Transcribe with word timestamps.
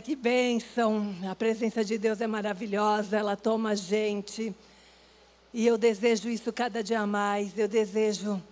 que 0.00 0.16
bênção! 0.16 1.14
A 1.30 1.34
presença 1.34 1.84
de 1.84 1.98
Deus 1.98 2.20
é 2.20 2.26
maravilhosa, 2.26 3.18
ela 3.18 3.36
toma 3.36 3.70
a 3.70 3.74
gente. 3.74 4.54
E 5.52 5.66
eu 5.66 5.76
desejo 5.76 6.28
isso 6.28 6.52
cada 6.52 6.82
dia 6.82 7.06
mais. 7.06 7.56
Eu 7.58 7.68
desejo 7.68 8.42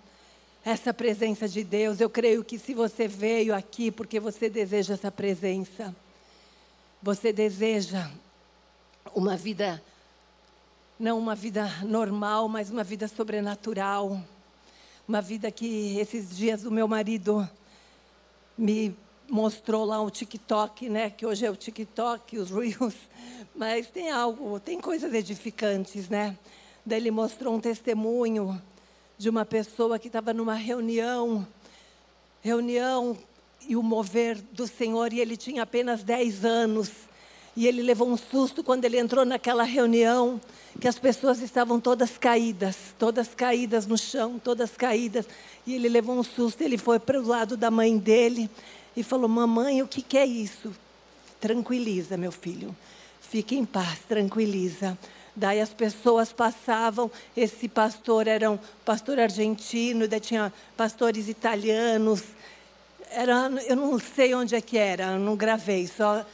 essa 0.65 0.93
presença 0.93 1.49
de 1.49 1.65
Deus. 1.65 2.01
Eu 2.01 2.11
creio 2.11 2.45
que 2.45 2.59
se 2.59 2.75
você 2.75 3.09
veio 3.09 3.55
aqui 3.55 3.91
porque 3.91 4.21
você 4.21 4.51
deseja 4.51 4.95
essa 4.95 5.11
presença, 5.11 5.95
você 7.03 7.33
deseja 7.33 8.11
uma 9.15 9.37
vida, 9.37 9.83
não 10.99 11.19
uma 11.19 11.35
vida 11.35 11.67
normal, 11.83 12.49
mas 12.49 12.71
uma 12.71 12.85
vida 12.85 13.09
sobrenatural. 13.09 14.21
Uma 15.07 15.23
vida 15.23 15.51
que 15.51 15.99
esses 15.99 16.37
dias 16.37 16.65
o 16.65 16.71
meu 16.71 16.87
marido 16.87 17.49
me 18.57 18.95
mostrou 19.29 19.85
lá 19.85 20.01
o 20.01 20.11
TikTok, 20.11 20.89
né? 20.89 21.11
Que 21.11 21.27
hoje 21.27 21.45
é 21.45 21.51
o 21.51 21.57
TikTok, 21.57 22.39
os 22.39 22.51
Reels. 22.51 22.95
Mas 23.55 23.89
tem 23.89 24.11
algo, 24.11 24.59
tem 24.59 24.81
coisas 24.81 25.13
edificantes, 25.13 26.09
né? 26.09 26.37
Daí 26.85 26.99
ele 26.99 27.11
mostrou 27.11 27.55
um 27.55 27.61
testemunho 27.61 28.61
de 29.19 29.29
uma 29.29 29.45
pessoa 29.45 29.99
que 29.99 30.07
estava 30.07 30.33
numa 30.33 30.55
reunião, 30.55 31.47
reunião 32.41 33.19
e 33.69 33.77
o 33.77 33.83
mover 33.83 34.41
do 34.53 34.67
Senhor, 34.67 35.13
e 35.13 35.21
ele 35.21 35.37
tinha 35.37 35.63
apenas 35.65 36.03
10 36.03 36.45
anos. 36.45 36.91
E 37.57 37.67
ele 37.67 37.83
levou 37.83 38.09
um 38.09 38.17
susto 38.17 38.63
quando 38.63 38.85
ele 38.85 38.99
entrou 38.99 39.25
naquela 39.25 39.65
reunião, 39.65 40.41
que 40.81 40.87
as 40.87 40.97
pessoas 40.97 41.41
estavam 41.41 41.81
todas 41.81 42.17
caídas, 42.17 42.95
todas 42.97 43.35
caídas 43.35 43.85
no 43.85 43.99
chão, 43.99 44.39
todas 44.39 44.77
caídas. 44.77 45.27
E 45.67 45.75
ele 45.75 45.89
levou 45.89 46.17
um 46.17 46.23
susto, 46.23 46.63
ele 46.63 46.79
foi 46.79 47.01
para 47.01 47.21
o 47.21 47.27
lado 47.27 47.57
da 47.57 47.69
mãe 47.69 47.99
dele 47.99 48.49
e 48.99 49.03
falou: 49.03 49.29
Mamãe, 49.29 49.81
o 49.81 49.87
que, 49.87 50.03
que 50.03 50.19
é 50.19 50.27
isso? 50.27 50.75
Tranquiliza, 51.41 52.17
meu 52.17 52.33
filho. 52.33 52.75
Fique 53.21 53.55
em 53.57 53.65
paz, 53.65 54.01
tranquiliza. 54.09 54.99
Daí 55.37 55.61
as 55.61 55.73
pessoas 55.73 56.33
passavam, 56.33 57.09
esse 57.37 57.69
pastor 57.69 58.27
era 58.27 58.51
um 58.51 58.59
pastor 58.85 59.21
argentino, 59.21 60.09
daí 60.09 60.19
tinha 60.19 60.53
pastores 60.77 61.29
italianos. 61.29 62.25
Era, 63.11 63.49
eu 63.67 63.77
não 63.77 63.99
sei 64.01 64.35
onde 64.35 64.57
é 64.57 64.61
que 64.61 64.77
era, 64.77 65.17
não 65.17 65.37
gravei, 65.37 65.87
só 65.87 66.27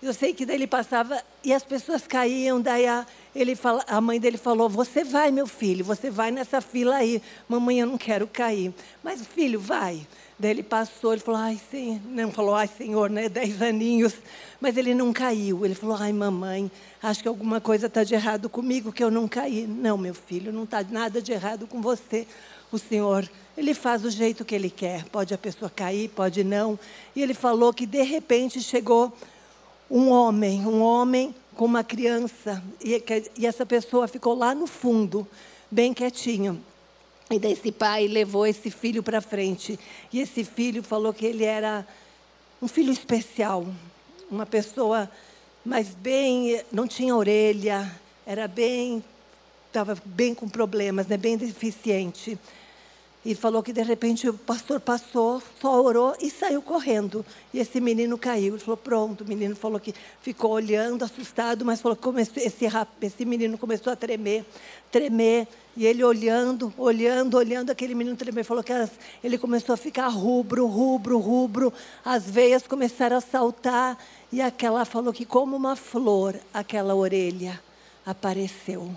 eu 0.00 0.14
sei 0.14 0.32
que 0.32 0.46
daí 0.46 0.56
ele 0.56 0.66
passava 0.66 1.20
e 1.42 1.52
as 1.52 1.64
pessoas 1.64 2.06
caíam, 2.06 2.60
daí 2.60 2.86
a, 2.86 3.04
ele 3.34 3.56
fala, 3.56 3.84
a 3.86 4.00
mãe 4.00 4.20
dele 4.20 4.38
falou: 4.38 4.68
Você 4.68 5.02
vai, 5.02 5.30
meu 5.30 5.46
filho, 5.46 5.84
você 5.84 6.08
vai 6.08 6.30
nessa 6.30 6.60
fila 6.60 6.96
aí. 6.96 7.20
Mamãe, 7.48 7.80
eu 7.80 7.86
não 7.86 7.98
quero 7.98 8.26
cair. 8.26 8.72
Mas, 9.02 9.26
filho, 9.26 9.58
vai. 9.58 10.06
Daí 10.38 10.52
ele 10.52 10.62
passou, 10.62 11.12
ele 11.12 11.20
falou, 11.20 11.40
ai, 11.40 11.60
senhor, 11.68 12.00
não 12.06 12.30
falou, 12.30 12.54
ai, 12.54 12.68
senhor, 12.68 13.10
né, 13.10 13.28
dez 13.28 13.60
aninhos, 13.60 14.14
mas 14.60 14.76
ele 14.76 14.94
não 14.94 15.12
caiu. 15.12 15.64
Ele 15.64 15.74
falou, 15.74 15.96
ai, 15.98 16.12
mamãe, 16.12 16.70
acho 17.02 17.22
que 17.22 17.28
alguma 17.28 17.60
coisa 17.60 17.88
está 17.88 18.04
de 18.04 18.14
errado 18.14 18.48
comigo, 18.48 18.92
que 18.92 19.02
eu 19.02 19.10
não 19.10 19.26
caí. 19.26 19.66
Não, 19.66 19.98
meu 19.98 20.14
filho, 20.14 20.52
não 20.52 20.62
está 20.62 20.84
nada 20.84 21.20
de 21.20 21.32
errado 21.32 21.66
com 21.66 21.80
você. 21.80 22.24
O 22.70 22.78
senhor, 22.78 23.28
ele 23.56 23.74
faz 23.74 24.02
do 24.02 24.10
jeito 24.10 24.44
que 24.44 24.54
ele 24.54 24.70
quer. 24.70 25.04
Pode 25.06 25.34
a 25.34 25.38
pessoa 25.38 25.68
cair, 25.68 26.08
pode 26.10 26.44
não. 26.44 26.78
E 27.16 27.22
ele 27.22 27.34
falou 27.34 27.72
que, 27.72 27.84
de 27.84 28.02
repente, 28.02 28.60
chegou 28.60 29.12
um 29.90 30.10
homem, 30.10 30.64
um 30.66 30.80
homem 30.80 31.34
com 31.56 31.64
uma 31.64 31.82
criança, 31.82 32.62
e, 32.80 33.02
e 33.36 33.44
essa 33.44 33.66
pessoa 33.66 34.06
ficou 34.06 34.36
lá 34.36 34.54
no 34.54 34.68
fundo, 34.68 35.26
bem 35.68 35.92
quietinho. 35.92 36.62
E 37.30 37.38
daí 37.38 37.52
esse 37.52 37.70
pai 37.70 38.08
levou 38.08 38.46
esse 38.46 38.70
filho 38.70 39.02
para 39.02 39.20
frente. 39.20 39.78
E 40.12 40.20
esse 40.20 40.44
filho 40.44 40.82
falou 40.82 41.12
que 41.12 41.26
ele 41.26 41.44
era 41.44 41.86
um 42.60 42.66
filho 42.66 42.92
especial, 42.92 43.66
uma 44.30 44.46
pessoa, 44.46 45.10
mas 45.64 45.88
bem, 45.88 46.62
não 46.72 46.88
tinha 46.88 47.14
orelha, 47.14 47.90
era 48.26 48.48
bem, 48.48 49.04
estava 49.66 49.96
bem 50.04 50.34
com 50.34 50.48
problemas, 50.48 51.06
né, 51.06 51.16
bem 51.16 51.36
deficiente. 51.36 52.38
E 53.24 53.34
falou 53.34 53.62
que 53.62 53.72
de 53.72 53.82
repente 53.82 54.28
o 54.28 54.32
pastor 54.32 54.78
passou, 54.78 55.42
só 55.60 55.82
orou 55.82 56.16
e 56.20 56.30
saiu 56.30 56.62
correndo. 56.62 57.26
E 57.52 57.58
esse 57.58 57.80
menino 57.80 58.16
caiu. 58.16 58.54
Ele 58.54 58.62
falou: 58.62 58.76
Pronto. 58.76 59.24
O 59.24 59.28
menino 59.28 59.56
falou 59.56 59.80
que 59.80 59.92
ficou 60.22 60.52
olhando, 60.52 61.04
assustado, 61.04 61.64
mas 61.64 61.80
falou 61.80 61.96
que 61.96 62.08
esse, 62.20 62.68
esse 63.02 63.24
menino 63.24 63.58
começou 63.58 63.92
a 63.92 63.96
tremer, 63.96 64.44
tremer. 64.90 65.48
E 65.76 65.86
ele 65.86 66.02
olhando, 66.02 66.72
olhando, 66.76 67.36
olhando, 67.36 67.70
aquele 67.70 67.94
menino 67.94 68.16
tremer. 68.16 68.44
Falou 68.44 68.62
que 68.62 68.72
as, 68.72 68.90
ele 69.22 69.36
começou 69.36 69.72
a 69.74 69.76
ficar 69.76 70.08
rubro, 70.08 70.66
rubro, 70.66 71.18
rubro. 71.18 71.72
As 72.04 72.24
veias 72.24 72.66
começaram 72.66 73.16
a 73.16 73.20
saltar. 73.20 73.98
E 74.32 74.40
aquela 74.40 74.84
falou 74.84 75.12
que, 75.12 75.24
como 75.24 75.56
uma 75.56 75.74
flor, 75.74 76.36
aquela 76.54 76.94
orelha 76.94 77.60
apareceu. 78.06 78.90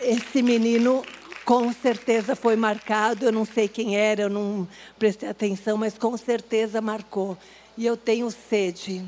Esse 0.00 0.42
menino 0.42 1.04
com 1.44 1.72
certeza 1.72 2.36
foi 2.36 2.56
marcado. 2.56 3.24
Eu 3.24 3.32
não 3.32 3.44
sei 3.44 3.68
quem 3.68 3.96
era, 3.96 4.22
eu 4.22 4.30
não 4.30 4.68
prestei 4.98 5.28
atenção, 5.28 5.76
mas 5.76 5.98
com 5.98 6.16
certeza 6.16 6.80
marcou. 6.80 7.36
E 7.76 7.86
eu 7.86 7.96
tenho 7.96 8.30
sede. 8.30 9.04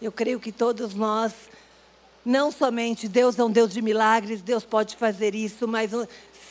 Eu 0.00 0.12
creio 0.12 0.40
que 0.40 0.52
todos 0.52 0.94
nós, 0.94 1.32
não 2.24 2.50
somente 2.50 3.08
Deus 3.08 3.38
é 3.38 3.44
um 3.44 3.50
Deus 3.50 3.72
de 3.72 3.80
milagres, 3.80 4.42
Deus 4.42 4.64
pode 4.64 4.96
fazer 4.96 5.34
isso, 5.34 5.66
mas 5.66 5.90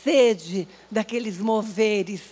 sede 0.02 0.66
daqueles 0.90 1.38
moveres, 1.38 2.22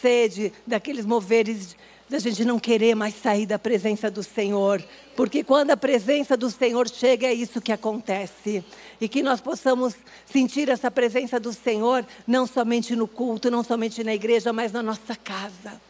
sede 0.00 0.52
daqueles 0.66 1.04
moveres 1.04 1.76
da 2.10 2.18
gente 2.18 2.44
não 2.44 2.58
querer 2.58 2.96
mais 2.96 3.14
sair 3.14 3.46
da 3.46 3.56
presença 3.56 4.10
do 4.10 4.20
Senhor, 4.20 4.82
porque 5.14 5.44
quando 5.44 5.70
a 5.70 5.76
presença 5.76 6.36
do 6.36 6.50
Senhor 6.50 6.88
chega, 6.88 7.28
é 7.28 7.32
isso 7.32 7.60
que 7.60 7.70
acontece. 7.70 8.64
E 9.00 9.08
que 9.08 9.22
nós 9.22 9.40
possamos 9.40 9.94
sentir 10.26 10.68
essa 10.68 10.90
presença 10.90 11.38
do 11.38 11.52
Senhor, 11.52 12.04
não 12.26 12.48
somente 12.48 12.96
no 12.96 13.06
culto, 13.06 13.48
não 13.48 13.62
somente 13.62 14.02
na 14.02 14.12
igreja, 14.12 14.52
mas 14.52 14.72
na 14.72 14.82
nossa 14.82 15.14
casa. 15.14 15.80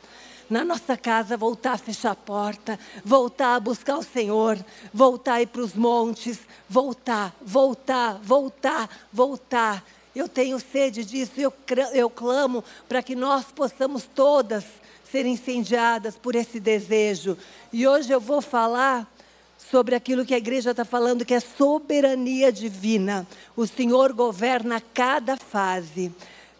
Na 0.50 0.62
nossa 0.62 0.94
casa, 0.94 1.38
voltar 1.38 1.72
a 1.72 1.78
fechar 1.78 2.10
a 2.10 2.16
porta, 2.16 2.78
voltar 3.02 3.54
a 3.54 3.60
buscar 3.60 3.96
o 3.96 4.02
Senhor, 4.02 4.58
voltar 4.92 5.34
a 5.34 5.42
ir 5.42 5.46
para 5.46 5.62
os 5.62 5.74
montes, 5.74 6.38
voltar, 6.68 7.34
voltar, 7.40 8.20
voltar, 8.22 8.90
voltar. 9.10 9.82
Eu 10.14 10.28
tenho 10.28 10.60
sede 10.60 11.02
disso, 11.02 11.32
eu, 11.38 11.52
eu 11.94 12.10
clamo 12.10 12.62
para 12.86 13.02
que 13.02 13.14
nós 13.14 13.46
possamos 13.46 14.04
todas 14.14 14.64
ser 15.10 15.26
incendiadas 15.26 16.16
por 16.16 16.34
esse 16.34 16.60
desejo. 16.60 17.36
E 17.72 17.86
hoje 17.86 18.12
eu 18.12 18.20
vou 18.20 18.40
falar 18.40 19.10
sobre 19.58 19.94
aquilo 19.94 20.24
que 20.24 20.34
a 20.34 20.38
igreja 20.38 20.70
está 20.70 20.84
falando, 20.84 21.24
que 21.24 21.34
é 21.34 21.40
soberania 21.40 22.50
divina. 22.52 23.26
O 23.56 23.66
Senhor 23.66 24.12
governa 24.12 24.80
cada 24.94 25.36
fase. 25.36 26.12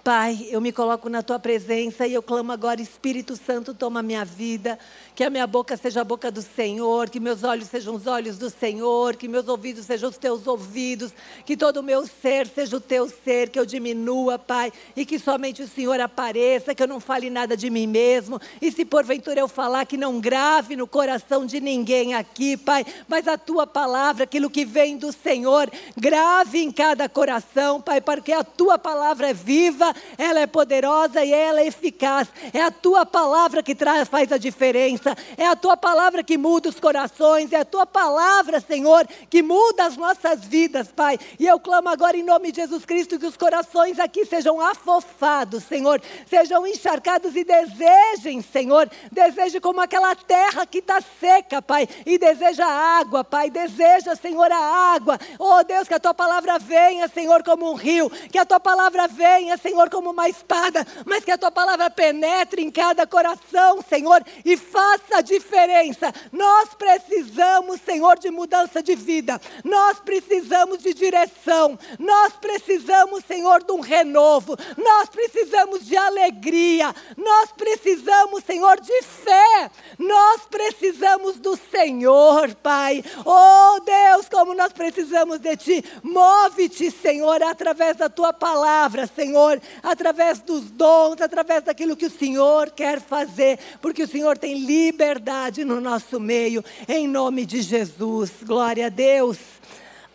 Pai, 0.02 0.48
eu 0.50 0.62
me 0.62 0.72
coloco 0.72 1.10
na 1.10 1.22
tua 1.22 1.38
presença 1.38 2.06
e 2.06 2.14
eu 2.14 2.22
clamo 2.22 2.50
agora, 2.52 2.80
Espírito 2.80 3.36
Santo, 3.36 3.74
toma 3.74 4.02
minha 4.02 4.24
vida 4.24 4.78
que 5.14 5.22
a 5.22 5.28
minha 5.28 5.46
boca 5.46 5.76
seja 5.76 6.00
a 6.00 6.04
boca 6.04 6.30
do 6.30 6.40
Senhor, 6.40 7.10
que 7.10 7.20
meus 7.20 7.44
olhos 7.44 7.68
sejam 7.68 7.94
os 7.94 8.06
olhos 8.06 8.38
do 8.38 8.48
Senhor, 8.48 9.14
que 9.16 9.28
meus 9.28 9.46
ouvidos 9.46 9.84
sejam 9.84 10.08
os 10.08 10.16
teus 10.16 10.46
ouvidos, 10.46 11.12
que 11.44 11.54
todo 11.54 11.76
o 11.76 11.82
meu 11.82 12.06
ser 12.06 12.46
seja 12.46 12.78
o 12.78 12.80
teu 12.80 13.06
ser, 13.22 13.50
que 13.50 13.60
eu 13.60 13.66
diminua, 13.66 14.38
Pai, 14.38 14.72
e 14.96 15.04
que 15.04 15.18
somente 15.18 15.62
o 15.62 15.68
Senhor 15.68 16.00
apareça, 16.00 16.74
que 16.74 16.82
eu 16.82 16.88
não 16.88 17.00
fale 17.00 17.28
nada 17.28 17.54
de 17.54 17.68
mim 17.68 17.86
mesmo, 17.86 18.40
e 18.62 18.72
se 18.72 18.82
porventura 18.82 19.40
eu 19.40 19.48
falar, 19.48 19.84
que 19.84 19.98
não 19.98 20.18
grave 20.18 20.74
no 20.74 20.86
coração 20.86 21.44
de 21.44 21.60
ninguém 21.60 22.14
aqui, 22.14 22.56
Pai, 22.56 22.86
mas 23.06 23.28
a 23.28 23.36
tua 23.36 23.66
palavra, 23.66 24.24
aquilo 24.24 24.48
que 24.48 24.64
vem 24.64 24.96
do 24.96 25.12
Senhor, 25.12 25.70
grave 25.94 26.60
em 26.60 26.72
cada 26.72 27.06
coração, 27.10 27.78
Pai, 27.78 28.00
porque 28.00 28.32
a 28.32 28.42
tua 28.42 28.78
palavra 28.78 29.28
é 29.28 29.34
viva, 29.34 29.89
ela 30.18 30.40
é 30.40 30.46
poderosa 30.46 31.24
e 31.24 31.32
ela 31.32 31.60
é 31.60 31.66
eficaz, 31.66 32.28
é 32.52 32.62
a 32.62 32.70
tua 32.70 33.06
palavra 33.06 33.62
que 33.62 33.74
traz, 33.74 34.08
faz 34.08 34.30
a 34.32 34.38
diferença. 34.38 35.16
É 35.36 35.46
a 35.46 35.56
tua 35.56 35.76
palavra 35.76 36.22
que 36.22 36.36
muda 36.36 36.68
os 36.68 36.80
corações, 36.80 37.52
é 37.52 37.60
a 37.60 37.64
tua 37.64 37.86
palavra, 37.86 38.60
Senhor, 38.60 39.06
que 39.28 39.42
muda 39.42 39.86
as 39.86 39.96
nossas 39.96 40.44
vidas, 40.44 40.88
Pai. 40.88 41.18
E 41.38 41.46
eu 41.46 41.58
clamo 41.58 41.88
agora 41.88 42.16
em 42.16 42.22
nome 42.22 42.52
de 42.52 42.60
Jesus 42.60 42.84
Cristo 42.84 43.18
que 43.18 43.26
os 43.26 43.36
corações 43.36 43.98
aqui 43.98 44.24
sejam 44.24 44.60
afofados, 44.60 45.64
Senhor, 45.64 46.00
sejam 46.28 46.66
encharcados 46.66 47.34
e 47.36 47.44
desejem, 47.44 48.42
Senhor, 48.42 48.90
deseje 49.10 49.60
como 49.60 49.80
aquela 49.80 50.14
terra 50.14 50.66
que 50.66 50.78
está 50.78 51.00
seca, 51.00 51.62
Pai, 51.62 51.88
e 52.04 52.18
deseja 52.18 52.66
água, 52.66 53.24
Pai, 53.24 53.50
deseja, 53.50 54.14
Senhor, 54.16 54.50
a 54.50 54.94
água. 54.94 55.18
Oh 55.38 55.62
Deus, 55.64 55.88
que 55.88 55.94
a 55.94 56.00
tua 56.00 56.14
palavra 56.14 56.58
venha, 56.58 57.08
Senhor, 57.08 57.42
como 57.42 57.70
um 57.70 57.74
rio, 57.74 58.10
que 58.10 58.38
a 58.38 58.44
tua 58.44 58.60
palavra 58.60 59.08
venha, 59.08 59.56
Senhor 59.56 59.79
Senhor, 59.80 59.88
como 59.88 60.10
uma 60.10 60.28
espada, 60.28 60.86
mas 61.06 61.24
que 61.24 61.30
a 61.30 61.38
tua 61.38 61.50
palavra 61.50 61.88
penetre 61.88 62.62
em 62.62 62.70
cada 62.70 63.06
coração, 63.06 63.82
Senhor, 63.88 64.22
e 64.44 64.54
faça 64.56 65.16
a 65.16 65.20
diferença. 65.22 66.12
Nós 66.30 66.74
precisamos, 66.74 67.80
Senhor, 67.80 68.18
de 68.18 68.30
mudança 68.30 68.82
de 68.82 68.94
vida, 68.94 69.40
nós 69.64 69.98
precisamos 70.00 70.82
de 70.82 70.92
direção, 70.92 71.78
nós 71.98 72.34
precisamos, 72.34 73.24
Senhor, 73.24 73.62
de 73.62 73.72
um 73.72 73.80
renovo, 73.80 74.54
nós 74.76 75.08
precisamos 75.08 75.86
de 75.86 75.96
alegria, 75.96 76.94
nós 77.16 77.50
precisamos, 77.52 78.44
Senhor, 78.44 78.78
de 78.80 79.02
fé, 79.02 79.70
nós 79.98 80.42
precisamos 80.50 81.38
do 81.38 81.56
Senhor, 81.56 82.54
Pai. 82.56 83.02
Oh 83.24 83.80
Deus, 83.80 84.28
como 84.28 84.54
nós 84.54 84.72
precisamos 84.72 85.38
de 85.38 85.56
Ti. 85.56 85.84
Move-te, 86.02 86.90
Senhor, 86.90 87.42
através 87.42 87.96
da 87.96 88.10
Tua 88.10 88.32
palavra, 88.32 89.06
Senhor, 89.06 89.60
através 89.82 90.40
dos 90.40 90.70
dons, 90.70 91.20
através 91.20 91.62
daquilo 91.62 91.96
que 91.96 92.06
o 92.06 92.10
Senhor 92.10 92.70
quer 92.70 93.00
fazer, 93.00 93.58
porque 93.80 94.02
o 94.02 94.08
Senhor 94.08 94.36
tem 94.38 94.58
liberdade 94.58 95.64
no 95.64 95.80
nosso 95.80 96.20
meio, 96.20 96.64
em 96.88 97.06
nome 97.06 97.44
de 97.46 97.62
Jesus. 97.62 98.32
Glória 98.42 98.86
a 98.86 98.90
Deus. 98.90 99.38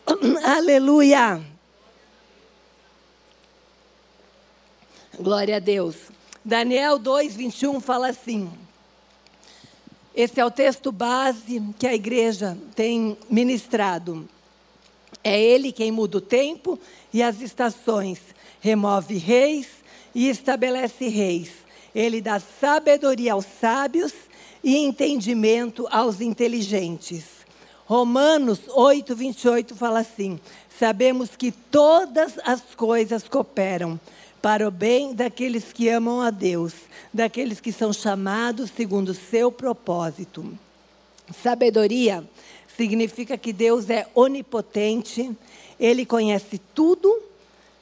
Aleluia. 0.44 1.42
Glória 5.19 5.57
a 5.57 5.60
Deus. 5.60 5.96
Daniel 6.44 7.00
2, 7.00 7.36
21 7.36 7.80
fala 7.80 8.10
assim. 8.10 8.52
Esse 10.16 10.40
é 10.40 10.46
o 10.46 10.52
texto 10.52 10.92
base 10.92 11.62
que 11.78 11.88
a 11.88 11.94
igreja 11.94 12.57
tem 12.75 13.18
ministrado. 13.30 14.28
É 15.24 15.42
ele 15.42 15.72
quem 15.72 15.92
muda 15.92 16.19
o 16.19 16.22
tempo 16.22 16.80
e 17.12 17.24
as 17.24 17.42
estações, 17.42 18.19
remove 18.66 19.18
reis 19.18 19.68
e 20.16 20.28
estabelece 20.28 21.08
reis. 21.08 21.52
Ele 21.94 22.20
dá 22.20 22.40
sabedoria 22.40 23.34
aos 23.34 23.46
sábios 23.46 24.12
e 24.64 24.76
entendimento 24.78 25.88
aos 25.92 26.20
inteligentes. 26.20 27.26
Romanos 27.86 28.62
8, 28.68 29.16
28 29.16 29.76
fala 29.76 30.00
assim: 30.00 30.40
Sabemos 30.80 31.36
que 31.36 31.52
todas 31.52 32.40
as 32.44 32.74
coisas 32.76 33.28
cooperam 33.28 34.00
para 34.42 34.68
o 34.68 34.72
bem 34.72 35.14
daqueles 35.14 35.72
que 35.72 35.88
amam 35.88 36.20
a 36.20 36.32
Deus, 36.32 36.74
daqueles 37.14 37.60
que 37.60 37.72
são 37.72 37.94
chamados 37.94 38.72
segundo 38.76 39.10
o 39.10 39.14
seu 39.14 39.52
propósito. 39.52 40.44
Sabedoria 41.44 42.28
significa 42.76 43.38
que 43.38 43.54
Deus 43.54 43.90
é 43.92 44.08
onipotente, 44.16 45.32
ele 45.80 46.06
conhece 46.06 46.60
tudo, 46.74 47.22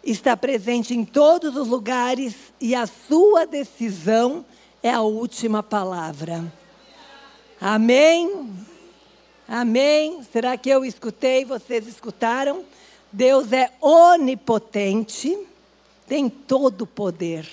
está 0.03 0.35
presente 0.35 0.93
em 0.93 1.05
todos 1.05 1.55
os 1.55 1.67
lugares 1.67 2.35
e 2.59 2.75
a 2.75 2.85
sua 2.85 3.45
decisão 3.45 4.45
é 4.81 4.91
a 4.91 5.01
última 5.01 5.63
palavra. 5.63 6.43
Amém? 7.59 8.51
Amém? 9.47 10.21
Será 10.31 10.57
que 10.57 10.69
eu 10.69 10.83
escutei, 10.83 11.45
vocês 11.45 11.87
escutaram? 11.87 12.63
Deus 13.11 13.53
é 13.53 13.71
onipotente 13.79 15.37
tem 16.07 16.29
todo 16.29 16.81
o 16.81 16.87
poder. 16.87 17.49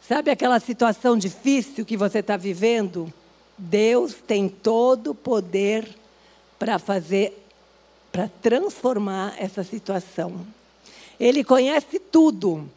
Sabe 0.00 0.30
aquela 0.30 0.60
situação 0.60 1.16
difícil 1.16 1.84
que 1.84 1.96
você 1.96 2.20
está 2.20 2.36
vivendo? 2.36 3.12
Deus 3.58 4.14
tem 4.14 4.48
todo 4.48 5.10
o 5.10 5.14
poder 5.14 5.88
para 6.58 6.78
fazer, 6.78 7.46
para 8.12 8.30
transformar 8.40 9.34
essa 9.38 9.64
situação. 9.64 10.46
Ele 11.18 11.42
conhece 11.42 11.98
tudo. 11.98 12.68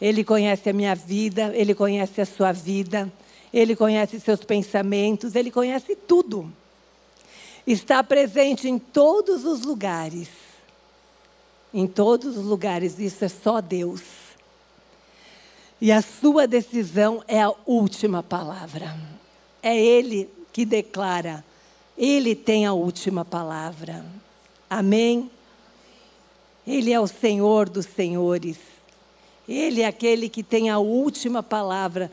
Ele 0.00 0.24
conhece 0.24 0.70
a 0.70 0.72
minha 0.72 0.94
vida, 0.94 1.52
ele 1.54 1.74
conhece 1.74 2.20
a 2.20 2.26
sua 2.26 2.52
vida, 2.52 3.10
ele 3.52 3.74
conhece 3.76 4.20
seus 4.20 4.44
pensamentos, 4.44 5.34
ele 5.34 5.50
conhece 5.50 5.96
tudo. 5.96 6.52
Está 7.66 8.02
presente 8.02 8.68
em 8.68 8.78
todos 8.78 9.44
os 9.44 9.62
lugares 9.62 10.28
em 11.74 11.88
todos 11.88 12.36
os 12.36 12.44
lugares, 12.44 13.00
isso 13.00 13.24
é 13.24 13.28
só 13.28 13.60
Deus. 13.60 14.02
E 15.80 15.90
a 15.90 16.00
sua 16.00 16.46
decisão 16.46 17.22
é 17.26 17.42
a 17.42 17.52
última 17.66 18.22
palavra. 18.22 18.96
É 19.60 19.76
Ele 19.76 20.30
que 20.52 20.64
declara. 20.64 21.44
Ele 21.98 22.36
tem 22.36 22.64
a 22.64 22.72
última 22.72 23.24
palavra. 23.24 24.06
Amém? 24.70 25.28
Ele 26.66 26.92
é 26.92 27.00
o 27.00 27.06
Senhor 27.06 27.68
dos 27.68 27.86
senhores. 27.86 28.56
Ele 29.48 29.82
é 29.82 29.86
aquele 29.86 30.28
que 30.28 30.42
tem 30.42 30.70
a 30.70 30.78
última 30.78 31.42
palavra. 31.42 32.10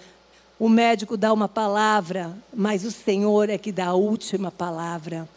O 0.60 0.68
médico 0.68 1.16
dá 1.16 1.32
uma 1.32 1.48
palavra, 1.48 2.36
mas 2.54 2.84
o 2.84 2.92
Senhor 2.92 3.50
é 3.50 3.58
que 3.58 3.72
dá 3.72 3.88
a 3.88 3.94
última 3.94 4.52
palavra. 4.52 5.28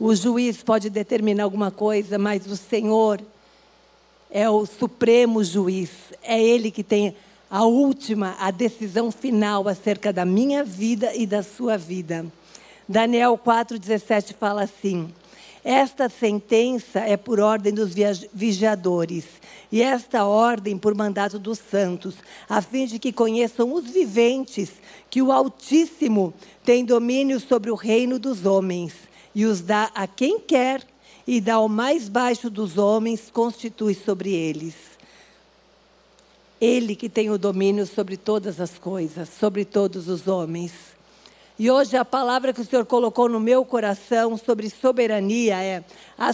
O 0.00 0.14
juiz 0.14 0.62
pode 0.62 0.90
determinar 0.90 1.44
alguma 1.44 1.70
coisa, 1.70 2.18
mas 2.18 2.46
o 2.46 2.56
Senhor 2.56 3.20
é 4.30 4.48
o 4.48 4.64
supremo 4.64 5.44
juiz, 5.44 5.90
é 6.22 6.42
ele 6.42 6.70
que 6.70 6.82
tem 6.82 7.14
a 7.50 7.64
última, 7.64 8.34
a 8.40 8.50
decisão 8.50 9.12
final 9.12 9.68
acerca 9.68 10.10
da 10.10 10.24
minha 10.24 10.64
vida 10.64 11.14
e 11.14 11.26
da 11.26 11.42
sua 11.42 11.76
vida. 11.76 12.24
Daniel 12.88 13.38
4,17 13.38 14.34
fala 14.34 14.62
assim: 14.62 15.12
Esta 15.64 16.08
sentença 16.08 16.98
é 16.98 17.16
por 17.16 17.38
ordem 17.38 17.72
dos 17.72 17.94
vigiadores, 18.32 19.24
e 19.70 19.80
esta 19.80 20.24
ordem 20.24 20.76
por 20.76 20.92
mandato 20.92 21.38
dos 21.38 21.58
santos, 21.58 22.16
a 22.48 22.60
fim 22.60 22.86
de 22.86 22.98
que 22.98 23.12
conheçam 23.12 23.72
os 23.72 23.88
viventes 23.88 24.72
que 25.08 25.22
o 25.22 25.30
Altíssimo 25.30 26.34
tem 26.64 26.84
domínio 26.84 27.38
sobre 27.38 27.70
o 27.70 27.76
reino 27.76 28.18
dos 28.18 28.44
homens, 28.44 28.92
e 29.32 29.46
os 29.46 29.60
dá 29.60 29.90
a 29.94 30.06
quem 30.06 30.40
quer 30.40 30.84
e 31.24 31.40
dá 31.40 31.54
ao 31.54 31.68
mais 31.68 32.08
baixo 32.08 32.50
dos 32.50 32.76
homens, 32.76 33.30
constitui 33.32 33.94
sobre 33.94 34.32
eles. 34.32 34.74
Ele 36.60 36.96
que 36.96 37.08
tem 37.08 37.30
o 37.30 37.38
domínio 37.38 37.86
sobre 37.86 38.16
todas 38.16 38.60
as 38.60 38.78
coisas, 38.78 39.28
sobre 39.28 39.64
todos 39.64 40.08
os 40.08 40.26
homens. 40.26 40.91
E 41.62 41.70
hoje 41.70 41.96
a 41.96 42.04
palavra 42.04 42.52
que 42.52 42.60
o 42.60 42.64
Senhor 42.64 42.84
colocou 42.84 43.28
no 43.28 43.38
meu 43.38 43.64
coração 43.64 44.36
sobre 44.36 44.68
soberania 44.68 45.62
é 45.62 45.84
a 46.18 46.32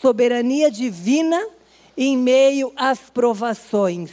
soberania 0.00 0.70
divina 0.70 1.46
em 1.94 2.16
meio 2.16 2.72
às 2.74 3.10
provações. 3.10 4.10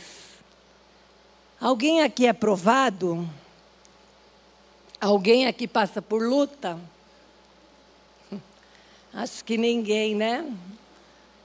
Alguém 1.58 2.02
aqui 2.02 2.28
é 2.28 2.34
provado? 2.34 3.26
Alguém 5.00 5.48
aqui 5.48 5.70
passa 5.70 6.02
por 6.02 6.22
luta? 6.22 6.78
Acho 9.14 9.42
que 9.42 9.56
ninguém, 9.58 10.16
né? 10.16 10.54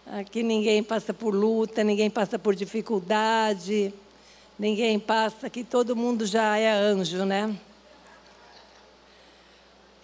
Aqui 0.04 0.42
ninguém 0.42 0.82
passa 0.82 1.14
por 1.14 1.32
luta, 1.32 1.84
ninguém 1.84 2.10
passa 2.10 2.40
por 2.40 2.56
dificuldade, 2.56 3.94
ninguém 4.58 4.98
passa, 4.98 5.48
que 5.48 5.62
todo 5.62 5.94
mundo 5.94 6.26
já 6.26 6.58
é 6.58 6.72
anjo, 6.72 7.24
né? 7.24 7.56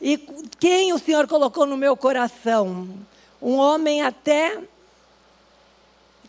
E 0.01 0.19
quem 0.59 0.93
o 0.93 0.99
Senhor 0.99 1.27
colocou 1.27 1.67
no 1.67 1.77
meu 1.77 1.97
coração? 1.97 2.89
Um 3.41 3.57
homem 3.57 4.03
até 4.03 4.61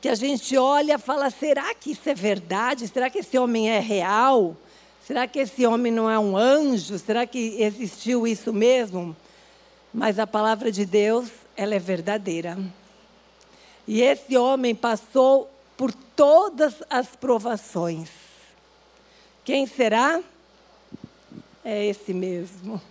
que 0.01 0.07
a 0.07 0.15
gente 0.15 0.57
olha 0.57 0.95
e 0.95 0.97
fala: 0.97 1.29
será 1.29 1.73
que 1.73 1.91
isso 1.91 2.09
é 2.09 2.13
verdade? 2.13 2.87
Será 2.87 3.09
que 3.09 3.19
esse 3.19 3.37
homem 3.37 3.69
é 3.69 3.79
real? 3.79 4.55
Será 5.05 5.25
que 5.27 5.39
esse 5.39 5.65
homem 5.65 5.91
não 5.91 6.09
é 6.09 6.19
um 6.19 6.35
anjo? 6.35 6.99
Será 6.99 7.25
que 7.25 7.61
existiu 7.61 8.27
isso 8.27 8.51
mesmo? 8.51 9.15
Mas 9.93 10.19
a 10.19 10.27
palavra 10.27 10.71
de 10.71 10.85
Deus, 10.85 11.29
ela 11.55 11.75
é 11.75 11.79
verdadeira. 11.79 12.57
E 13.87 14.01
esse 14.01 14.37
homem 14.37 14.75
passou 14.75 15.49
por 15.77 15.93
todas 15.93 16.75
as 16.89 17.15
provações. 17.15 18.09
Quem 19.45 19.65
será? 19.65 20.21
É 21.63 21.85
esse 21.85 22.13
mesmo. 22.13 22.81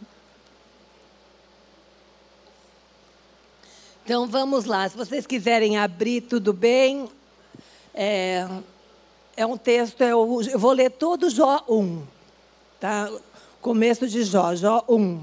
Então 4.06 4.24
vamos 4.24 4.66
lá, 4.66 4.88
se 4.88 4.96
vocês 4.96 5.26
quiserem 5.26 5.78
abrir, 5.78 6.20
tudo 6.20 6.52
bem. 6.52 7.08
É, 7.92 8.46
é 9.36 9.44
um 9.44 9.56
texto, 9.56 10.00
eu, 10.00 10.42
eu 10.48 10.60
vou 10.60 10.70
ler 10.70 10.92
todo 10.92 11.28
Jó 11.28 11.64
1, 11.68 12.04
tá? 12.78 13.10
Começo 13.60 14.06
de 14.06 14.22
Jó, 14.22 14.54
Jó 14.54 14.84
1. 14.88 15.20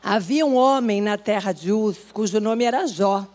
Havia 0.00 0.46
um 0.46 0.54
homem 0.54 1.00
na 1.00 1.18
terra 1.18 1.50
de 1.50 1.72
Uz, 1.72 1.98
cujo 2.12 2.38
nome 2.38 2.62
era 2.62 2.86
Jó. 2.86 3.26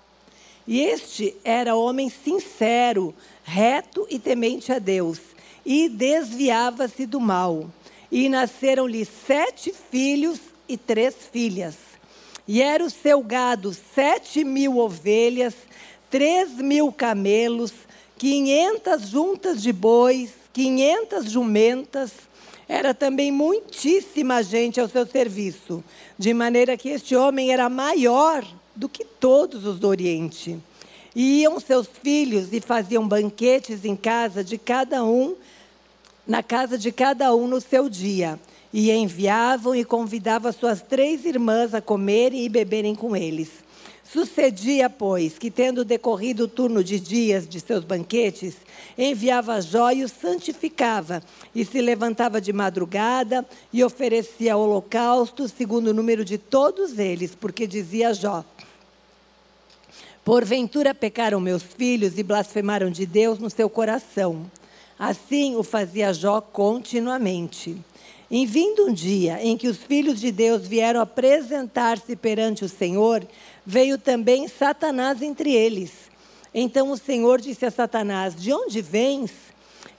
E 0.66 0.80
este 0.80 1.36
era 1.44 1.76
homem 1.76 2.10
sincero, 2.10 3.14
reto 3.44 4.08
e 4.10 4.18
temente 4.18 4.72
a 4.72 4.80
Deus, 4.80 5.20
e 5.66 5.90
desviava-se 5.90 7.06
do 7.06 7.20
mal. 7.20 7.70
E 8.10 8.30
nasceram-lhe 8.30 9.04
sete 9.04 9.76
filhos 9.92 10.40
e 10.66 10.78
três 10.78 11.14
filhas. 11.30 11.93
E 12.48 12.62
era 12.62 12.84
o 12.84 12.90
seu 12.90 13.22
gado 13.22 13.74
sete 13.74 14.44
mil 14.44 14.78
ovelhas, 14.78 15.56
três 16.10 16.52
mil 16.56 16.92
camelos, 16.92 17.74
500 18.18 19.10
juntas 19.10 19.62
de 19.62 19.74
bois, 19.74 20.32
500 20.54 21.32
jumentas, 21.32 22.12
era 22.68 22.94
também 22.94 23.32
muitíssima 23.32 24.42
gente 24.42 24.80
ao 24.80 24.88
seu 24.88 25.06
serviço, 25.06 25.84
de 26.18 26.34
maneira 26.34 26.78
que 26.78 26.90
este 26.90 27.16
homem 27.16 27.52
era 27.52 27.70
maior 27.70 28.46
do 28.76 28.88
que 28.88 29.04
todos 29.04 29.66
os 29.66 29.80
do 29.80 29.88
Oriente. 29.88 30.58
E 31.16 31.42
iam 31.42 31.60
seus 31.60 31.88
filhos 32.02 32.52
e 32.52 32.60
faziam 32.60 33.08
banquetes 33.08 33.86
em 33.86 33.96
casa 33.96 34.44
de 34.44 34.58
cada 34.58 35.04
um, 35.04 35.36
na 36.26 36.42
casa 36.42 36.78
de 36.78 36.92
cada 36.92 37.36
um 37.36 37.48
no 37.48 37.62
seu 37.62 37.88
dia. 37.90 38.40
E 38.74 38.92
enviavam 38.92 39.76
e 39.76 39.86
convidavam 39.86 40.52
suas 40.52 40.82
três 40.82 41.24
irmãs 41.26 41.76
a 41.76 41.82
comerem 41.82 42.44
e 42.44 42.50
beberem 42.50 42.96
com 42.96 43.16
eles. 43.16 43.64
Sucedia, 44.04 44.90
pois, 44.90 45.40
que, 45.40 45.50
tendo 45.50 45.86
decorrido 45.86 46.44
o 46.44 46.48
turno 46.48 46.84
de 46.84 47.00
dias 47.00 47.48
de 47.48 47.60
seus 47.60 47.84
banquetes, 47.84 48.56
enviava 48.98 49.62
Jó 49.62 49.92
e 49.92 50.04
o 50.04 50.10
santificava, 50.10 51.24
e 51.56 51.64
se 51.66 51.82
levantava 51.82 52.40
de 52.42 52.54
madrugada 52.54 53.44
e 53.72 53.84
oferecia 53.84 54.58
holocausto, 54.58 55.48
segundo 55.48 55.88
o 55.88 55.94
número 55.94 56.26
de 56.26 56.38
todos 56.38 57.00
eles, 57.00 57.34
porque 57.34 57.66
dizia 57.66 58.14
Jó: 58.14 58.44
Porventura 60.24 60.94
pecaram 60.94 61.40
meus 61.40 61.64
filhos 61.64 62.18
e 62.18 62.24
blasfemaram 62.24 62.90
de 62.90 63.06
Deus 63.06 63.40
no 63.40 63.50
seu 63.50 63.70
coração. 63.70 64.46
Assim 64.98 65.56
o 65.56 65.64
fazia 65.64 66.14
Jó 66.14 66.40
continuamente. 66.40 67.78
Em 68.36 68.48
vindo 68.48 68.88
um 68.88 68.92
dia 68.92 69.38
em 69.44 69.56
que 69.56 69.68
os 69.68 69.78
filhos 69.78 70.20
de 70.20 70.32
Deus 70.32 70.68
vieram 70.68 71.00
apresentar-se 71.00 72.16
perante 72.16 72.66
o 72.66 72.68
Senhor, 72.68 73.24
veio 73.64 73.96
também 73.96 74.48
Satanás 74.48 75.22
entre 75.22 75.54
eles. 75.54 75.92
Então 76.52 76.90
o 76.90 76.98
Senhor 76.98 77.40
disse 77.40 77.64
a 77.64 77.70
Satanás: 77.70 78.34
De 78.36 78.52
onde 78.52 78.82
vens? 78.82 79.30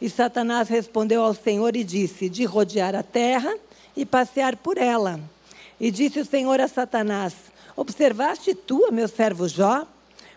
E 0.00 0.10
Satanás 0.10 0.68
respondeu 0.68 1.22
ao 1.22 1.32
Senhor 1.32 1.76
e 1.76 1.84
disse: 1.84 2.28
De 2.28 2.44
rodear 2.44 2.96
a 2.96 3.04
terra 3.04 3.54
e 3.96 4.04
passear 4.04 4.56
por 4.56 4.78
ela. 4.78 5.20
E 5.78 5.88
disse 5.92 6.18
o 6.18 6.24
Senhor 6.24 6.60
a 6.60 6.66
Satanás: 6.66 7.34
Observaste 7.76 8.52
tu, 8.52 8.90
meu 8.90 9.06
servo 9.06 9.46
Jó? 9.46 9.86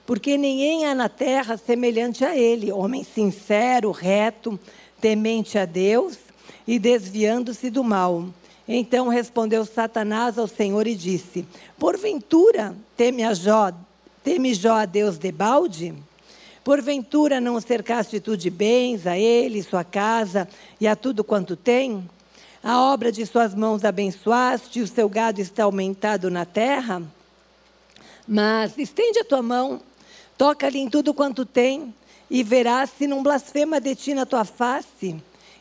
Porque 0.05 0.37
ninguém 0.37 0.85
há 0.85 0.93
na 0.93 1.09
terra 1.09 1.57
semelhante 1.57 2.23
a 2.23 2.37
ele, 2.37 2.71
homem 2.71 3.03
sincero, 3.03 3.89
reto, 3.89 4.59
temente 5.01 5.57
a 5.57 5.65
Deus 5.65 6.26
e 6.67 6.77
desviando-se 6.77 7.69
do 7.69 7.83
mal. 7.83 8.25
Então 8.67 9.07
respondeu 9.07 9.63
Satanás 9.65 10.37
ao 10.37 10.47
Senhor 10.47 10.85
e 10.85 10.95
disse: 10.95 11.47
Porventura 11.79 12.75
teme 12.97 13.23
a 13.23 13.33
Jó, 13.33 13.71
teme 14.23 14.53
Jó 14.53 14.73
a 14.75 14.85
Deus 14.85 15.17
de 15.17 15.31
balde? 15.31 15.93
Porventura 16.63 17.39
não 17.39 17.61
cercaste 17.61 18.19
tu 18.19 18.35
de 18.35 18.49
bens 18.49 19.07
a 19.07 19.17
ele, 19.17 19.63
sua 19.63 19.85
casa 19.85 20.49
e 20.81 20.85
a 20.85 20.97
tudo 20.97 21.23
quanto 21.23 21.55
tem? 21.55 22.03
A 22.61 22.81
obra 22.91 23.09
de 23.09 23.25
suas 23.25 23.55
mãos 23.55 23.85
abençoaste, 23.85 24.79
e 24.79 24.81
o 24.81 24.87
seu 24.87 25.07
gado 25.07 25.39
está 25.39 25.63
aumentado 25.63 26.29
na 26.29 26.43
terra? 26.43 27.01
Mas 28.27 28.77
estende 28.77 29.19
a 29.19 29.23
tua 29.23 29.41
mão, 29.41 29.79
toca-lhe 30.37 30.79
em 30.79 30.89
tudo 30.89 31.13
quanto 31.13 31.45
tem, 31.45 31.95
e 32.29 32.43
verás 32.43 32.89
se 32.97 33.07
não 33.07 33.23
blasfema 33.23 33.79
de 33.79 33.95
ti 33.95 34.13
na 34.13 34.25
tua 34.25 34.43
face. 34.43 35.15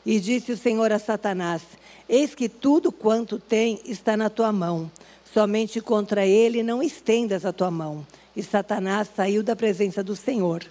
E 0.07 0.21
disse 0.21 0.53
o 0.53 0.57
Senhor 0.57 0.93
a 0.93 1.01
Satanás: 1.01 1.63
Eis 2.09 2.33
que 2.33 2.49
tudo 2.49 2.93
quanto 2.93 3.41
tem 3.41 3.81
está 3.85 4.17
na 4.17 4.31
tua 4.31 4.53
mão. 4.53 4.89
Somente 5.35 5.81
contra 5.81 6.25
ele 6.25 6.63
não 6.63 6.81
estendas 6.81 7.45
a 7.45 7.53
tua 7.53 7.73
mão. 7.73 8.07
E 8.37 8.43
Satanás 8.43 9.09
saiu 9.17 9.43
da 9.43 9.57
presença 9.57 10.05
do 10.05 10.15
Senhor. 10.15 10.65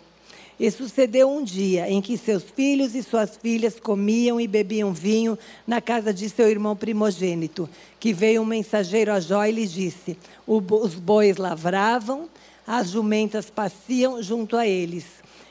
E 0.58 0.72
sucedeu 0.72 1.30
um 1.30 1.44
dia 1.44 1.90
em 1.90 2.02
que 2.02 2.18
seus 2.18 2.44
filhos 2.44 2.96
e 2.96 3.04
suas 3.04 3.36
filhas 3.36 3.78
comiam 3.78 4.40
e 4.40 4.48
bebiam 4.48 4.94
vinho 4.94 5.38
na 5.68 5.82
casa 5.82 6.14
de 6.14 6.30
seu 6.30 6.50
irmão 6.50 6.74
primogênito, 6.74 7.70
que 8.00 8.14
veio 8.14 8.42
um 8.42 8.46
mensageiro 8.46 9.12
a 9.12 9.20
Jó 9.20 9.44
e 9.44 9.52
lhe 9.52 9.68
disse: 9.68 10.18
Os 10.48 10.96
bois 10.96 11.36
lavravam, 11.36 12.30
as 12.66 12.92
jumentas 12.92 13.50
pasciam 13.50 14.24
junto 14.24 14.56
a 14.56 14.66
eles. 14.66 15.04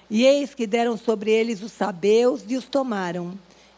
E 0.09 0.25
eis 0.25 0.55
que 0.55 0.67
deram 0.67 0.97
sobre 0.97 1.31
eles 1.31 1.61
os 1.61 1.73
sabeus 1.73 2.43
e 2.49 2.57
os 2.57 2.65
tomaram 2.65 3.35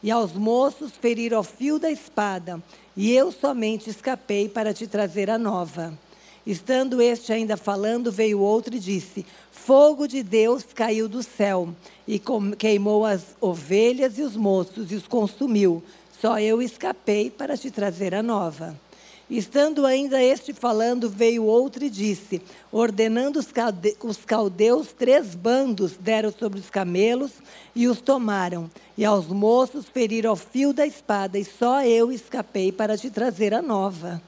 e 0.07 0.11
aos 0.13 0.35
moços 0.35 0.93
ferir 0.93 1.35
ao 1.35 1.43
fio 1.43 1.81
da 1.81 1.91
espada, 1.91 2.63
e 2.97 3.13
eu 3.13 3.33
somente 3.33 3.91
escapei 3.91 4.49
para 4.49 4.73
te 4.73 4.87
trazer 4.87 5.29
a 5.29 5.37
nova. 5.37 5.99
Estando 6.47 7.03
este 7.03 7.33
ainda 7.33 7.57
falando, 7.57 8.13
veio 8.13 8.39
outro 8.39 8.77
e 8.77 8.79
disse: 8.79 9.27
Fogo 9.51 10.07
de 10.07 10.23
Deus 10.23 10.63
caiu 10.63 11.09
do 11.09 11.25
céu 11.25 11.75
e 12.07 12.23
queimou 12.57 13.05
as 13.05 13.35
ovelhas 13.41 14.17
e 14.17 14.23
os 14.23 14.37
moços 14.37 14.93
e 14.93 14.95
os 14.95 15.09
consumiu. 15.09 15.83
Só 16.21 16.39
eu 16.39 16.63
escapei 16.63 17.29
para 17.29 17.57
te 17.57 17.69
trazer 17.73 18.15
a 18.15 18.23
nova. 18.23 18.79
Estando 19.28 19.85
ainda 19.85 20.23
este 20.23 20.52
falando, 20.52 21.11
veio 21.11 21.45
outro 21.45 21.85
e 21.85 21.90
disse: 21.90 22.40
Ordenando 22.71 23.40
os 23.40 24.25
caldeus, 24.25 24.92
três 24.92 25.35
bandos 25.35 25.97
deram 25.99 26.30
sobre 26.30 26.61
os 26.61 26.71
camelos 26.71 27.33
e 27.75 27.88
os 27.88 28.00
tomaram. 28.00 28.71
E 28.97 29.04
aos 29.04 29.26
moços 29.26 29.88
feriram 29.88 30.30
ao 30.30 30.37
fio 30.37 30.73
da 30.73 30.87
espada, 30.87 31.38
e 31.38 31.45
só 31.45 31.83
eu 31.83 32.12
escapei 32.12 32.71
para 32.71 32.97
te 32.97 33.11
trazer 33.11 33.52
a 33.52 33.61
nova. 33.61 34.23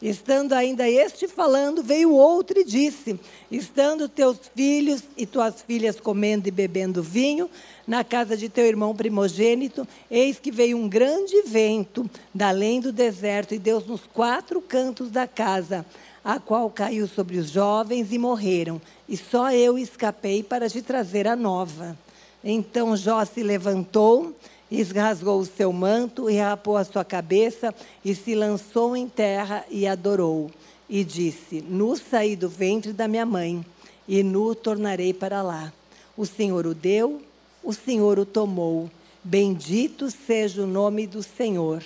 Estando 0.00 0.52
ainda 0.52 0.88
este 0.88 1.26
falando, 1.26 1.82
veio 1.82 2.12
outro 2.12 2.60
e 2.60 2.64
disse: 2.64 3.18
Estando 3.50 4.08
teus 4.08 4.38
filhos 4.54 5.02
e 5.16 5.26
tuas 5.26 5.60
filhas 5.62 5.98
comendo 5.98 6.46
e 6.46 6.52
bebendo 6.52 7.02
vinho, 7.02 7.50
na 7.84 8.04
casa 8.04 8.36
de 8.36 8.48
teu 8.48 8.64
irmão 8.64 8.94
primogênito, 8.94 9.86
eis 10.08 10.38
que 10.38 10.52
veio 10.52 10.78
um 10.78 10.88
grande 10.88 11.42
vento 11.42 12.08
da 12.32 12.48
além 12.48 12.80
do 12.80 12.92
deserto 12.92 13.54
e 13.54 13.58
deu 13.58 13.80
nos 13.80 14.02
quatro 14.06 14.62
cantos 14.62 15.10
da 15.10 15.26
casa, 15.26 15.84
a 16.24 16.38
qual 16.38 16.70
caiu 16.70 17.08
sobre 17.08 17.36
os 17.36 17.50
jovens 17.50 18.12
e 18.12 18.18
morreram. 18.18 18.80
E 19.08 19.16
só 19.16 19.50
eu 19.50 19.76
escapei 19.76 20.44
para 20.44 20.70
te 20.70 20.80
trazer 20.80 21.26
a 21.26 21.34
nova. 21.34 21.98
Então 22.44 22.96
Jó 22.96 23.24
se 23.24 23.42
levantou 23.42 24.32
Esrasgou 24.70 25.40
o 25.40 25.46
seu 25.46 25.72
manto 25.72 26.28
e 26.28 26.36
rapou 26.36 26.76
a 26.76 26.84
sua 26.84 27.04
cabeça 27.04 27.74
e 28.04 28.14
se 28.14 28.34
lançou 28.34 28.96
em 28.96 29.08
terra 29.08 29.64
e 29.70 29.86
adorou. 29.86 30.50
E 30.88 31.02
disse: 31.02 31.62
Nu 31.62 31.96
saí 31.96 32.36
do 32.36 32.48
ventre 32.48 32.92
da 32.92 33.08
minha 33.08 33.24
mãe, 33.24 33.64
e 34.06 34.22
nu 34.22 34.54
tornarei 34.54 35.14
para 35.14 35.42
lá. 35.42 35.72
O 36.16 36.26
Senhor 36.26 36.66
o 36.66 36.74
deu, 36.74 37.22
o 37.62 37.72
Senhor 37.72 38.18
o 38.18 38.26
tomou. 38.26 38.90
Bendito 39.22 40.10
seja 40.10 40.62
o 40.62 40.66
nome 40.66 41.06
do 41.06 41.22
Senhor. 41.22 41.82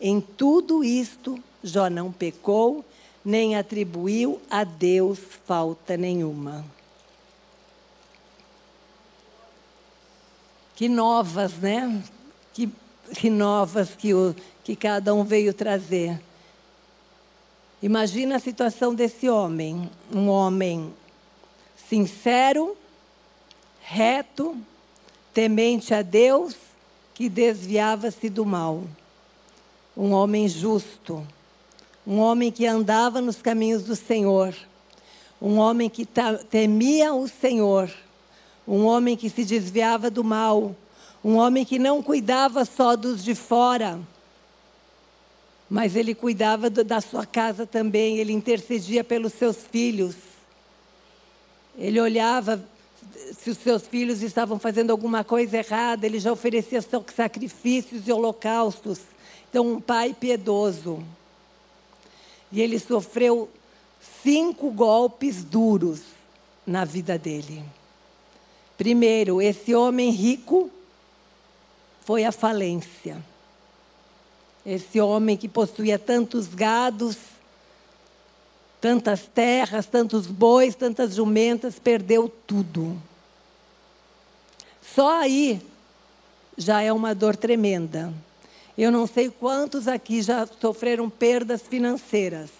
Em 0.00 0.20
tudo 0.20 0.82
isto, 0.82 1.38
Jó 1.62 1.90
não 1.90 2.10
pecou, 2.10 2.84
nem 3.24 3.56
atribuiu 3.56 4.40
a 4.50 4.64
Deus 4.64 5.18
falta 5.44 5.96
nenhuma. 5.96 6.64
Que 10.74 10.88
novas, 10.88 11.58
né? 11.58 12.02
Que, 12.52 12.68
que 13.14 13.30
novas 13.30 13.96
que, 13.96 14.14
o, 14.14 14.34
que 14.62 14.76
cada 14.76 15.14
um 15.14 15.24
veio 15.24 15.52
trazer. 15.52 16.20
Imagina 17.82 18.36
a 18.36 18.40
situação 18.40 18.94
desse 18.94 19.28
homem, 19.28 19.90
um 20.12 20.28
homem 20.28 20.92
sincero, 21.88 22.76
reto, 23.80 24.56
temente 25.32 25.94
a 25.94 26.02
Deus, 26.02 26.54
que 27.14 27.28
desviava-se 27.28 28.28
do 28.28 28.44
mal. 28.44 28.84
Um 29.96 30.12
homem 30.12 30.46
justo, 30.48 31.26
um 32.06 32.18
homem 32.18 32.52
que 32.52 32.66
andava 32.66 33.20
nos 33.20 33.42
caminhos 33.42 33.82
do 33.82 33.96
Senhor, 33.96 34.54
um 35.40 35.58
homem 35.58 35.88
que 35.88 36.06
temia 36.50 37.12
o 37.14 37.26
Senhor, 37.26 37.90
um 38.68 38.84
homem 38.84 39.16
que 39.16 39.30
se 39.30 39.44
desviava 39.44 40.10
do 40.10 40.22
mal, 40.22 40.76
um 41.22 41.36
homem 41.36 41.64
que 41.64 41.78
não 41.78 42.02
cuidava 42.02 42.64
só 42.64 42.96
dos 42.96 43.22
de 43.22 43.34
fora, 43.34 44.00
mas 45.68 45.94
ele 45.94 46.14
cuidava 46.14 46.68
da 46.70 47.00
sua 47.00 47.24
casa 47.24 47.66
também, 47.66 48.18
ele 48.18 48.32
intercedia 48.32 49.04
pelos 49.04 49.32
seus 49.34 49.56
filhos. 49.58 50.16
Ele 51.78 52.00
olhava 52.00 52.62
se 53.38 53.50
os 53.50 53.58
seus 53.58 53.86
filhos 53.86 54.22
estavam 54.22 54.58
fazendo 54.58 54.90
alguma 54.90 55.22
coisa 55.22 55.58
errada, 55.58 56.06
ele 56.06 56.18
já 56.18 56.32
oferecia 56.32 56.80
sacrifícios 57.14 58.08
e 58.08 58.12
holocaustos. 58.12 59.00
Então, 59.48 59.74
um 59.74 59.80
pai 59.80 60.14
piedoso. 60.18 61.04
E 62.50 62.60
ele 62.60 62.78
sofreu 62.78 63.48
cinco 64.22 64.70
golpes 64.70 65.44
duros 65.44 66.00
na 66.66 66.84
vida 66.84 67.18
dele. 67.18 67.62
Primeiro, 68.76 69.40
esse 69.40 69.74
homem 69.74 70.10
rico 70.10 70.70
foi 72.04 72.24
a 72.24 72.32
falência. 72.32 73.22
Esse 74.64 75.00
homem 75.00 75.36
que 75.36 75.48
possuía 75.48 75.98
tantos 75.98 76.48
gados, 76.48 77.16
tantas 78.80 79.22
terras, 79.26 79.86
tantos 79.86 80.26
bois, 80.26 80.74
tantas 80.74 81.14
jumentas, 81.14 81.78
perdeu 81.78 82.28
tudo. 82.46 83.00
Só 84.94 85.20
aí 85.20 85.60
já 86.56 86.82
é 86.82 86.92
uma 86.92 87.14
dor 87.14 87.36
tremenda. 87.36 88.12
Eu 88.76 88.90
não 88.90 89.06
sei 89.06 89.30
quantos 89.30 89.86
aqui 89.86 90.22
já 90.22 90.46
sofreram 90.60 91.10
perdas 91.10 91.62
financeiras, 91.62 92.50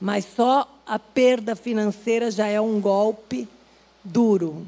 mas 0.00 0.24
só 0.24 0.68
a 0.86 0.98
perda 0.98 1.54
financeira 1.54 2.30
já 2.30 2.46
é 2.46 2.60
um 2.60 2.80
golpe 2.80 3.48
duro. 4.02 4.66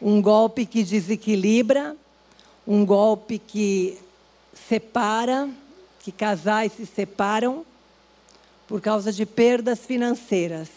Um 0.00 0.20
golpe 0.20 0.66
que 0.66 0.84
desequilibra, 0.84 1.96
um 2.66 2.84
golpe 2.84 3.38
que 3.38 3.98
separa, 4.68 5.48
que 6.00 6.10
casais 6.10 6.72
se 6.72 6.84
separam 6.84 7.64
por 8.66 8.80
causa 8.80 9.12
de 9.12 9.24
perdas 9.24 9.80
financeiras. 9.80 10.68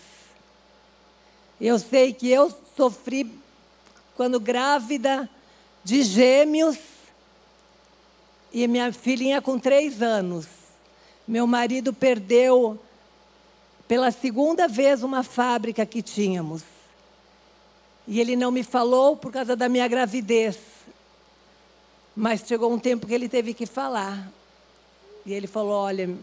Eu 1.59 1.79
sei 1.79 2.13
que 2.13 2.29
eu 2.29 2.53
sofri 2.77 3.29
quando 4.15 4.39
grávida 4.39 5.29
de 5.83 6.03
gêmeos 6.03 6.77
e 8.51 8.67
minha 8.67 8.91
filhinha 8.93 9.41
com 9.41 9.57
três 9.57 10.01
anos. 10.01 10.45
Meu 11.27 11.45
marido 11.45 11.93
perdeu 11.93 12.79
pela 13.87 14.11
segunda 14.11 14.67
vez 14.67 15.03
uma 15.03 15.23
fábrica 15.23 15.85
que 15.85 16.01
tínhamos. 16.01 16.63
E 18.07 18.19
ele 18.19 18.35
não 18.35 18.51
me 18.51 18.63
falou 18.63 19.15
por 19.17 19.31
causa 19.31 19.55
da 19.55 19.67
minha 19.67 19.87
gravidez. 19.87 20.57
Mas 22.21 22.41
chegou 22.45 22.69
um 22.69 22.77
tempo 22.77 23.07
que 23.07 23.13
ele 23.13 23.29
teve 23.29 23.53
que 23.53 23.65
falar. 23.65 24.29
E 25.25 25.31
ele 25.31 25.47
falou: 25.47 25.71
Olha, 25.71 26.13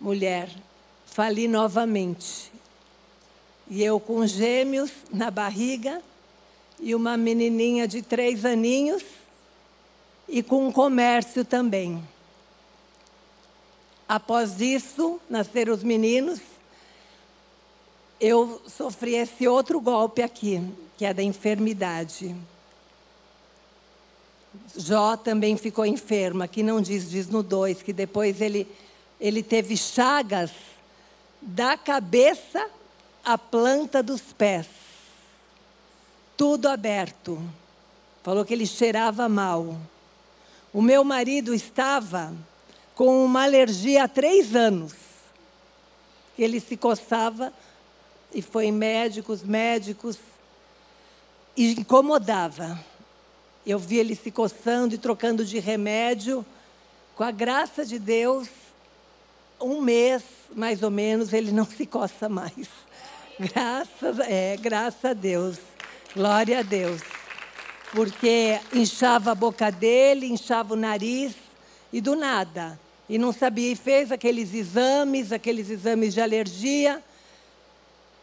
mulher, 0.00 0.50
fali 1.04 1.46
novamente. 1.46 2.50
E 3.70 3.80
eu 3.80 4.00
com 4.00 4.26
gêmeos 4.26 4.90
na 5.08 5.30
barriga 5.30 6.02
e 6.80 6.96
uma 6.96 7.16
menininha 7.16 7.86
de 7.86 8.02
três 8.02 8.44
aninhos 8.44 9.04
e 10.28 10.42
com 10.42 10.66
um 10.66 10.72
comércio 10.72 11.44
também. 11.44 12.02
Após 14.08 14.60
isso, 14.60 15.20
nasceram 15.30 15.72
os 15.72 15.84
meninos, 15.84 16.40
eu 18.20 18.60
sofri 18.66 19.14
esse 19.14 19.46
outro 19.46 19.80
golpe 19.80 20.22
aqui, 20.22 20.60
que 20.98 21.04
é 21.04 21.14
da 21.14 21.22
enfermidade. 21.22 22.34
Jó 24.76 25.16
também 25.16 25.56
ficou 25.56 25.86
enfermo, 25.86 26.42
aqui 26.42 26.62
não 26.62 26.80
diz, 26.80 27.10
diz 27.10 27.28
no 27.28 27.42
2, 27.42 27.82
que 27.82 27.92
depois 27.92 28.40
ele, 28.40 28.66
ele 29.20 29.42
teve 29.42 29.76
chagas 29.76 30.50
da 31.40 31.76
cabeça 31.76 32.68
à 33.24 33.36
planta 33.36 34.02
dos 34.02 34.20
pés. 34.20 34.66
Tudo 36.36 36.68
aberto. 36.68 37.40
Falou 38.22 38.44
que 38.44 38.52
ele 38.52 38.66
cheirava 38.66 39.28
mal. 39.28 39.76
O 40.72 40.82
meu 40.82 41.04
marido 41.04 41.54
estava 41.54 42.34
com 42.94 43.24
uma 43.24 43.44
alergia 43.44 44.04
há 44.04 44.08
três 44.08 44.54
anos. 44.54 44.92
Ele 46.38 46.60
se 46.60 46.76
coçava 46.76 47.52
e 48.34 48.42
foi 48.42 48.66
em 48.66 48.72
médicos, 48.72 49.42
médicos, 49.42 50.18
e 51.56 51.72
incomodava. 51.72 52.78
Eu 53.66 53.80
vi 53.80 53.98
ele 53.98 54.14
se 54.14 54.30
coçando 54.30 54.94
e 54.94 54.98
trocando 54.98 55.44
de 55.44 55.58
remédio. 55.58 56.46
Com 57.16 57.24
a 57.24 57.32
graça 57.32 57.84
de 57.84 57.98
Deus, 57.98 58.48
um 59.60 59.80
mês, 59.80 60.22
mais 60.54 60.84
ou 60.84 60.90
menos, 60.90 61.32
ele 61.32 61.50
não 61.50 61.64
se 61.64 61.84
coça 61.84 62.28
mais. 62.28 62.68
Graças, 63.40 64.20
é, 64.20 64.56
graças 64.56 65.04
a 65.04 65.12
Deus. 65.12 65.58
Glória 66.14 66.60
a 66.60 66.62
Deus. 66.62 67.02
Porque 67.92 68.60
inchava 68.72 69.32
a 69.32 69.34
boca 69.34 69.70
dele, 69.70 70.26
inchava 70.26 70.74
o 70.74 70.76
nariz, 70.76 71.34
e 71.92 72.00
do 72.00 72.14
nada. 72.14 72.78
E 73.08 73.18
não 73.18 73.32
sabia, 73.32 73.72
e 73.72 73.74
fez 73.74 74.12
aqueles 74.12 74.54
exames, 74.54 75.32
aqueles 75.32 75.70
exames 75.70 76.14
de 76.14 76.20
alergia, 76.20 77.02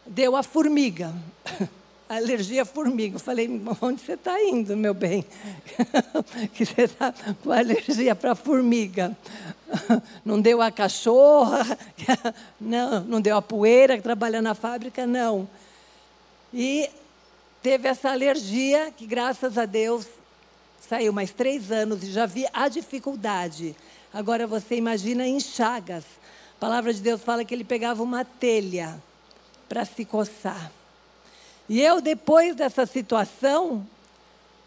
deu 0.06 0.36
a 0.36 0.42
formiga. 0.42 1.12
alergia 2.08 2.62
à 2.62 2.64
formiga. 2.64 3.16
Eu 3.16 3.20
falei, 3.20 3.48
onde 3.80 4.00
você 4.00 4.12
está 4.12 4.42
indo, 4.42 4.76
meu 4.76 4.94
bem? 4.94 5.24
que 6.54 6.64
você 6.64 6.82
está 6.82 7.12
com 7.42 7.50
alergia 7.50 8.14
para 8.14 8.34
formiga. 8.34 9.16
Não 10.24 10.40
deu 10.40 10.60
a 10.60 10.70
cachorra, 10.70 11.76
não, 12.60 13.00
não 13.00 13.20
deu 13.20 13.36
a 13.36 13.42
poeira 13.42 13.96
que 13.96 14.02
trabalha 14.02 14.40
na 14.40 14.54
fábrica, 14.54 15.06
não. 15.06 15.48
E 16.52 16.88
teve 17.60 17.88
essa 17.88 18.10
alergia 18.10 18.92
que, 18.96 19.04
graças 19.06 19.58
a 19.58 19.64
Deus, 19.64 20.06
saiu 20.80 21.12
mais 21.12 21.32
três 21.32 21.72
anos 21.72 22.04
e 22.04 22.12
já 22.12 22.26
vi 22.26 22.46
a 22.52 22.68
dificuldade. 22.68 23.74
Agora 24.12 24.46
você 24.46 24.76
imagina 24.76 25.26
em 25.26 25.40
Chagas. 25.40 26.04
A 26.56 26.60
palavra 26.60 26.94
de 26.94 27.00
Deus 27.00 27.20
fala 27.22 27.44
que 27.44 27.52
ele 27.52 27.64
pegava 27.64 28.02
uma 28.02 28.24
telha 28.24 29.02
para 29.68 29.84
se 29.84 30.04
coçar. 30.04 30.70
E 31.68 31.80
eu, 31.80 32.00
depois 32.00 32.54
dessa 32.54 32.84
situação, 32.84 33.86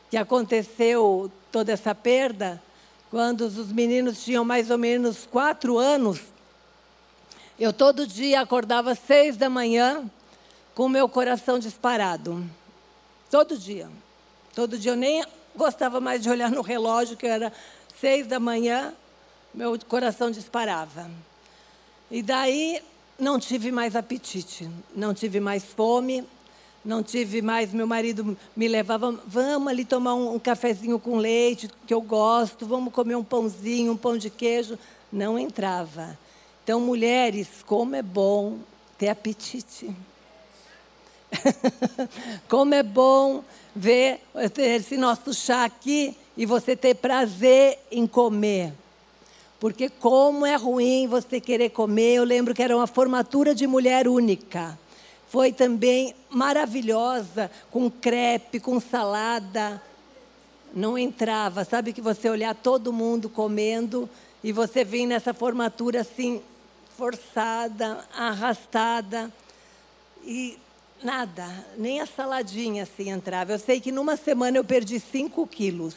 que 0.10 0.18
aconteceu 0.18 1.32
toda 1.52 1.72
essa 1.72 1.94
perda, 1.94 2.62
quando 3.10 3.42
os 3.42 3.72
meninos 3.72 4.24
tinham 4.24 4.44
mais 4.44 4.72
ou 4.72 4.78
menos 4.78 5.26
quatro 5.26 5.78
anos, 5.78 6.22
eu 7.60 7.72
todo 7.72 8.06
dia 8.06 8.42
acordava 8.42 8.92
às 8.92 9.00
seis 9.00 9.38
da 9.38 9.50
manhã 9.50 10.10
com 10.76 10.88
meu 10.88 11.10
coração 11.10 11.58
disparado. 11.58 12.44
Todo 13.30 13.58
dia. 13.58 13.90
Todo 14.54 14.78
dia 14.78 14.92
eu 14.92 14.96
nem 14.96 15.24
gostava 15.56 16.00
mais 16.00 16.22
de 16.22 16.30
olhar 16.30 16.52
no 16.52 16.62
relógio, 16.62 17.18
que 17.18 17.26
era 17.26 17.52
seis 18.00 18.28
da 18.28 18.40
manhã, 18.40 18.94
meu 19.54 19.78
coração 19.88 20.30
disparava. 20.30 21.10
E 22.12 22.22
daí 22.22 22.82
não 23.18 23.40
tive 23.40 23.72
mais 23.72 23.96
apetite, 23.96 24.70
não 24.96 25.14
tive 25.14 25.40
mais 25.40 25.64
fome, 25.64 26.24
não 26.88 27.04
tive 27.04 27.42
mais, 27.42 27.74
meu 27.74 27.86
marido 27.86 28.38
me 28.56 28.66
levava, 28.66 29.12
vamos 29.28 29.68
ali 29.68 29.84
tomar 29.84 30.16
um, 30.16 30.36
um 30.36 30.40
cafezinho 30.40 30.98
com 30.98 31.18
leite, 31.18 31.70
que 31.86 31.94
eu 31.94 32.00
gosto, 32.00 32.66
vamos 32.66 32.94
comer 32.94 33.18
um 33.18 33.24
pãozinho, 33.26 33.92
um 33.92 33.98
pão 33.98 34.18
de 34.18 34.30
queijo. 34.30 34.80
Não 35.12 35.38
entrava. 35.38 36.18
Então, 36.64 36.80
mulheres, 36.80 37.50
como 37.66 37.94
é 37.94 38.02
bom 38.02 38.60
ter 38.98 39.10
apetite. 39.10 39.94
como 42.48 42.74
é 42.74 42.82
bom 42.82 43.44
ver 43.76 44.22
esse 44.58 44.96
nosso 44.96 45.34
chá 45.34 45.66
aqui 45.66 46.16
e 46.38 46.46
você 46.46 46.74
ter 46.74 46.96
prazer 46.96 47.80
em 47.92 48.08
comer. 48.08 48.72
Porque 49.60 49.90
como 49.90 50.46
é 50.46 50.56
ruim 50.56 51.06
você 51.06 51.42
querer 51.42 51.72
comer. 51.72 52.16
Eu 52.16 52.24
lembro 52.24 52.54
que 52.54 52.64
era 52.64 52.76
uma 52.76 52.88
formatura 52.88 53.54
de 53.54 53.68
mulher 53.68 54.08
única 54.08 54.80
foi 55.28 55.52
também 55.52 56.16
maravilhosa, 56.30 57.52
com 57.70 57.90
crepe, 57.90 58.60
com 58.60 58.80
salada. 58.80 59.82
Não 60.74 60.98
entrava, 60.98 61.66
sabe 61.66 61.94
que 61.94 62.02
você 62.02 62.30
olhar 62.30 62.56
todo 62.56 62.94
mundo 62.94 63.30
comendo 63.30 64.10
e 64.44 64.52
você 64.52 64.84
vem 64.84 65.08
nessa 65.08 65.34
formatura 65.34 66.02
assim, 66.02 66.42
forçada, 66.98 68.06
arrastada. 68.16 69.32
E 70.24 70.58
nada, 71.04 71.48
nem 71.78 72.00
a 72.00 72.06
saladinha 72.06 72.84
assim 72.84 73.10
entrava. 73.10 73.54
Eu 73.54 73.60
sei 73.60 73.80
que 73.80 73.92
numa 73.92 74.16
semana 74.16 74.58
eu 74.58 74.64
perdi 74.64 75.00
5 75.00 75.46
quilos. 75.48 75.96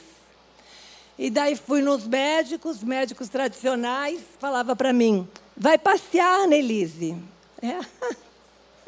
E 1.18 1.28
daí 1.28 1.54
fui 1.54 1.82
nos 1.82 2.06
médicos, 2.06 2.82
médicos 2.82 3.28
tradicionais, 3.28 4.22
falava 4.38 4.74
para 4.74 4.92
mim, 4.92 5.28
vai 5.54 5.76
passear, 5.76 6.44
Annelise. 6.44 7.14
É. 7.60 7.78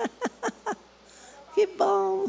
que 1.54 1.66
bom, 1.66 2.26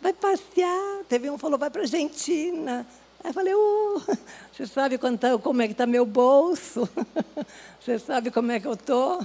vai 0.00 0.12
passear. 0.12 1.04
Teve 1.08 1.30
um 1.30 1.34
que 1.34 1.40
falou, 1.40 1.58
vai 1.58 1.70
para 1.70 1.82
a 1.82 1.84
Argentina. 1.84 2.86
Aí 3.22 3.30
eu 3.30 3.34
falei, 3.34 3.54
uh, 3.54 4.02
você 4.52 4.66
sabe 4.66 4.98
tá, 5.18 5.38
como 5.38 5.62
é 5.62 5.66
que 5.66 5.72
está 5.72 5.86
meu 5.86 6.04
bolso? 6.04 6.88
Você 7.80 7.98
sabe 7.98 8.30
como 8.30 8.50
é 8.50 8.58
que 8.58 8.66
eu 8.66 8.72
estou? 8.72 9.20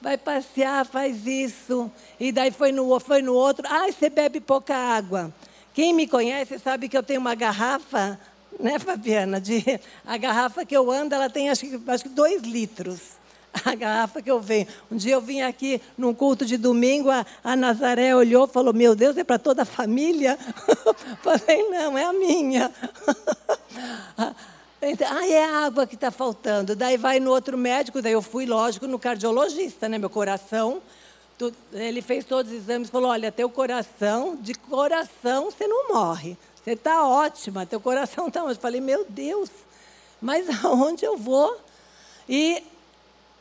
Vai 0.00 0.16
passear, 0.16 0.86
faz 0.86 1.26
isso. 1.26 1.90
E 2.18 2.30
daí 2.30 2.52
foi 2.52 2.70
no, 2.70 3.00
foi 3.00 3.22
no 3.22 3.34
outro. 3.34 3.66
Ah, 3.68 3.90
você 3.90 4.08
bebe 4.08 4.40
pouca 4.40 4.76
água. 4.76 5.34
Quem 5.74 5.92
me 5.92 6.06
conhece 6.06 6.60
sabe 6.60 6.88
que 6.88 6.96
eu 6.96 7.02
tenho 7.02 7.20
uma 7.20 7.34
garrafa, 7.34 8.18
né, 8.60 8.78
Fabiana? 8.78 9.40
De, 9.40 9.80
a 10.06 10.16
garrafa 10.16 10.64
que 10.64 10.76
eu 10.76 10.88
ando, 10.92 11.12
ela 11.12 11.28
tem 11.28 11.50
acho, 11.50 11.66
acho 11.88 12.04
que 12.04 12.10
dois 12.10 12.42
litros 12.42 13.17
a 13.64 13.74
garrafa 13.74 14.22
que 14.22 14.30
eu 14.30 14.40
venho. 14.40 14.66
Um 14.90 14.96
dia 14.96 15.14
eu 15.14 15.20
vim 15.20 15.40
aqui 15.40 15.80
num 15.96 16.14
culto 16.14 16.44
de 16.44 16.56
domingo, 16.56 17.10
a, 17.10 17.24
a 17.42 17.56
Nazaré 17.56 18.14
olhou 18.14 18.46
e 18.46 18.48
falou: 18.48 18.72
Meu 18.72 18.94
Deus, 18.94 19.16
é 19.16 19.24
para 19.24 19.38
toda 19.38 19.62
a 19.62 19.64
família? 19.64 20.38
Falei: 21.22 21.68
Não, 21.70 21.96
é 21.96 22.04
a 22.04 22.12
minha. 22.12 22.70
ah, 24.18 24.34
é 25.26 25.44
a 25.44 25.66
água 25.66 25.86
que 25.86 25.94
está 25.94 26.10
faltando. 26.10 26.76
Daí 26.76 26.96
vai 26.96 27.20
no 27.20 27.30
outro 27.30 27.58
médico, 27.58 28.00
daí 28.00 28.12
eu 28.12 28.22
fui, 28.22 28.46
lógico, 28.46 28.86
no 28.86 28.98
cardiologista, 28.98 29.88
né? 29.88 29.98
Meu 29.98 30.10
coração. 30.10 30.80
Ele 31.72 32.02
fez 32.02 32.24
todos 32.24 32.50
os 32.50 32.58
exames, 32.58 32.90
falou: 32.90 33.10
Olha, 33.10 33.30
teu 33.30 33.48
coração, 33.48 34.36
de 34.40 34.54
coração 34.54 35.50
você 35.50 35.66
não 35.66 35.94
morre. 35.94 36.36
Você 36.68 36.72
está 36.72 37.06
ótima, 37.06 37.64
teu 37.64 37.80
coração 37.80 38.28
está 38.28 38.40
ótimo. 38.44 38.52
Eu 38.52 38.60
falei, 38.60 38.80
meu 38.80 39.06
Deus, 39.08 39.48
mas 40.20 40.46
aonde 40.62 41.02
eu 41.02 41.16
vou? 41.16 41.56
E 42.28 42.62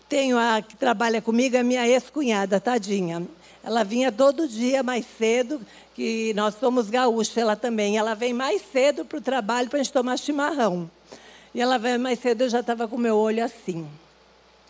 tenho 0.09 0.37
a 0.37 0.61
que 0.61 0.75
trabalha 0.75 1.21
comigo, 1.21 1.57
a 1.57 1.63
minha 1.63 1.87
ex-cunhada, 1.87 2.59
tadinha. 2.59 3.25
Ela 3.63 3.83
vinha 3.83 4.11
todo 4.11 4.47
dia 4.47 4.81
mais 4.81 5.05
cedo, 5.17 5.59
que 5.93 6.33
nós 6.33 6.55
somos 6.55 6.89
gaúchos, 6.89 7.35
ela 7.35 7.55
também. 7.55 7.97
Ela 7.97 8.13
vem 8.13 8.33
mais 8.33 8.61
cedo 8.71 9.03
para 9.03 9.17
o 9.17 9.21
trabalho 9.21 9.69
para 9.69 9.79
a 9.79 9.83
gente 9.83 9.91
tomar 9.91 10.17
chimarrão. 10.17 10.89
E 11.53 11.61
ela 11.61 11.77
vem 11.77 11.97
mais 11.97 12.19
cedo, 12.19 12.43
eu 12.43 12.49
já 12.49 12.61
estava 12.61 12.87
com 12.87 12.97
meu 12.97 13.17
olho 13.17 13.43
assim, 13.43 13.87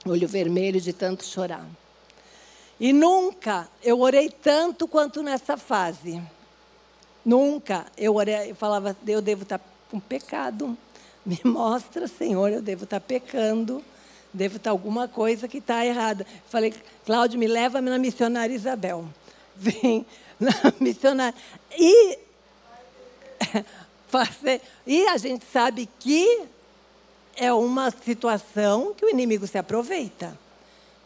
olho 0.05 0.27
vermelho 0.27 0.79
de 0.81 0.93
tanto 0.93 1.23
chorar. 1.25 1.65
E 2.79 2.93
nunca 2.93 3.67
eu 3.83 3.99
orei 3.99 4.29
tanto 4.29 4.87
quanto 4.87 5.21
nessa 5.21 5.57
fase. 5.57 6.21
Nunca 7.25 7.85
eu 7.97 8.15
orei, 8.15 8.51
eu 8.51 8.55
falava, 8.55 8.95
eu 9.05 9.21
devo 9.21 9.43
estar 9.43 9.59
com 9.91 9.99
pecado. 9.99 10.77
Me 11.25 11.39
mostra, 11.45 12.07
Senhor, 12.07 12.51
eu 12.51 12.61
devo 12.61 12.85
estar 12.85 12.99
pecando 12.99 13.83
Devo 14.33 14.57
estar 14.57 14.71
alguma 14.71 15.07
coisa 15.07 15.47
que 15.47 15.59
está 15.59 15.85
errada. 15.85 16.25
Falei, 16.49 16.73
Cláudio, 17.05 17.39
me 17.39 17.47
leva 17.47 17.81
na 17.81 17.97
missionária 17.97 18.53
Isabel. 18.53 19.05
Vem 19.55 20.05
na 20.39 20.51
missionária. 20.79 21.37
E, 21.77 22.19
e 24.85 25.07
a 25.07 25.17
gente 25.17 25.45
sabe 25.51 25.89
que 25.99 26.43
é 27.35 27.53
uma 27.53 27.91
situação 27.91 28.93
que 28.95 29.05
o 29.05 29.09
inimigo 29.09 29.47
se 29.47 29.57
aproveita. 29.57 30.37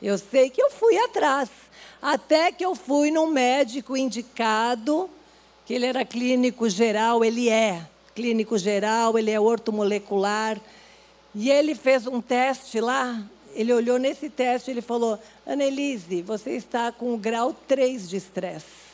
Eu 0.01 0.17
sei 0.17 0.49
que 0.49 0.61
eu 0.61 0.71
fui 0.71 0.97
atrás. 0.97 1.49
Até 2.01 2.51
que 2.51 2.65
eu 2.65 2.73
fui 2.73 3.11
num 3.11 3.27
médico 3.27 3.95
indicado, 3.95 5.09
que 5.65 5.73
ele 5.73 5.85
era 5.85 6.03
clínico 6.03 6.67
geral, 6.67 7.23
ele 7.23 7.47
é 7.47 7.85
clínico 8.15 8.57
geral, 8.57 9.17
ele 9.19 9.29
é 9.29 9.39
ortomolecular. 9.39 10.59
E 11.33 11.49
ele 11.49 11.75
fez 11.75 12.07
um 12.07 12.19
teste 12.19 12.79
lá, 12.79 13.21
ele 13.53 13.73
olhou 13.73 13.97
nesse 13.97 14.29
teste 14.29 14.69
e 14.69 14.73
ele 14.73 14.81
falou: 14.81 15.19
Annelise, 15.45 16.21
você 16.21 16.51
está 16.51 16.91
com 16.91 17.13
o 17.13 17.17
grau 17.17 17.53
3 17.67 18.09
de 18.09 18.17
estresse. 18.17 18.91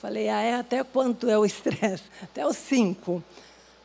Falei, 0.00 0.30
ah, 0.30 0.40
é? 0.40 0.54
Até 0.54 0.82
quanto 0.82 1.28
é 1.28 1.38
o 1.38 1.44
estresse? 1.44 2.04
Até 2.22 2.46
o 2.46 2.52
5. 2.54 3.22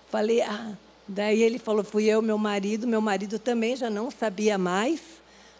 Falei, 0.09 0.41
ah. 0.41 0.71
Daí 1.07 1.43
ele 1.43 1.59
falou, 1.59 1.83
fui 1.83 2.05
eu, 2.05 2.21
meu 2.21 2.37
marido. 2.37 2.87
Meu 2.87 3.01
marido 3.01 3.37
também 3.37 3.75
já 3.75 3.89
não 3.89 4.09
sabia 4.09 4.57
mais 4.57 5.01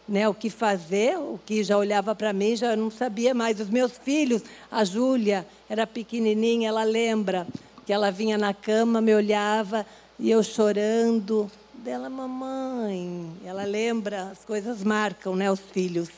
né, 0.07 0.29
o 0.29 0.33
que 0.33 0.49
fazer, 0.49 1.17
o 1.17 1.39
que 1.45 1.63
já 1.63 1.77
olhava 1.77 2.15
para 2.15 2.31
mim, 2.31 2.55
já 2.55 2.75
não 2.75 2.89
sabia 2.89 3.33
mais. 3.33 3.59
Os 3.59 3.69
meus 3.69 3.97
filhos, 3.97 4.43
a 4.71 4.83
Júlia 4.85 5.45
era 5.69 5.85
pequenininha, 5.85 6.69
ela 6.69 6.83
lembra 6.83 7.47
que 7.85 7.91
ela 7.91 8.11
vinha 8.11 8.38
na 8.38 8.53
cama, 8.53 9.01
me 9.01 9.13
olhava 9.13 9.85
e 10.17 10.31
eu 10.31 10.41
chorando, 10.41 11.51
dela, 11.86 12.10
mamãe. 12.10 13.32
Ela 13.45 13.63
lembra, 13.63 14.32
as 14.32 14.43
coisas 14.43 14.84
marcam, 14.84 15.36
né, 15.36 15.52
os 15.52 15.60
filhos. 15.60 16.10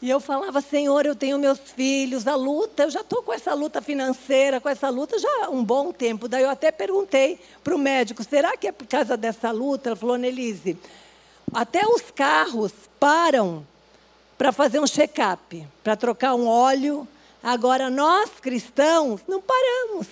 E 0.00 0.08
eu 0.08 0.20
falava, 0.20 0.60
Senhor, 0.60 1.04
eu 1.04 1.16
tenho 1.16 1.40
meus 1.40 1.58
filhos, 1.58 2.24
a 2.24 2.36
luta, 2.36 2.84
eu 2.84 2.90
já 2.90 3.00
estou 3.00 3.20
com 3.20 3.32
essa 3.32 3.52
luta 3.52 3.82
financeira, 3.82 4.60
com 4.60 4.68
essa 4.68 4.88
luta 4.90 5.18
já 5.18 5.46
há 5.46 5.50
um 5.50 5.64
bom 5.64 5.90
tempo. 5.90 6.28
Daí 6.28 6.44
eu 6.44 6.50
até 6.50 6.70
perguntei 6.70 7.40
para 7.64 7.74
o 7.74 7.78
médico, 7.78 8.22
será 8.22 8.56
que 8.56 8.68
é 8.68 8.72
por 8.72 8.86
causa 8.86 9.16
dessa 9.16 9.50
luta? 9.50 9.88
Ela 9.88 9.96
falou, 9.96 10.16
Nelise, 10.16 10.78
até 11.52 11.84
os 11.84 12.12
carros 12.12 12.70
param 13.00 13.66
para 14.38 14.52
fazer 14.52 14.78
um 14.78 14.86
check-up, 14.86 15.66
para 15.82 15.96
trocar 15.96 16.36
um 16.36 16.46
óleo. 16.46 17.08
Agora, 17.42 17.90
nós 17.90 18.30
cristãos 18.40 19.20
não 19.26 19.42
paramos. 19.42 20.06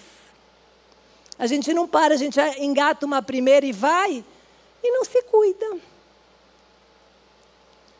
A 1.38 1.46
gente 1.46 1.72
não 1.74 1.86
para, 1.86 2.14
a 2.14 2.16
gente 2.16 2.40
engata 2.58 3.04
uma 3.04 3.20
primeira 3.20 3.66
e 3.66 3.72
vai 3.72 4.24
e 4.82 4.90
não 4.90 5.04
se 5.04 5.22
cuida. 5.22 5.78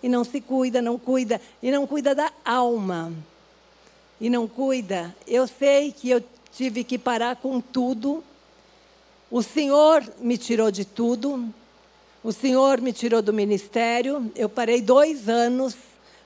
E 0.03 0.09
não 0.09 0.25
se 0.25 0.41
cuida, 0.41 0.81
não 0.81 0.99
cuida, 0.99 1.41
e 1.63 1.71
não 1.71 1.87
cuida 1.87 2.15
da 2.15 2.33
alma. 2.45 3.13
E 4.21 4.31
não 4.31 4.47
cuida. 4.47 5.15
Eu 5.27 5.47
sei 5.47 5.93
que 5.93 6.09
eu 6.09 6.23
tive 6.53 6.85
que 6.85 6.99
parar 6.99 7.37
com 7.37 7.61
tudo. 7.61 8.23
O 9.31 9.43
Senhor 9.43 10.03
me 10.19 10.39
tirou 10.39 10.71
de 10.71 10.85
tudo. 10.85 11.53
O 12.23 12.33
Senhor 12.33 12.81
me 12.81 12.93
tirou 12.93 13.21
do 13.21 13.33
ministério. 13.33 14.31
Eu 14.35 14.49
parei 14.49 14.81
dois 14.81 15.29
anos, 15.29 15.75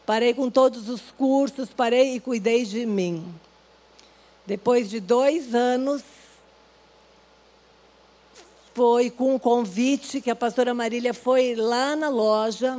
parei 0.07 0.33
com 0.35 0.49
todos 0.49 0.89
os 0.89 1.11
cursos, 1.11 1.71
parei 1.71 2.15
e 2.15 2.21
cuidei 2.21 2.65
de 2.65 2.87
mim. 2.87 3.25
Depois 4.47 4.91
de 4.91 5.01
dois 5.01 5.55
anos, 5.55 6.03
foi 8.75 9.11
com 9.11 9.35
um 9.35 9.39
convite 9.39 10.21
que 10.21 10.31
a 10.31 10.37
pastora 10.37 10.73
Marília 10.73 11.13
foi 11.13 11.55
lá 11.55 11.97
na 11.97 12.09
loja 12.09 12.79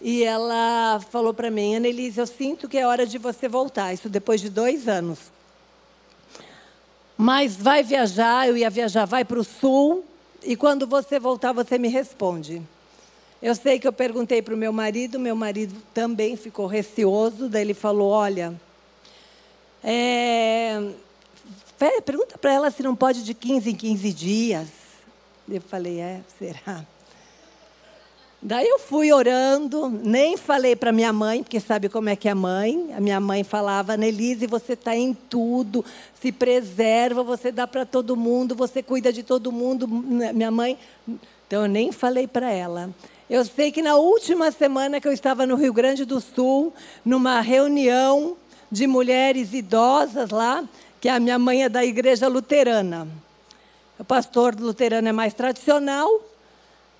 e 0.00 0.22
ela 0.22 1.00
falou 1.10 1.32
para 1.32 1.50
mim, 1.50 1.76
Annelise, 1.76 2.20
eu 2.20 2.26
sinto 2.26 2.68
que 2.68 2.76
é 2.76 2.86
hora 2.86 3.06
de 3.06 3.16
você 3.16 3.48
voltar. 3.48 3.92
Isso 3.94 4.08
depois 4.08 4.40
de 4.40 4.50
dois 4.50 4.86
anos. 4.86 5.18
Mas 7.16 7.56
vai 7.56 7.82
viajar, 7.82 8.48
eu 8.48 8.56
ia 8.56 8.68
viajar, 8.68 9.06
vai 9.06 9.24
para 9.24 9.38
o 9.38 9.44
sul 9.44 10.04
e 10.42 10.56
quando 10.56 10.86
você 10.86 11.18
voltar 11.18 11.52
você 11.52 11.78
me 11.78 11.88
responde. 11.88 12.60
Eu 13.40 13.54
sei 13.54 13.78
que 13.78 13.86
eu 13.86 13.92
perguntei 13.92 14.42
para 14.42 14.54
o 14.54 14.58
meu 14.58 14.72
marido, 14.72 15.18
meu 15.18 15.36
marido 15.36 15.74
também 15.92 16.36
ficou 16.36 16.66
receoso, 16.66 17.48
daí 17.48 17.62
ele 17.62 17.74
falou, 17.74 18.10
olha, 18.10 18.54
é, 19.82 20.82
pergunta 22.02 22.38
para 22.38 22.52
ela 22.52 22.70
se 22.70 22.82
não 22.82 22.94
pode 22.94 23.22
de 23.22 23.34
15 23.34 23.70
em 23.70 23.74
15 23.74 24.12
dias. 24.12 24.68
Eu 25.48 25.60
falei, 25.60 26.00
é, 26.00 26.20
será? 26.38 26.84
Daí 28.46 28.68
eu 28.68 28.78
fui 28.78 29.10
orando, 29.10 29.88
nem 29.88 30.36
falei 30.36 30.76
para 30.76 30.92
minha 30.92 31.14
mãe, 31.14 31.42
porque 31.42 31.58
sabe 31.58 31.88
como 31.88 32.10
é 32.10 32.16
que 32.16 32.28
é 32.28 32.34
mãe. 32.34 32.90
A 32.94 33.00
minha 33.00 33.18
mãe 33.18 33.42
falava, 33.42 33.96
Nelise, 33.96 34.46
você 34.46 34.74
está 34.74 34.94
em 34.94 35.14
tudo, 35.14 35.82
se 36.20 36.30
preserva, 36.30 37.22
você 37.22 37.50
dá 37.50 37.66
para 37.66 37.86
todo 37.86 38.14
mundo, 38.14 38.54
você 38.54 38.82
cuida 38.82 39.10
de 39.10 39.22
todo 39.22 39.50
mundo. 39.50 39.88
Minha 39.88 40.50
mãe. 40.50 40.78
Então 41.46 41.62
eu 41.62 41.68
nem 41.68 41.90
falei 41.90 42.26
para 42.26 42.50
ela. 42.50 42.90
Eu 43.30 43.46
sei 43.46 43.72
que 43.72 43.80
na 43.80 43.96
última 43.96 44.52
semana 44.52 45.00
que 45.00 45.08
eu 45.08 45.12
estava 45.12 45.46
no 45.46 45.56
Rio 45.56 45.72
Grande 45.72 46.04
do 46.04 46.20
Sul, 46.20 46.70
numa 47.02 47.40
reunião 47.40 48.36
de 48.70 48.86
mulheres 48.86 49.54
idosas 49.54 50.28
lá, 50.28 50.62
que 51.04 51.08
a 51.10 51.20
minha 51.20 51.38
mãe 51.38 51.64
é 51.64 51.68
da 51.68 51.84
igreja 51.84 52.28
luterana. 52.28 53.06
O 53.98 54.04
pastor 54.04 54.58
luterano 54.58 55.06
é 55.06 55.12
mais 55.12 55.34
tradicional 55.34 56.08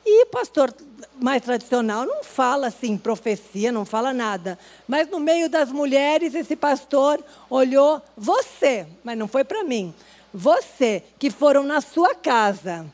e 0.05 0.27
pastor 0.27 0.75
mais 1.19 1.41
tradicional 1.41 2.05
não 2.05 2.23
fala 2.23 2.67
assim 2.67 2.99
profecia, 2.99 3.73
não 3.73 3.87
fala 3.87 4.13
nada. 4.13 4.59
Mas 4.87 5.09
no 5.09 5.19
meio 5.19 5.49
das 5.49 5.73
mulheres, 5.73 6.35
esse 6.35 6.55
pastor 6.55 7.19
olhou 7.49 8.03
você, 8.15 8.87
mas 9.03 9.17
não 9.17 9.27
foi 9.27 9.43
para 9.43 9.65
mim. 9.65 9.95
Você 10.35 11.03
que 11.19 11.31
foram 11.31 11.63
na 11.63 11.81
sua 11.81 12.15
casa 12.15 12.85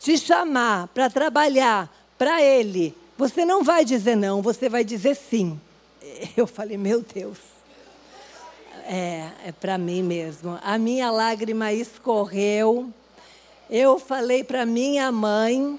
te 0.00 0.18
chamar 0.18 0.88
para 0.88 1.08
trabalhar 1.08 1.88
para 2.18 2.42
ele, 2.42 2.92
você 3.16 3.44
não 3.44 3.62
vai 3.62 3.84
dizer 3.84 4.16
não, 4.16 4.42
você 4.42 4.68
vai 4.68 4.82
dizer 4.82 5.14
sim. 5.14 5.60
Eu 6.36 6.48
falei, 6.48 6.76
meu 6.76 7.02
Deus. 7.02 7.59
É, 8.92 9.28
é 9.46 9.52
para 9.52 9.78
mim 9.78 10.02
mesmo. 10.02 10.58
A 10.64 10.76
minha 10.76 11.12
lágrima 11.12 11.72
escorreu. 11.72 12.92
Eu 13.70 14.00
falei 14.00 14.42
para 14.42 14.66
minha 14.66 15.12
mãe, 15.12 15.78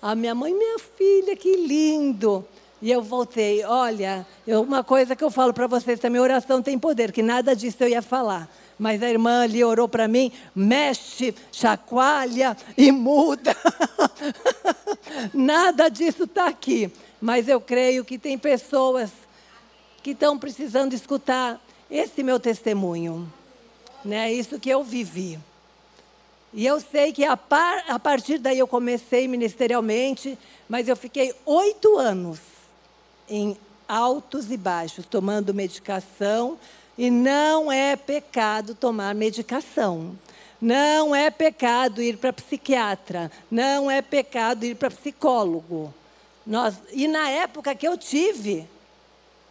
a 0.00 0.14
minha 0.14 0.34
mãe, 0.34 0.54
minha 0.54 0.78
filha, 0.78 1.36
que 1.36 1.56
lindo. 1.56 2.42
E 2.80 2.90
eu 2.90 3.02
voltei, 3.02 3.62
olha, 3.66 4.26
eu, 4.46 4.62
uma 4.62 4.82
coisa 4.82 5.14
que 5.14 5.22
eu 5.22 5.30
falo 5.30 5.52
para 5.52 5.66
vocês 5.66 6.00
também, 6.00 6.22
oração 6.22 6.62
tem 6.62 6.78
poder, 6.78 7.12
que 7.12 7.22
nada 7.22 7.54
disso 7.54 7.76
eu 7.80 7.88
ia 7.88 8.00
falar. 8.00 8.48
Mas 8.78 9.02
a 9.02 9.10
irmã 9.10 9.42
ali 9.42 9.62
orou 9.62 9.86
para 9.86 10.08
mim, 10.08 10.32
mexe, 10.56 11.34
chacoalha 11.52 12.56
e 12.78 12.90
muda. 12.90 13.54
nada 15.34 15.90
disso 15.90 16.24
está 16.24 16.48
aqui. 16.48 16.90
Mas 17.20 17.46
eu 17.46 17.60
creio 17.60 18.06
que 18.06 18.18
tem 18.18 18.38
pessoas 18.38 19.10
que 20.02 20.12
estão 20.12 20.38
precisando 20.38 20.94
escutar 20.94 21.60
esse 21.94 22.24
meu 22.24 22.40
testemunho, 22.40 23.32
né? 24.04 24.32
Isso 24.32 24.58
que 24.58 24.68
eu 24.68 24.82
vivi. 24.82 25.38
E 26.52 26.66
eu 26.66 26.80
sei 26.80 27.12
que 27.12 27.24
a, 27.24 27.36
par, 27.36 27.84
a 27.88 28.00
partir 28.00 28.38
daí 28.38 28.58
eu 28.58 28.66
comecei 28.66 29.28
ministerialmente, 29.28 30.36
mas 30.68 30.88
eu 30.88 30.96
fiquei 30.96 31.32
oito 31.46 31.96
anos 31.96 32.40
em 33.28 33.56
altos 33.88 34.50
e 34.50 34.56
baixos, 34.56 35.06
tomando 35.06 35.54
medicação. 35.54 36.58
E 36.98 37.10
não 37.10 37.70
é 37.70 37.94
pecado 37.94 38.74
tomar 38.74 39.14
medicação. 39.14 40.18
Não 40.60 41.14
é 41.14 41.30
pecado 41.30 42.02
ir 42.02 42.16
para 42.16 42.32
psiquiatra. 42.32 43.30
Não 43.48 43.88
é 43.88 44.02
pecado 44.02 44.64
ir 44.64 44.74
para 44.74 44.90
psicólogo. 44.90 45.94
Nós, 46.44 46.74
e 46.92 47.06
na 47.06 47.28
época 47.30 47.72
que 47.74 47.86
eu 47.86 47.96
tive, 47.96 48.68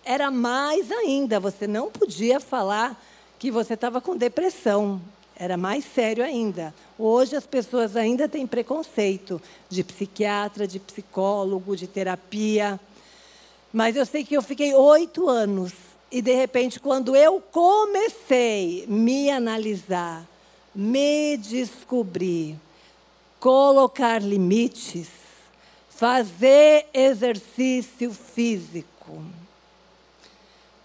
era 0.03 0.29
mais 0.29 0.91
ainda. 0.91 1.39
Você 1.39 1.67
não 1.67 1.89
podia 1.89 2.39
falar 2.39 3.01
que 3.39 3.51
você 3.51 3.73
estava 3.73 4.01
com 4.01 4.15
depressão. 4.15 5.01
Era 5.35 5.57
mais 5.57 5.83
sério 5.83 6.23
ainda. 6.23 6.73
Hoje 6.97 7.35
as 7.35 7.45
pessoas 7.45 7.95
ainda 7.95 8.29
têm 8.29 8.45
preconceito 8.45 9.41
de 9.69 9.83
psiquiatra, 9.83 10.67
de 10.67 10.79
psicólogo, 10.79 11.75
de 11.75 11.87
terapia. 11.87 12.79
Mas 13.71 13.95
eu 13.95 14.05
sei 14.05 14.23
que 14.23 14.35
eu 14.35 14.41
fiquei 14.41 14.73
oito 14.73 15.27
anos. 15.27 15.73
E, 16.11 16.21
de 16.21 16.33
repente, 16.35 16.79
quando 16.79 17.15
eu 17.15 17.41
comecei 17.41 18.85
a 18.87 18.91
me 18.91 19.31
analisar, 19.31 20.23
me 20.75 21.35
descobrir, 21.37 22.55
colocar 23.39 24.21
limites, 24.21 25.07
fazer 25.89 26.85
exercício 26.93 28.13
físico, 28.13 29.23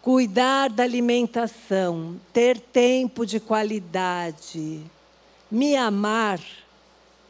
cuidar 0.02 0.70
da 0.70 0.82
alimentação, 0.82 2.20
ter 2.32 2.58
tempo 2.58 3.26
de 3.26 3.40
qualidade, 3.40 4.82
me 5.50 5.76
amar, 5.76 6.40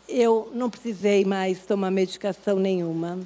eu 0.09 0.50
não 0.54 0.70
precisei 0.70 1.24
mais 1.24 1.61
tomar 1.61 1.90
medicação 1.90 2.59
nenhuma. 2.59 3.18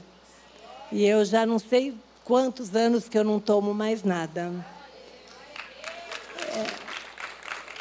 E 0.90 1.06
eu 1.06 1.24
já 1.24 1.46
não 1.46 1.58
sei 1.58 1.94
quantos 2.24 2.74
anos 2.74 3.08
que 3.08 3.16
eu 3.16 3.24
não 3.24 3.40
tomo 3.40 3.72
mais 3.72 4.02
nada. 4.02 4.52
É, 6.48 6.66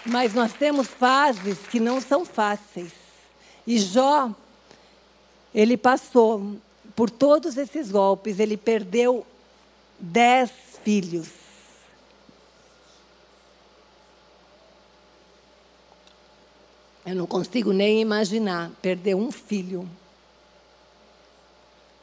mas 0.06 0.34
nós 0.34 0.54
temos 0.54 0.88
fases 0.88 1.58
que 1.70 1.80
não 1.80 2.00
são 2.00 2.24
fáceis. 2.26 2.94
E 3.68 3.78
Jó, 3.78 4.32
ele 5.54 5.78
passou 5.78 6.56
por 6.96 7.10
todos 7.10 7.58
esses 7.58 7.92
golpes, 7.92 8.40
ele 8.40 8.58
perdeu 8.58 9.26
dez 10.00 10.52
filhos. 10.84 11.41
Eu 17.06 17.16
não 17.16 17.26
consigo 17.26 17.74
nem 17.74 18.00
imaginar 18.00 18.72
perder 18.82 19.16
um 19.16 19.32
filho. 19.32 19.90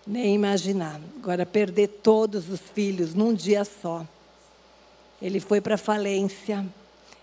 Nem 0.07 0.35
imaginar. 0.35 1.01
Agora, 1.17 1.47
perder 1.47 1.89
todos 1.89 2.49
os 2.49 2.61
filhos 2.61 3.15
num 3.15 3.33
dia 3.33 3.65
só. 3.65 4.07
Ele 5.21 5.41
foi 5.41 5.61
para 5.61 5.77
falência, 5.77 6.65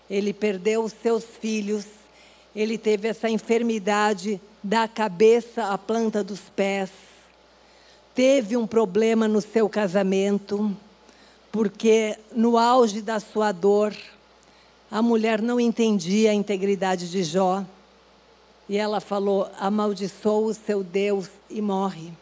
ele 0.08 0.32
perdeu 0.32 0.84
os 0.84 0.92
seus 0.92 1.24
filhos, 1.24 1.84
ele 2.54 2.78
teve 2.78 3.08
essa 3.08 3.28
enfermidade 3.28 4.40
da 4.62 4.86
cabeça 4.86 5.72
à 5.72 5.78
planta 5.78 6.22
dos 6.22 6.40
pés, 6.54 6.90
teve 8.14 8.56
um 8.56 8.66
problema 8.66 9.26
no 9.26 9.40
seu 9.40 9.68
casamento, 9.68 10.74
porque 11.50 12.18
no 12.34 12.58
auge 12.58 13.00
da 13.00 13.18
sua 13.18 13.52
dor, 13.52 13.94
a 14.90 15.02
mulher 15.02 15.42
não 15.42 15.58
entendia 15.58 16.30
a 16.30 16.34
integridade 16.34 17.10
de 17.10 17.22
Jó. 17.24 17.64
E 18.68 18.76
ela 18.76 19.00
falou: 19.00 19.50
amaldiçoa 19.58 20.50
o 20.50 20.54
seu 20.54 20.82
Deus 20.82 21.28
e 21.48 21.60
morre. 21.60 22.12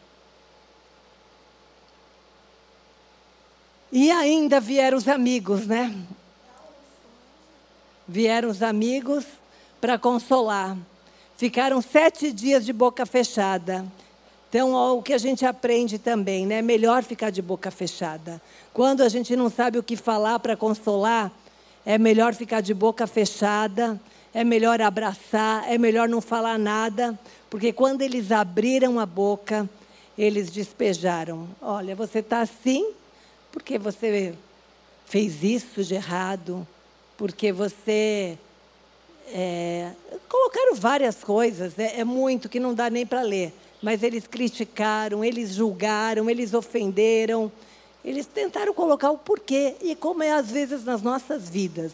E 3.92 4.11
ainda 4.11 4.59
vieram 4.61 4.98
os 4.98 5.07
amigos, 5.07 5.66
né? 5.66 5.94
Vieram 8.09 8.48
os 8.48 8.62
amigos 8.62 9.24
para 9.81 9.98
consolar. 9.98 10.77
Ficaram 11.37 11.81
sete 11.81 12.33
dias 12.33 12.64
de 12.64 12.72
boca 12.72 13.07
fechada. 13.07 13.85
Então, 14.48 14.72
ó, 14.72 14.94
o 14.94 15.03
que 15.03 15.12
a 15.12 15.18
gente 15.18 15.44
aprende 15.44 15.98
também, 15.98 16.46
né? 16.46 16.62
Melhor 16.62 17.03
ficar 17.03 17.31
de 17.31 17.42
boca 17.42 17.70
fechada. 17.70 18.40
Quando 18.72 19.03
a 19.03 19.09
gente 19.09 19.35
não 19.37 19.48
sabe 19.48 19.79
o 19.79 19.83
que 19.83 19.96
falar 19.96 20.38
para 20.38 20.57
consolar, 20.57 21.31
é 21.85 21.99
melhor 21.99 22.35
ficar 22.35 22.61
de 22.61 22.73
boca 22.73 23.07
fechada, 23.07 24.01
é 24.33 24.42
melhor 24.42 24.81
abraçar, 24.81 25.70
é 25.70 25.79
melhor 25.79 26.09
não 26.09 26.20
falar 26.20 26.59
nada, 26.59 27.18
porque 27.49 27.73
quando 27.73 28.03
eles 28.03 28.33
abriram 28.33 28.99
a 28.99 29.07
boca, 29.07 29.68
eles 30.16 30.51
despejaram: 30.51 31.49
Olha, 31.61 31.94
você 31.94 32.18
está 32.18 32.40
assim 32.40 32.92
porque 33.55 33.79
você 33.79 34.35
fez 35.07 35.44
isso 35.44 35.85
de 35.85 35.94
errado, 35.94 36.66
porque 37.16 37.53
você. 37.53 38.37
É, 39.33 39.92
colocaram 40.29 40.75
várias 40.75 41.23
coisas, 41.23 41.79
é, 41.79 42.01
é 42.01 42.05
muito 42.05 42.49
que 42.49 42.59
não 42.59 42.75
dá 42.75 42.90
nem 42.90 43.07
para 43.07 43.23
ler, 43.23 43.55
mas 43.81 44.03
eles 44.03 44.27
criticaram, 44.27 45.25
eles 45.25 45.55
julgaram, 45.55 46.29
eles 46.29 46.53
ofenderam. 46.53 47.51
Eles 48.05 48.27
tentaram 48.27 48.75
colocar 48.75 49.11
o 49.11 49.19
porquê 49.19 49.77
e 49.81 49.97
como 49.97 50.23
é 50.23 50.33
às 50.33 50.51
vezes 50.51 50.85
nas 50.85 51.01
nossas 51.01 51.49
vidas. 51.49 51.93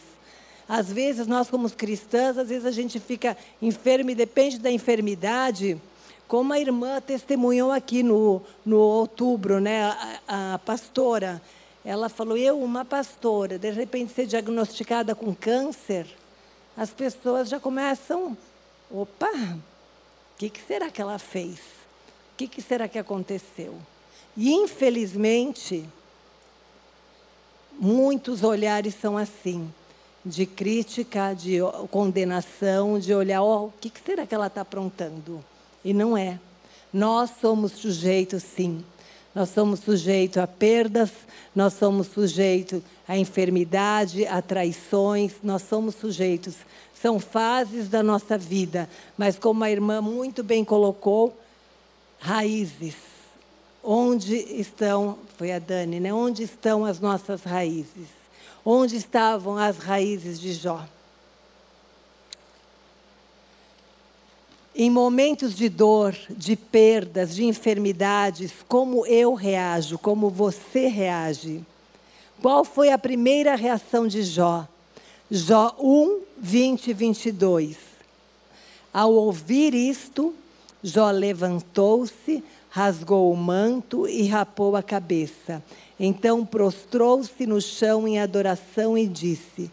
Às 0.67 0.91
vezes 0.91 1.25
nós 1.25 1.49
como 1.49 1.69
cristãs, 1.69 2.37
às 2.37 2.49
vezes 2.49 2.65
a 2.65 2.71
gente 2.71 2.99
fica 2.99 3.37
enfermo 3.61 4.09
e 4.09 4.15
depende 4.15 4.57
da 4.57 4.69
enfermidade, 4.69 5.79
como 6.27 6.53
a 6.53 6.59
irmã 6.59 7.01
testemunhou 7.01 7.71
aqui 7.71 8.03
no, 8.03 8.41
no 8.65 8.77
outubro, 8.77 9.59
né, 9.59 9.83
a, 10.27 10.53
a 10.53 10.59
pastora. 10.59 11.41
Ela 11.83 12.09
falou: 12.09 12.37
Eu, 12.37 12.61
uma 12.61 12.85
pastora, 12.85 13.57
de 13.57 13.69
repente 13.71 14.13
ser 14.13 14.25
diagnosticada 14.25 15.15
com 15.15 15.33
câncer, 15.33 16.07
as 16.75 16.91
pessoas 16.91 17.49
já 17.49 17.59
começam: 17.59 18.37
opa, 18.89 19.31
o 19.31 20.37
que, 20.37 20.49
que 20.49 20.61
será 20.61 20.89
que 20.89 21.01
ela 21.01 21.19
fez? 21.19 21.59
O 22.33 22.37
que, 22.37 22.47
que 22.47 22.61
será 22.61 22.87
que 22.87 22.97
aconteceu? 22.97 23.75
E, 24.35 24.51
infelizmente, 24.53 25.85
Muitos 27.83 28.43
olhares 28.43 28.93
são 28.93 29.17
assim, 29.17 29.67
de 30.23 30.45
crítica, 30.45 31.33
de 31.33 31.57
condenação, 31.89 32.99
de 32.99 33.11
olhar, 33.11 33.41
oh, 33.41 33.65
o 33.65 33.73
que 33.81 33.91
será 34.05 34.23
que 34.23 34.35
ela 34.35 34.45
está 34.45 34.61
aprontando? 34.61 35.43
E 35.83 35.91
não 35.91 36.15
é. 36.15 36.39
Nós 36.93 37.31
somos 37.41 37.71
sujeitos, 37.71 38.43
sim. 38.43 38.85
Nós 39.33 39.49
somos 39.49 39.79
sujeitos 39.79 40.37
a 40.37 40.45
perdas, 40.45 41.09
nós 41.55 41.73
somos 41.73 42.05
sujeitos 42.05 42.83
a 43.07 43.17
enfermidade, 43.17 44.27
a 44.27 44.43
traições, 44.43 45.33
nós 45.41 45.63
somos 45.63 45.95
sujeitos. 45.95 46.57
São 46.93 47.19
fases 47.19 47.89
da 47.89 48.03
nossa 48.03 48.37
vida, 48.37 48.87
mas 49.17 49.39
como 49.39 49.63
a 49.63 49.71
irmã 49.71 50.01
muito 50.01 50.43
bem 50.43 50.63
colocou, 50.63 51.35
raízes 52.19 53.10
Onde 53.83 54.35
estão, 54.35 55.17
foi 55.37 55.51
a 55.51 55.59
Dani, 55.59 55.99
né? 55.99 56.13
Onde 56.13 56.43
estão 56.43 56.85
as 56.85 56.99
nossas 56.99 57.43
raízes? 57.43 58.07
Onde 58.63 58.95
estavam 58.95 59.57
as 59.57 59.77
raízes 59.77 60.39
de 60.39 60.53
Jó? 60.53 60.85
Em 64.75 64.89
momentos 64.89 65.55
de 65.55 65.67
dor, 65.67 66.15
de 66.29 66.55
perdas, 66.55 67.35
de 67.35 67.43
enfermidades, 67.43 68.53
como 68.67 69.05
eu 69.05 69.33
reajo, 69.33 69.97
como 69.97 70.29
você 70.29 70.87
reage? 70.87 71.65
Qual 72.41 72.63
foi 72.63 72.89
a 72.89 72.97
primeira 72.97 73.55
reação 73.55 74.07
de 74.07 74.23
Jó? 74.23 74.67
Jó 75.29 75.75
1, 75.79 76.21
20 76.37 76.87
e 76.87 76.93
22. 76.93 77.77
Ao 78.93 79.13
ouvir 79.13 79.73
isto, 79.73 80.33
Jó 80.83 81.11
levantou-se, 81.11 82.43
rasgou 82.71 83.31
o 83.31 83.35
manto 83.35 84.07
e 84.07 84.25
rapou 84.25 84.77
a 84.77 84.81
cabeça. 84.81 85.61
Então 85.99 86.45
prostrou-se 86.45 87.45
no 87.45 87.61
chão 87.61 88.07
em 88.07 88.17
adoração 88.17 88.97
e 88.97 89.05
disse: 89.05 89.69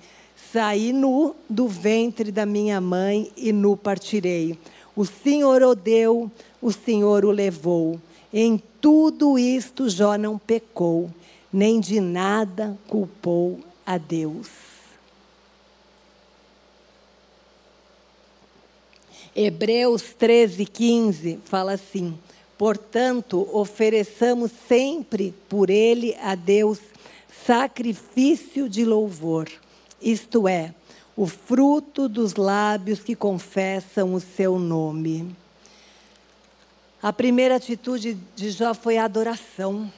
Saí 0.53 0.93
nu 0.93 1.35
do 1.49 1.69
ventre 1.69 2.33
da 2.33 2.45
minha 2.45 2.81
mãe 2.81 3.31
e 3.37 3.53
nu 3.53 3.77
partirei. 3.77 4.59
O 4.97 5.07
Senhor 5.07 5.63
o 5.63 5.77
deu, 5.77 6.31
o 6.61 6.73
Senhor 6.73 7.25
o 7.25 7.31
levou. 7.31 8.01
Em 8.33 8.61
tudo 8.81 9.39
isto 9.39 9.89
Jó 9.89 10.19
não 10.19 10.37
pecou, 10.37 11.09
nem 11.53 11.79
de 11.79 12.01
nada 12.01 12.77
culpou 12.89 13.61
a 13.87 13.97
Deus. 13.97 14.49
Hebreus 19.37 20.03
13, 20.19 20.67
15 20.67 21.39
fala 21.45 21.73
assim: 21.75 22.19
Portanto, 22.59 23.49
ofereçamos 23.53 24.51
sempre 24.67 25.33
por 25.49 25.71
ele 25.71 26.17
a 26.21 26.35
Deus 26.35 26.81
sacrifício 27.47 28.69
de 28.69 28.85
louvor, 28.85 29.49
isto 30.03 30.49
é, 30.49 30.75
o 31.17 31.25
fruto 31.27 32.09
dos 32.09 32.35
lábios 32.35 32.99
que 32.99 33.15
confessam 33.15 34.13
o 34.13 34.21
seu 34.21 34.59
nome. 34.59 35.35
A 37.01 37.13
primeira 37.13 37.57
atitude 37.57 38.19
de 38.35 38.51
Jó 38.51 38.75
foi 38.75 38.99
a 38.99 39.05
adoração. 39.05 39.91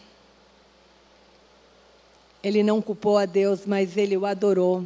Ele 2.42 2.62
não 2.62 2.82
culpou 2.82 3.16
a 3.16 3.24
Deus, 3.24 3.60
mas 3.66 3.96
ele 3.96 4.16
o 4.16 4.26
adorou 4.26 4.84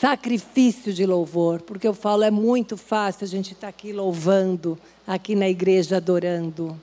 sacrifício 0.00 0.92
de 0.92 1.06
louvor, 1.06 1.62
porque 1.62 1.88
eu 1.88 1.94
falo, 1.94 2.22
é 2.22 2.30
muito 2.30 2.76
fácil 2.76 3.24
a 3.24 3.28
gente 3.28 3.52
estar 3.52 3.66
tá 3.66 3.68
aqui 3.68 3.92
louvando, 3.92 4.78
aqui 5.06 5.34
na 5.34 5.48
igreja 5.48 5.96
adorando. 5.96 6.78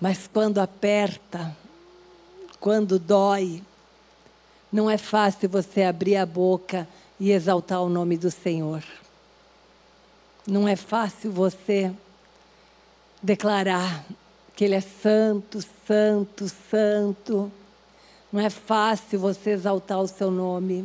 Mas 0.00 0.28
quando 0.32 0.58
aperta, 0.58 1.54
quando 2.60 2.98
dói, 2.98 3.62
Não 4.70 4.90
é 4.90 4.98
fácil 4.98 5.48
você 5.48 5.82
abrir 5.82 6.16
a 6.16 6.26
boca 6.26 6.86
e 7.18 7.30
exaltar 7.30 7.82
o 7.82 7.88
nome 7.88 8.18
do 8.18 8.30
Senhor. 8.30 8.84
Não 10.46 10.68
é 10.68 10.76
fácil 10.76 11.32
você 11.32 11.90
declarar 13.22 14.04
que 14.54 14.66
Ele 14.66 14.74
é 14.74 14.80
santo, 14.82 15.64
santo, 15.86 16.50
santo. 16.70 17.50
Não 18.30 18.38
é 18.38 18.50
fácil 18.50 19.18
você 19.18 19.52
exaltar 19.52 20.00
o 20.00 20.06
seu 20.06 20.30
nome. 20.30 20.84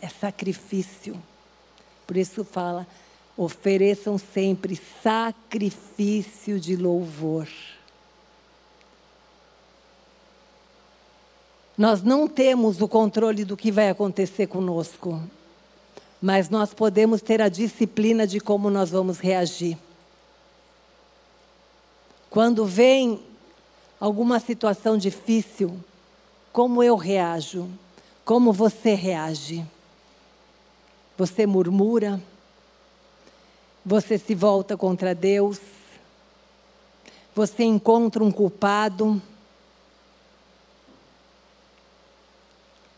É 0.00 0.08
sacrifício. 0.08 1.20
Por 2.06 2.16
isso 2.16 2.44
fala, 2.44 2.86
ofereçam 3.36 4.18
sempre 4.18 4.80
sacrifício 5.02 6.58
de 6.58 6.74
louvor. 6.74 7.46
Nós 11.76 12.02
não 12.02 12.28
temos 12.28 12.80
o 12.82 12.88
controle 12.88 13.44
do 13.44 13.56
que 13.56 13.72
vai 13.72 13.88
acontecer 13.88 14.46
conosco, 14.46 15.22
mas 16.20 16.50
nós 16.50 16.74
podemos 16.74 17.22
ter 17.22 17.40
a 17.40 17.48
disciplina 17.48 18.26
de 18.26 18.40
como 18.40 18.68
nós 18.68 18.90
vamos 18.90 19.18
reagir. 19.18 19.78
Quando 22.28 22.66
vem 22.66 23.22
alguma 23.98 24.38
situação 24.38 24.98
difícil, 24.98 25.82
como 26.52 26.82
eu 26.82 26.96
reajo? 26.96 27.66
Como 28.24 28.52
você 28.52 28.94
reage? 28.94 29.66
Você 31.20 31.44
murmura? 31.44 32.18
Você 33.84 34.16
se 34.16 34.34
volta 34.34 34.74
contra 34.74 35.14
Deus? 35.14 35.60
Você 37.34 37.62
encontra 37.62 38.24
um 38.24 38.32
culpado? 38.32 39.20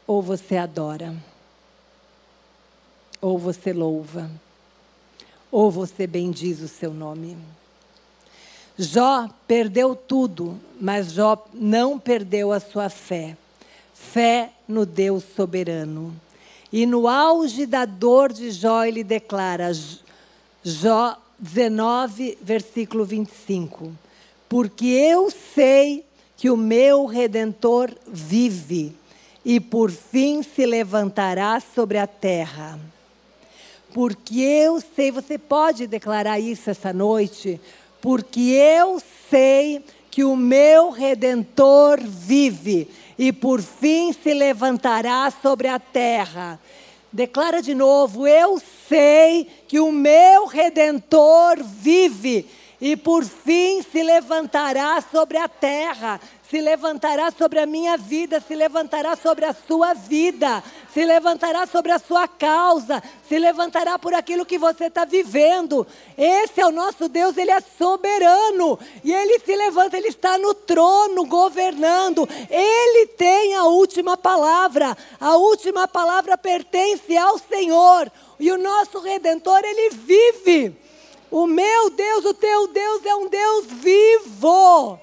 Ou 0.07 0.23
você 0.23 0.57
adora, 0.57 1.17
ou 3.21 3.37
você 3.37 3.73
louva, 3.73 4.31
ou 5.51 5.69
você 5.69 6.07
bendiz 6.07 6.61
o 6.61 6.69
seu 6.69 6.95
nome. 6.95 7.37
Jó 8.79 9.29
perdeu 9.49 9.97
tudo, 9.97 10.61
mas 10.81 11.11
Jó 11.11 11.45
não 11.53 11.99
perdeu 11.99 12.53
a 12.53 12.61
sua 12.61 12.89
fé. 12.89 13.37
Fé 13.93 14.53
no 14.69 14.87
Deus 14.87 15.25
soberano. 15.35 16.15
E 16.73 16.87
no 16.87 17.07
auge 17.07 17.67
da 17.67 17.85
dor 17.85 18.33
de 18.33 18.51
Jó, 18.51 18.85
ele 18.85 19.05
declara, 19.05 19.71
Jó 20.65 21.17
19, 21.39 22.39
versículo 22.41 23.05
25: 23.05 23.93
Porque 24.49 24.87
eu 24.87 25.31
sei 25.31 26.05
que 26.37 26.49
o 26.49 26.57
meu 26.57 27.05
redentor 27.05 27.91
vive 28.07 28.95
e 29.45 29.61
por 29.61 29.91
fim 29.91 30.43
se 30.43 30.65
levantará 30.65 31.61
sobre 31.61 31.99
a 31.99 32.07
terra. 32.07 32.79
Porque 33.93 34.41
eu 34.41 34.81
sei, 34.81 35.11
você 35.11 35.37
pode 35.37 35.87
declarar 35.87 36.41
isso 36.41 36.71
essa 36.71 36.93
noite, 36.93 37.61
porque 38.01 38.41
eu 38.41 39.01
sei 39.29 39.85
que 40.11 40.25
o 40.25 40.37
meu 40.37 40.91
redentor 40.91 42.01
vive 42.03 42.89
e 43.19 43.33
por 43.33 43.61
fim 43.61 44.13
se 44.13 44.33
levantará 44.35 45.33
sobre 45.43 45.69
a 45.69 45.79
terra. 45.79 46.61
Declara 47.13 47.61
de 47.61 47.75
novo: 47.75 48.27
eu 48.27 48.61
sei 48.89 49.47
que 49.69 49.79
o 49.79 49.93
meu 49.93 50.47
redentor 50.47 51.63
vive 51.63 52.49
e 52.81 52.97
por 52.97 53.25
fim 53.25 53.83
se 53.83 54.03
levantará 54.03 55.03
sobre 55.13 55.39
a 55.39 55.47
terra 55.49 56.21
se 56.53 56.61
levantará 56.61 57.31
sobre 57.31 57.61
a 57.61 57.65
minha 57.65 57.97
vida, 57.97 58.39
se 58.39 58.55
levantará 58.55 59.17
sobre 59.17 59.47
a 59.47 59.55
sua 59.55 59.95
vida, 59.95 60.63
se 60.93 61.03
levantará 61.03 61.67
sobre 61.67 61.93
a 61.93 61.99
sua 61.99 62.29
causa, 62.29 63.03
se 63.27 63.39
levantará 63.39 63.99
por 63.99 64.13
aquilo 64.13 64.45
que 64.45 64.59
você 64.59 64.85
está 64.85 65.07
vivendo. 65.07 65.87
Esse 66.15 66.61
é 66.61 66.67
o 66.67 66.71
nosso 66.71 67.09
Deus, 67.09 67.39
Ele 67.39 67.51
é 67.51 67.59
soberano 67.59 68.79
e 69.03 69.15
Ele 69.15 69.39
se 69.39 69.57
levanta, 69.57 69.97
Ele 69.97 70.09
está 70.09 70.37
no 70.37 70.53
trono 70.53 71.25
governando, 71.25 72.29
Ele 72.51 73.07
tem 73.07 73.55
a 73.55 73.65
última 73.65 74.15
palavra, 74.15 74.95
a 75.19 75.35
última 75.37 75.89
palavra 75.89 76.37
pertence 76.37 77.17
ao 77.17 77.39
Senhor 77.39 78.13
e 78.39 78.53
o 78.53 78.59
nosso 78.59 79.01
Redentor, 79.01 79.63
Ele 79.65 79.89
vive. 79.95 80.77
O 81.31 81.47
meu 81.47 81.89
Deus, 81.89 82.27
o 82.27 82.35
teu 82.35 82.69
Deus 82.69 83.07
é 83.07 83.15
um 83.15 83.27
Deus 83.27 83.65
vivo 83.69 85.01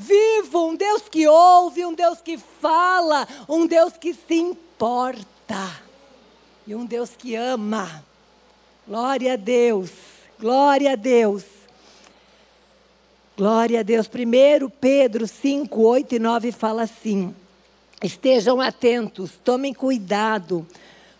vivo, 0.00 0.68
um 0.68 0.74
Deus 0.74 1.02
que 1.10 1.26
ouve, 1.26 1.84
um 1.84 1.92
Deus 1.92 2.20
que 2.20 2.38
fala, 2.38 3.28
um 3.48 3.66
Deus 3.66 3.92
que 3.98 4.14
se 4.14 4.34
importa 4.34 5.80
e 6.66 6.74
um 6.74 6.86
Deus 6.86 7.10
que 7.10 7.34
ama. 7.34 8.02
Glória 8.88 9.34
a 9.34 9.36
Deus, 9.36 9.90
glória 10.38 10.92
a 10.92 10.96
Deus. 10.96 11.44
Glória 13.36 13.80
a 13.80 13.82
Deus. 13.82 14.08
Primeiro 14.08 14.68
Pedro 14.68 15.26
5, 15.26 15.80
8 15.80 16.14
e 16.14 16.18
9 16.18 16.52
fala 16.52 16.82
assim: 16.82 17.34
Estejam 18.02 18.60
atentos, 18.60 19.32
tomem 19.42 19.72
cuidado 19.72 20.66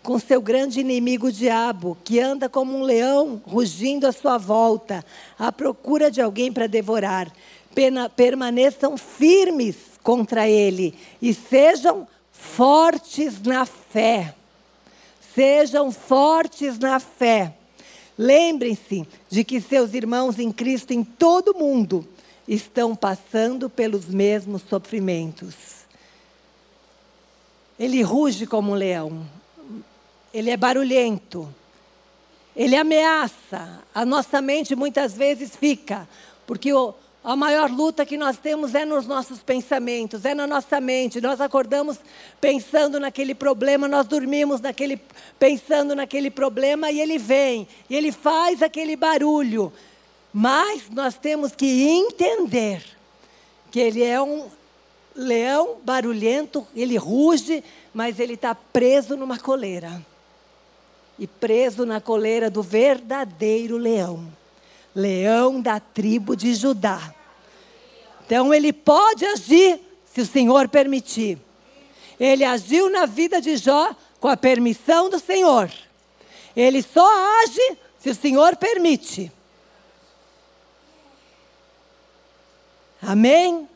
com 0.02 0.18
seu 0.18 0.40
grande 0.40 0.80
inimigo 0.80 1.26
o 1.26 1.32
diabo, 1.32 1.96
que 2.02 2.18
anda 2.18 2.48
como 2.48 2.76
um 2.76 2.82
leão 2.82 3.40
rugindo 3.46 4.06
à 4.06 4.12
sua 4.12 4.38
volta, 4.38 5.04
à 5.38 5.52
procura 5.52 6.10
de 6.10 6.20
alguém 6.20 6.50
para 6.52 6.66
devorar 6.66 7.30
permaneçam 8.16 8.96
firmes 8.96 9.76
contra 10.02 10.48
ele 10.48 10.94
e 11.20 11.32
sejam 11.32 12.06
fortes 12.32 13.40
na 13.42 13.64
fé. 13.66 14.34
Sejam 15.34 15.92
fortes 15.92 16.78
na 16.78 16.98
fé. 16.98 17.54
Lembrem-se 18.18 19.06
de 19.28 19.44
que 19.44 19.60
seus 19.60 19.94
irmãos 19.94 20.38
em 20.38 20.50
Cristo 20.50 20.92
em 20.92 21.04
todo 21.04 21.52
o 21.52 21.58
mundo 21.58 22.06
estão 22.46 22.96
passando 22.96 23.70
pelos 23.70 24.06
mesmos 24.06 24.62
sofrimentos. 24.68 25.54
Ele 27.78 28.02
ruge 28.02 28.46
como 28.46 28.72
um 28.72 28.74
leão. 28.74 29.26
Ele 30.34 30.50
é 30.50 30.56
barulhento. 30.56 31.48
Ele 32.54 32.76
ameaça. 32.76 33.80
A 33.94 34.04
nossa 34.04 34.42
mente 34.42 34.74
muitas 34.74 35.14
vezes 35.14 35.56
fica, 35.56 36.08
porque 36.46 36.72
o, 36.72 36.92
a 37.22 37.36
maior 37.36 37.70
luta 37.70 38.06
que 38.06 38.16
nós 38.16 38.38
temos 38.38 38.74
é 38.74 38.84
nos 38.84 39.06
nossos 39.06 39.42
pensamentos, 39.42 40.24
é 40.24 40.34
na 40.34 40.46
nossa 40.46 40.80
mente. 40.80 41.20
Nós 41.20 41.38
acordamos 41.38 41.98
pensando 42.40 42.98
naquele 42.98 43.34
problema, 43.34 43.86
nós 43.86 44.06
dormimos 44.06 44.60
naquele, 44.60 44.98
pensando 45.38 45.94
naquele 45.94 46.30
problema 46.30 46.90
e 46.90 46.98
ele 46.98 47.18
vem, 47.18 47.68
e 47.90 47.94
ele 47.94 48.10
faz 48.10 48.62
aquele 48.62 48.96
barulho. 48.96 49.70
Mas 50.32 50.88
nós 50.90 51.16
temos 51.16 51.52
que 51.52 51.82
entender 51.82 52.82
que 53.70 53.80
ele 53.80 54.02
é 54.02 54.20
um 54.20 54.48
leão 55.14 55.76
barulhento, 55.84 56.66
ele 56.74 56.96
ruge, 56.96 57.62
mas 57.92 58.18
ele 58.18 58.34
está 58.34 58.54
preso 58.54 59.14
numa 59.14 59.38
coleira. 59.38 60.00
E 61.18 61.26
preso 61.26 61.84
na 61.84 62.00
coleira 62.00 62.48
do 62.48 62.62
verdadeiro 62.62 63.76
leão 63.76 64.39
leão 64.94 65.60
da 65.60 65.78
tribo 65.80 66.36
de 66.36 66.54
Judá. 66.54 67.14
Então 68.26 68.52
ele 68.52 68.72
pode 68.72 69.24
agir 69.24 69.80
se 70.04 70.20
o 70.20 70.26
Senhor 70.26 70.68
permitir. 70.68 71.38
Ele 72.18 72.44
agiu 72.44 72.90
na 72.90 73.06
vida 73.06 73.40
de 73.40 73.56
Jó 73.56 73.94
com 74.20 74.28
a 74.28 74.36
permissão 74.36 75.08
do 75.08 75.18
Senhor. 75.18 75.70
Ele 76.54 76.82
só 76.82 77.08
age 77.42 77.78
se 77.98 78.10
o 78.10 78.14
Senhor 78.14 78.56
permite. 78.56 79.32
Amém? 83.02 83.68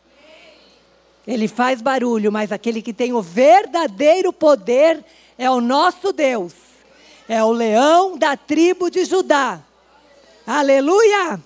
Ele 1.27 1.48
faz 1.48 1.81
barulho, 1.81 2.31
mas 2.31 2.53
aquele 2.53 2.83
que 2.83 2.92
tem 2.92 3.12
o 3.12 3.22
verdadeiro 3.22 4.33
poder 4.33 5.03
é 5.38 5.50
o 5.50 5.61
nosso 5.61 6.12
Deus. 6.12 6.53
É 7.27 7.42
o 7.42 7.50
leão 7.50 8.18
da 8.18 8.37
tribo 8.37 8.90
de 8.90 9.05
Judá. 9.07 9.62
Aleluia! 10.46 11.40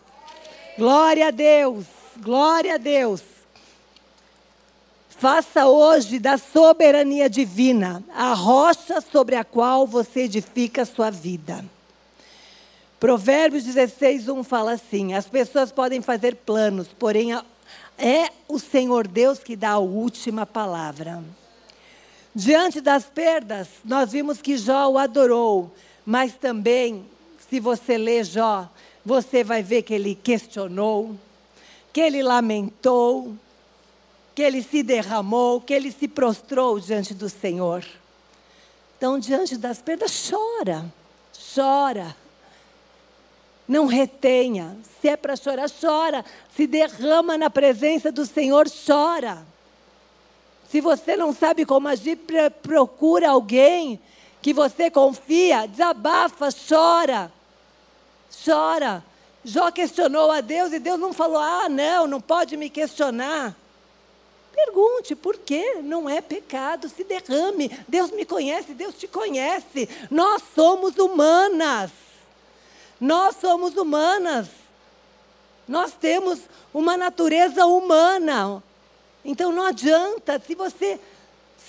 Glória 0.76 1.28
a 1.28 1.30
Deus, 1.30 1.86
glória 2.16 2.74
a 2.74 2.78
Deus. 2.78 3.22
Faça 5.08 5.66
hoje 5.66 6.18
da 6.18 6.36
soberania 6.36 7.30
divina 7.30 8.02
a 8.12 8.34
rocha 8.34 9.00
sobre 9.00 9.36
a 9.36 9.44
qual 9.44 9.86
você 9.86 10.22
edifica 10.22 10.82
a 10.82 10.86
sua 10.86 11.10
vida. 11.10 11.64
Provérbios 12.98 13.62
16, 13.62 14.28
1 14.28 14.42
fala 14.42 14.72
assim: 14.72 15.14
as 15.14 15.28
pessoas 15.28 15.70
podem 15.70 16.02
fazer 16.02 16.34
planos, 16.34 16.88
porém 16.88 17.32
é 17.96 18.30
o 18.48 18.58
Senhor 18.58 19.06
Deus 19.06 19.38
que 19.38 19.54
dá 19.54 19.70
a 19.70 19.78
última 19.78 20.44
palavra. 20.44 21.22
Diante 22.34 22.80
das 22.80 23.04
perdas, 23.04 23.68
nós 23.84 24.10
vimos 24.10 24.42
que 24.42 24.56
Jó 24.56 24.88
o 24.88 24.98
adorou, 24.98 25.72
mas 26.04 26.34
também, 26.34 27.04
se 27.48 27.60
você 27.60 27.96
ler 27.96 28.24
Jó, 28.24 28.68
você 29.08 29.42
vai 29.42 29.62
ver 29.62 29.82
que 29.82 29.94
ele 29.94 30.14
questionou, 30.14 31.16
que 31.94 32.00
ele 32.00 32.22
lamentou, 32.22 33.34
que 34.34 34.42
ele 34.42 34.62
se 34.62 34.82
derramou, 34.82 35.62
que 35.62 35.72
ele 35.72 35.90
se 35.90 36.06
prostrou 36.06 36.78
diante 36.78 37.14
do 37.14 37.26
Senhor. 37.26 37.82
Então, 38.98 39.18
diante 39.18 39.56
das 39.56 39.80
perdas, 39.80 40.28
chora, 40.28 40.84
chora. 41.54 42.14
Não 43.66 43.86
retenha. 43.86 44.76
Se 45.00 45.08
é 45.08 45.16
para 45.16 45.36
chorar, 45.36 45.70
chora. 45.70 46.22
Se 46.54 46.66
derrama 46.66 47.38
na 47.38 47.48
presença 47.48 48.12
do 48.12 48.26
Senhor, 48.26 48.66
chora. 48.86 49.42
Se 50.70 50.82
você 50.82 51.16
não 51.16 51.32
sabe 51.32 51.64
como 51.64 51.88
agir, 51.88 52.18
procura 52.62 53.30
alguém 53.30 53.98
que 54.42 54.52
você 54.52 54.90
confia, 54.90 55.66
desabafa, 55.66 56.50
chora. 56.68 57.37
Chora. 58.44 59.04
Jó 59.44 59.70
questionou 59.70 60.30
a 60.30 60.40
Deus 60.40 60.72
e 60.72 60.78
Deus 60.78 60.98
não 60.98 61.12
falou: 61.12 61.38
ah, 61.38 61.68
não, 61.68 62.06
não 62.06 62.20
pode 62.20 62.56
me 62.56 62.68
questionar. 62.68 63.56
Pergunte 64.52 65.14
por 65.14 65.38
quê? 65.38 65.80
Não 65.82 66.10
é 66.10 66.20
pecado, 66.20 66.88
se 66.88 67.04
derrame. 67.04 67.70
Deus 67.86 68.10
me 68.10 68.24
conhece, 68.24 68.74
Deus 68.74 68.94
te 68.96 69.06
conhece. 69.06 69.88
Nós 70.10 70.42
somos 70.54 70.96
humanas. 70.98 71.90
Nós 73.00 73.36
somos 73.40 73.76
humanas. 73.76 74.48
Nós 75.66 75.92
temos 75.92 76.40
uma 76.74 76.96
natureza 76.96 77.66
humana. 77.66 78.62
Então 79.24 79.52
não 79.52 79.64
adianta, 79.64 80.42
se 80.44 80.54
você 80.54 80.98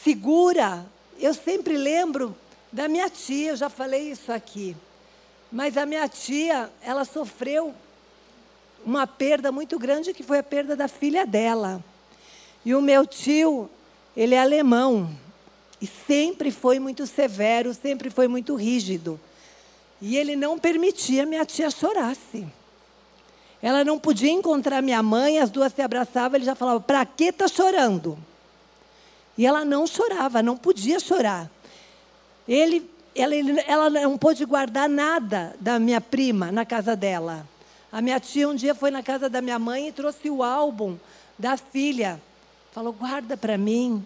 segura. 0.03 0.86
Eu 1.20 1.34
sempre 1.34 1.78
lembro 1.78 2.36
da 2.72 2.88
minha 2.88 3.10
tia, 3.10 3.51
eu 3.51 3.55
já 3.57 3.70
falei 3.70 4.10
isso 4.10 4.32
aqui. 4.32 4.76
Mas 5.52 5.78
a 5.78 5.86
minha 5.86 6.08
tia, 6.08 6.70
ela 6.82 7.06
sofreu 7.06 7.74
uma 8.86 9.08
perda 9.08 9.52
muito 9.52 9.78
grande, 9.80 10.14
que 10.14 10.24
foi 10.24 10.39
a 10.39 10.43
perda 10.43 10.76
da 10.76 10.88
filha 10.88 11.26
dela. 11.26 11.84
E 12.64 12.76
o 12.76 12.82
meu 12.82 13.06
tio, 13.06 13.70
ele 14.16 14.36
é 14.36 14.39
alemão. 14.39 15.10
E 15.82 15.88
sempre 15.88 16.52
foi 16.52 16.80
muito 16.80 17.08
severo, 17.08 17.74
sempre 17.74 18.10
foi 18.10 18.28
muito 18.28 18.56
rígido. 18.56 19.20
E 20.02 20.18
ele 20.18 20.36
não 20.36 20.60
permitia 20.60 21.26
minha 21.26 21.45
tia 21.45 21.70
chorasse. 21.70 22.47
Ela 23.62 23.84
não 23.84 24.00
podia 24.00 24.32
encontrar 24.32 24.82
minha 24.82 25.04
mãe, 25.04 25.39
as 25.39 25.50
duas 25.50 25.74
se 25.74 25.82
abraçavam, 25.82 26.38
ele 26.38 26.45
já 26.45 26.56
falava: 26.56 26.80
"Para 26.80 27.06
que 27.06 27.26
está 27.26 27.47
chorando?" 27.47 28.18
E 29.38 29.45
ela 29.45 29.66
não 29.66 29.86
chorava, 29.88 30.41
não 30.43 30.58
podia 30.58 31.00
chorar. 31.00 31.50
Ele, 32.47 32.89
ela, 33.16 33.36
ela 33.68 33.89
não 33.89 34.18
pôde 34.18 34.45
guardar 34.45 34.88
nada 34.88 35.55
da 35.60 35.80
minha 35.80 35.99
prima 35.99 36.51
na 36.51 36.66
casa 36.66 36.95
dela. 36.95 37.47
A 37.91 38.01
minha 38.01 38.20
tia 38.20 38.47
um 38.47 38.55
dia 38.55 38.76
foi 38.76 38.91
na 38.91 39.01
casa 39.01 39.30
da 39.30 39.41
minha 39.41 39.57
mãe 39.57 39.88
e 39.88 39.91
trouxe 39.91 40.30
o 40.30 40.43
álbum 40.43 40.97
da 41.38 41.57
filha. 41.57 42.22
Falou: 42.72 42.93
"Guarda 42.93 43.36
para 43.36 43.57
mim, 43.57 44.05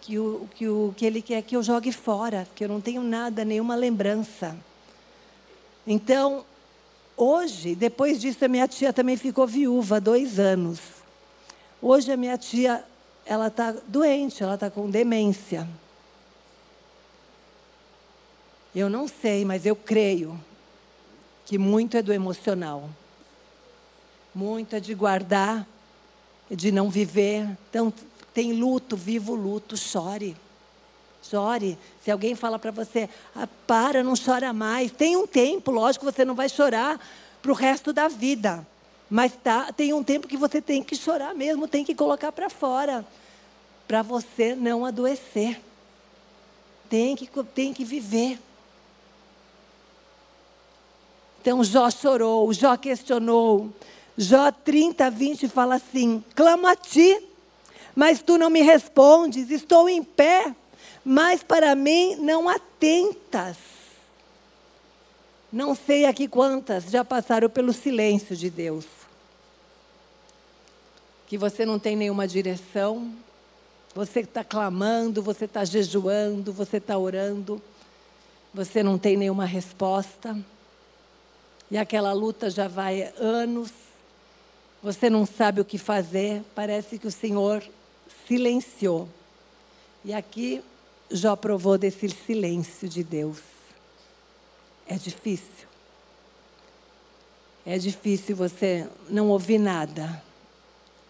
que 0.00 0.18
o, 0.18 0.48
que 0.54 0.66
o 0.68 0.94
que 0.96 1.04
ele 1.04 1.20
quer 1.20 1.42
que 1.42 1.54
eu 1.54 1.62
jogue 1.62 1.92
fora, 1.92 2.46
que 2.54 2.64
eu 2.64 2.68
não 2.68 2.80
tenho 2.80 3.02
nada, 3.02 3.44
nenhuma 3.44 3.74
lembrança." 3.74 4.56
Então, 5.86 6.44
hoje, 7.16 7.74
depois 7.74 8.20
disso, 8.20 8.44
a 8.44 8.48
minha 8.48 8.68
tia 8.68 8.92
também 8.92 9.16
ficou 9.16 9.46
viúva, 9.46 10.00
dois 10.00 10.38
anos. 10.38 10.80
Hoje 11.80 12.10
a 12.10 12.16
minha 12.16 12.36
tia, 12.36 12.84
ela 13.24 13.48
está 13.48 13.74
doente, 13.86 14.42
ela 14.42 14.54
está 14.54 14.70
com 14.70 14.90
demência. 14.90 15.68
Eu 18.78 18.88
não 18.88 19.08
sei, 19.08 19.44
mas 19.44 19.66
eu 19.66 19.74
creio 19.74 20.40
que 21.44 21.58
muito 21.58 21.96
é 21.96 22.02
do 22.02 22.12
emocional. 22.12 22.88
Muito 24.32 24.76
é 24.76 24.78
de 24.78 24.94
guardar, 24.94 25.66
de 26.48 26.70
não 26.70 26.88
viver. 26.88 27.58
Então, 27.68 27.92
tem 28.32 28.52
luto, 28.52 28.96
vivo 28.96 29.34
luto, 29.34 29.76
chore. 29.76 30.36
Chore. 31.20 31.76
Se 32.04 32.12
alguém 32.12 32.36
fala 32.36 32.56
para 32.56 32.70
você, 32.70 33.10
ah, 33.34 33.48
para, 33.66 34.04
não 34.04 34.14
chora 34.14 34.52
mais. 34.52 34.92
Tem 34.92 35.16
um 35.16 35.26
tempo, 35.26 35.72
lógico 35.72 36.04
você 36.04 36.24
não 36.24 36.36
vai 36.36 36.48
chorar 36.48 37.04
para 37.42 37.50
o 37.50 37.56
resto 37.56 37.92
da 37.92 38.06
vida. 38.06 38.64
Mas 39.10 39.32
tá, 39.42 39.72
tem 39.72 39.92
um 39.92 40.04
tempo 40.04 40.28
que 40.28 40.36
você 40.36 40.62
tem 40.62 40.84
que 40.84 40.94
chorar 40.94 41.34
mesmo, 41.34 41.66
tem 41.66 41.84
que 41.84 41.96
colocar 41.96 42.30
para 42.30 42.48
fora. 42.48 43.04
Para 43.88 44.02
você 44.02 44.54
não 44.54 44.86
adoecer. 44.86 45.60
Tem 46.88 47.16
que, 47.16 47.28
tem 47.42 47.74
que 47.74 47.84
viver. 47.84 48.38
Então 51.48 51.64
Jó 51.64 51.90
chorou, 51.90 52.52
Jó 52.52 52.76
questionou. 52.76 53.72
Jó 54.18 54.52
30, 54.52 55.10
20 55.10 55.48
fala 55.48 55.76
assim: 55.76 56.22
clamo 56.34 56.66
a 56.66 56.76
ti, 56.76 57.22
mas 57.96 58.20
tu 58.20 58.36
não 58.36 58.50
me 58.50 58.60
respondes, 58.60 59.50
estou 59.50 59.88
em 59.88 60.04
pé 60.04 60.54
mas 61.10 61.42
para 61.42 61.74
mim 61.74 62.16
não 62.16 62.50
atentas. 62.50 63.56
Não 65.50 65.74
sei 65.74 66.04
aqui 66.04 66.28
quantas 66.28 66.90
já 66.90 67.02
passaram 67.02 67.48
pelo 67.48 67.72
silêncio 67.72 68.36
de 68.36 68.50
Deus. 68.50 68.84
Que 71.26 71.38
você 71.38 71.64
não 71.64 71.78
tem 71.78 71.96
nenhuma 71.96 72.28
direção, 72.28 73.10
você 73.94 74.20
está 74.20 74.44
clamando, 74.44 75.22
você 75.22 75.46
está 75.46 75.64
jejuando, 75.64 76.52
você 76.52 76.76
está 76.76 76.98
orando, 76.98 77.62
você 78.52 78.82
não 78.82 78.98
tem 78.98 79.16
nenhuma 79.16 79.46
resposta. 79.46 80.36
E 81.70 81.76
aquela 81.76 82.12
luta 82.12 82.50
já 82.50 82.66
vai 82.66 83.12
anos, 83.18 83.70
você 84.82 85.10
não 85.10 85.26
sabe 85.26 85.60
o 85.60 85.64
que 85.64 85.76
fazer, 85.76 86.42
parece 86.54 86.98
que 86.98 87.06
o 87.06 87.10
Senhor 87.10 87.62
silenciou. 88.26 89.08
E 90.04 90.14
aqui 90.14 90.62
Jó 91.10 91.36
provou 91.36 91.76
desse 91.76 92.08
silêncio 92.08 92.88
de 92.88 93.02
Deus. 93.02 93.38
É 94.86 94.94
difícil. 94.94 95.68
É 97.64 97.76
difícil 97.76 98.34
você 98.34 98.88
não 99.10 99.28
ouvir 99.28 99.58
nada, 99.58 100.22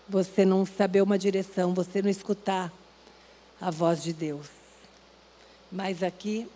você 0.09 0.44
não 0.44 0.66
saber 0.66 1.02
uma 1.02 1.16
direção, 1.16 1.72
você 1.72 2.02
não 2.02 2.11
escutar 2.11 2.72
a 3.61 3.70
voz 3.70 4.02
de 4.02 4.12
Deus. 4.12 4.48
Mas 5.70 6.02
aqui, 6.02 6.48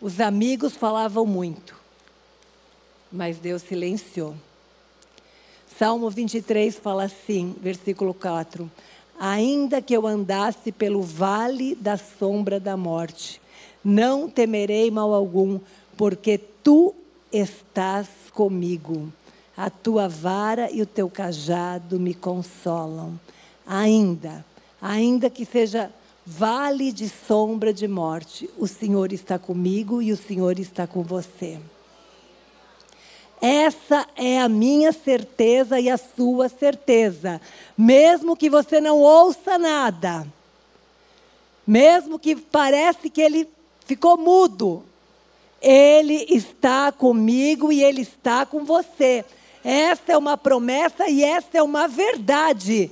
os 0.00 0.18
amigos 0.18 0.74
falavam 0.74 1.26
muito, 1.26 1.79
mas 3.10 3.38
Deus 3.38 3.62
silenciou. 3.62 4.34
Salmo 5.78 6.10
23 6.10 6.76
fala 6.76 7.04
assim, 7.04 7.54
versículo 7.60 8.12
4: 8.12 8.70
Ainda 9.18 9.80
que 9.80 9.94
eu 9.94 10.06
andasse 10.06 10.70
pelo 10.70 11.02
vale 11.02 11.74
da 11.74 11.96
sombra 11.96 12.60
da 12.60 12.76
morte, 12.76 13.40
não 13.82 14.28
temerei 14.28 14.90
mal 14.90 15.14
algum, 15.14 15.58
porque 15.96 16.38
tu 16.62 16.94
estás 17.32 18.08
comigo. 18.32 19.12
A 19.56 19.68
tua 19.68 20.08
vara 20.08 20.70
e 20.70 20.80
o 20.80 20.86
teu 20.86 21.08
cajado 21.08 21.98
me 21.98 22.14
consolam. 22.14 23.18
Ainda, 23.66 24.44
ainda 24.80 25.28
que 25.28 25.44
seja 25.44 25.90
vale 26.24 26.92
de 26.92 27.08
sombra 27.08 27.72
de 27.72 27.86
morte, 27.88 28.48
o 28.58 28.66
Senhor 28.66 29.12
está 29.12 29.38
comigo 29.38 30.00
e 30.00 30.12
o 30.12 30.16
Senhor 30.16 30.58
está 30.58 30.86
com 30.86 31.02
você. 31.02 31.58
Essa 33.40 34.06
é 34.16 34.38
a 34.40 34.48
minha 34.48 34.92
certeza 34.92 35.80
e 35.80 35.88
a 35.88 35.96
sua 35.96 36.48
certeza. 36.48 37.40
Mesmo 37.76 38.36
que 38.36 38.50
você 38.50 38.80
não 38.80 38.98
ouça 38.98 39.58
nada, 39.58 40.26
mesmo 41.66 42.18
que 42.18 42.36
parece 42.36 43.08
que 43.08 43.22
ele 43.22 43.48
ficou 43.86 44.16
mudo, 44.16 44.84
ele 45.60 46.26
está 46.28 46.92
comigo 46.92 47.72
e 47.72 47.82
ele 47.82 48.02
está 48.02 48.44
com 48.44 48.64
você. 48.64 49.24
Essa 49.64 50.12
é 50.12 50.18
uma 50.18 50.36
promessa 50.36 51.08
e 51.08 51.22
essa 51.22 51.58
é 51.58 51.62
uma 51.62 51.86
verdade. 51.86 52.90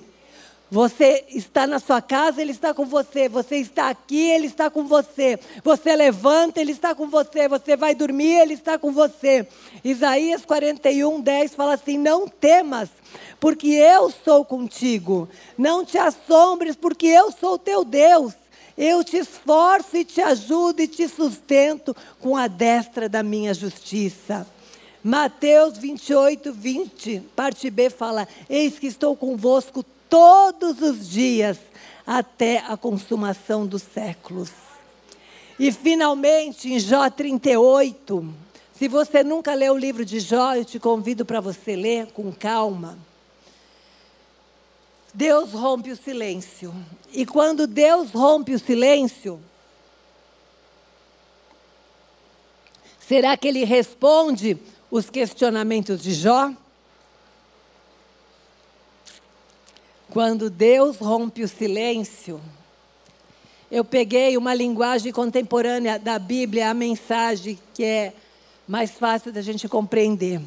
Você 0.70 1.24
está 1.30 1.66
na 1.66 1.78
sua 1.78 2.02
casa, 2.02 2.42
Ele 2.42 2.52
está 2.52 2.74
com 2.74 2.84
você. 2.84 3.26
Você 3.28 3.56
está 3.56 3.88
aqui, 3.88 4.30
Ele 4.30 4.46
está 4.46 4.68
com 4.68 4.84
você. 4.84 5.38
Você 5.64 5.96
levanta, 5.96 6.60
Ele 6.60 6.72
está 6.72 6.94
com 6.94 7.08
você. 7.08 7.48
Você 7.48 7.74
vai 7.74 7.94
dormir, 7.94 8.40
Ele 8.40 8.52
está 8.52 8.78
com 8.78 8.92
você. 8.92 9.48
Isaías 9.82 10.44
41, 10.44 11.20
10 11.20 11.54
fala 11.54 11.74
assim: 11.74 11.96
Não 11.96 12.28
temas, 12.28 12.90
porque 13.40 13.68
eu 13.68 14.10
sou 14.10 14.44
contigo. 14.44 15.26
Não 15.56 15.84
te 15.84 15.96
assombres, 15.96 16.76
porque 16.76 17.06
eu 17.06 17.32
sou 17.32 17.58
teu 17.58 17.82
Deus. 17.82 18.34
Eu 18.76 19.02
te 19.02 19.16
esforço 19.16 19.96
e 19.96 20.04
te 20.04 20.20
ajudo 20.20 20.80
e 20.80 20.86
te 20.86 21.08
sustento 21.08 21.96
com 22.20 22.36
a 22.36 22.46
destra 22.46 23.08
da 23.08 23.22
minha 23.22 23.54
justiça. 23.54 24.46
Mateus 25.02 25.78
28, 25.78 26.52
20, 26.52 27.22
parte 27.34 27.70
B 27.70 27.88
fala: 27.88 28.28
Eis 28.50 28.78
que 28.78 28.86
estou 28.86 29.16
convosco 29.16 29.82
todos 30.08 30.80
os 30.80 31.08
dias 31.08 31.58
até 32.06 32.58
a 32.58 32.76
consumação 32.76 33.66
dos 33.66 33.82
séculos. 33.82 34.50
E 35.58 35.72
finalmente, 35.72 36.72
em 36.72 36.78
Jó 36.78 37.10
38, 37.10 38.34
se 38.74 38.88
você 38.88 39.22
nunca 39.22 39.54
leu 39.54 39.74
o 39.74 39.78
livro 39.78 40.04
de 40.04 40.20
Jó, 40.20 40.54
eu 40.54 40.64
te 40.64 40.78
convido 40.78 41.24
para 41.24 41.40
você 41.40 41.74
ler 41.74 42.06
com 42.12 42.32
calma. 42.32 42.98
Deus 45.12 45.52
rompe 45.52 45.90
o 45.90 45.96
silêncio. 45.96 46.74
E 47.12 47.26
quando 47.26 47.66
Deus 47.66 48.12
rompe 48.12 48.54
o 48.54 48.58
silêncio, 48.58 49.40
Será 53.08 53.38
que 53.38 53.48
ele 53.48 53.64
responde 53.64 54.58
os 54.90 55.08
questionamentos 55.08 56.02
de 56.02 56.12
Jó? 56.12 56.52
Quando 60.10 60.48
Deus 60.48 60.96
rompe 60.96 61.42
o 61.42 61.48
silêncio, 61.48 62.40
eu 63.70 63.84
peguei 63.84 64.38
uma 64.38 64.54
linguagem 64.54 65.12
contemporânea 65.12 65.98
da 65.98 66.18
Bíblia, 66.18 66.70
a 66.70 66.74
mensagem 66.74 67.58
que 67.74 67.84
é 67.84 68.14
mais 68.66 68.92
fácil 68.92 69.30
da 69.30 69.42
gente 69.42 69.68
compreender. 69.68 70.40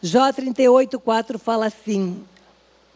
Jó 0.00 0.32
38, 0.32 1.00
4 1.00 1.38
fala 1.38 1.66
assim: 1.66 2.24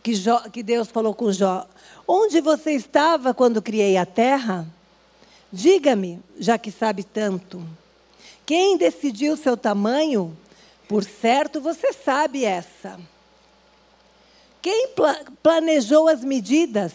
que, 0.01 0.14
Jó, 0.14 0.41
que 0.49 0.62
Deus 0.62 0.89
falou 0.89 1.12
com 1.12 1.33
Jó: 1.33 1.66
Onde 2.07 2.41
você 2.41 2.70
estava 2.70 3.35
quando 3.35 3.61
criei 3.61 3.97
a 3.97 4.07
terra? 4.07 4.64
Diga-me, 5.53 6.20
já 6.39 6.57
que 6.57 6.70
sabe 6.70 7.03
tanto. 7.03 7.61
Quem 8.47 8.77
decidiu 8.77 9.37
seu 9.37 9.57
tamanho? 9.57 10.37
Por 10.89 11.03
certo, 11.03 11.61
você 11.61 11.93
sabe 11.93 12.45
essa. 12.45 13.01
Quem 14.64 14.88
pla 14.88 15.14
planejou 15.42 16.08
as 16.08 16.24
medidas? 16.24 16.94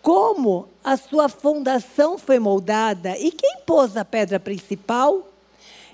Como 0.00 0.66
a 0.82 0.96
sua 0.96 1.28
fundação 1.28 2.16
foi 2.16 2.38
moldada? 2.38 3.18
E 3.18 3.30
quem 3.30 3.58
pôs 3.66 3.98
a 3.98 4.02
pedra 4.02 4.40
principal? 4.40 5.28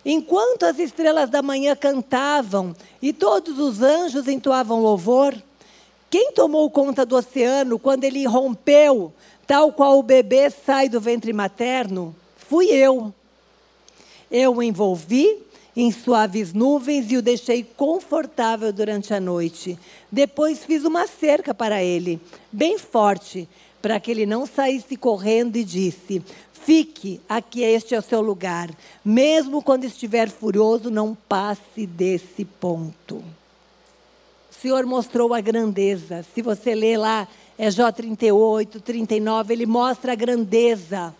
Enquanto 0.04 0.62
as 0.62 0.78
estrelas 0.78 1.28
da 1.28 1.42
manhã 1.42 1.74
cantavam 1.74 2.72
e 3.02 3.12
todos 3.12 3.58
os 3.58 3.82
anjos 3.82 4.28
entoavam 4.28 4.80
louvor, 4.80 5.34
quem 6.08 6.30
tomou 6.30 6.70
conta 6.70 7.04
do 7.04 7.16
oceano 7.16 7.76
quando 7.76 8.04
ele 8.04 8.24
rompeu, 8.24 9.12
tal 9.44 9.72
qual 9.72 9.98
o 9.98 10.04
bebê 10.04 10.50
sai 10.50 10.88
do 10.88 11.00
ventre 11.00 11.32
materno? 11.32 12.14
Fui 12.36 12.66
eu. 12.66 13.12
Eu 14.30 14.62
envolvi 14.62 15.47
em 15.80 15.92
suaves 15.92 16.52
nuvens 16.52 17.12
e 17.12 17.16
o 17.16 17.22
deixei 17.22 17.62
confortável 17.62 18.72
durante 18.72 19.14
a 19.14 19.20
noite. 19.20 19.78
Depois 20.10 20.64
fiz 20.64 20.84
uma 20.84 21.06
cerca 21.06 21.54
para 21.54 21.80
ele, 21.84 22.20
bem 22.50 22.76
forte, 22.76 23.48
para 23.80 24.00
que 24.00 24.10
ele 24.10 24.26
não 24.26 24.44
saísse 24.44 24.96
correndo 24.96 25.54
e 25.54 25.62
disse: 25.62 26.20
Fique, 26.52 27.20
aqui 27.28 27.62
este 27.62 27.94
é 27.94 27.98
o 28.00 28.02
seu 28.02 28.20
lugar. 28.20 28.68
Mesmo 29.04 29.62
quando 29.62 29.84
estiver 29.84 30.28
furioso, 30.28 30.90
não 30.90 31.16
passe 31.28 31.86
desse 31.86 32.44
ponto. 32.44 33.18
O 34.50 34.60
Senhor 34.60 34.84
mostrou 34.84 35.32
a 35.32 35.40
grandeza. 35.40 36.26
Se 36.34 36.42
você 36.42 36.74
ler 36.74 36.96
lá, 36.96 37.28
é 37.56 37.70
Jó 37.70 37.92
38, 37.92 38.80
39, 38.80 39.54
ele 39.54 39.64
mostra 39.64 40.10
a 40.10 40.16
grandeza 40.16 41.14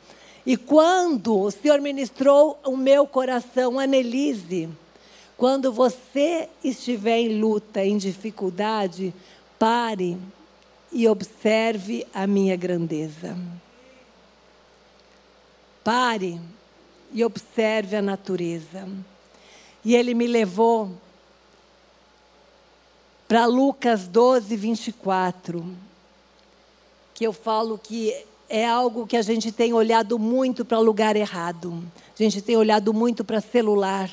e 0.49 0.57
quando 0.57 1.39
o 1.39 1.51
Senhor 1.51 1.79
ministrou 1.79 2.59
o 2.65 2.75
meu 2.75 3.07
coração, 3.07 3.79
Anelise, 3.79 4.67
quando 5.37 5.71
você 5.71 6.49
estiver 6.65 7.19
em 7.19 7.39
luta, 7.39 7.85
em 7.85 7.99
dificuldade, 7.99 9.13
pare 9.59 10.17
e 10.91 11.07
observe 11.07 12.07
a 12.15 12.27
minha 12.27 12.57
grandeza. 12.57 13.37
Pare 15.85 16.41
e 17.13 17.23
observe 17.23 17.97
a 17.97 18.01
natureza. 18.01 18.89
E 19.85 19.95
ele 19.95 20.15
me 20.15 20.27
levou 20.27 20.93
para 23.29 23.45
Lucas 23.45 24.09
12, 24.09 24.57
24, 24.57 25.77
que 27.13 27.27
eu 27.27 27.35
falo 27.35 27.77
que 27.77 28.27
é 28.49 28.67
algo 28.67 29.07
que 29.07 29.17
a 29.17 29.23
gente 29.23 29.53
tem 29.53 29.73
olhado 29.73 30.19
muito 30.19 30.65
para 30.65 30.79
o 30.79 30.83
lugar 30.83 31.17
errado. 31.17 31.85
A 32.19 32.23
gente 32.23 32.41
tem 32.41 32.57
olhado 32.57 32.95
muito 32.95 33.25
para 33.25 33.41
celular. 33.41 34.11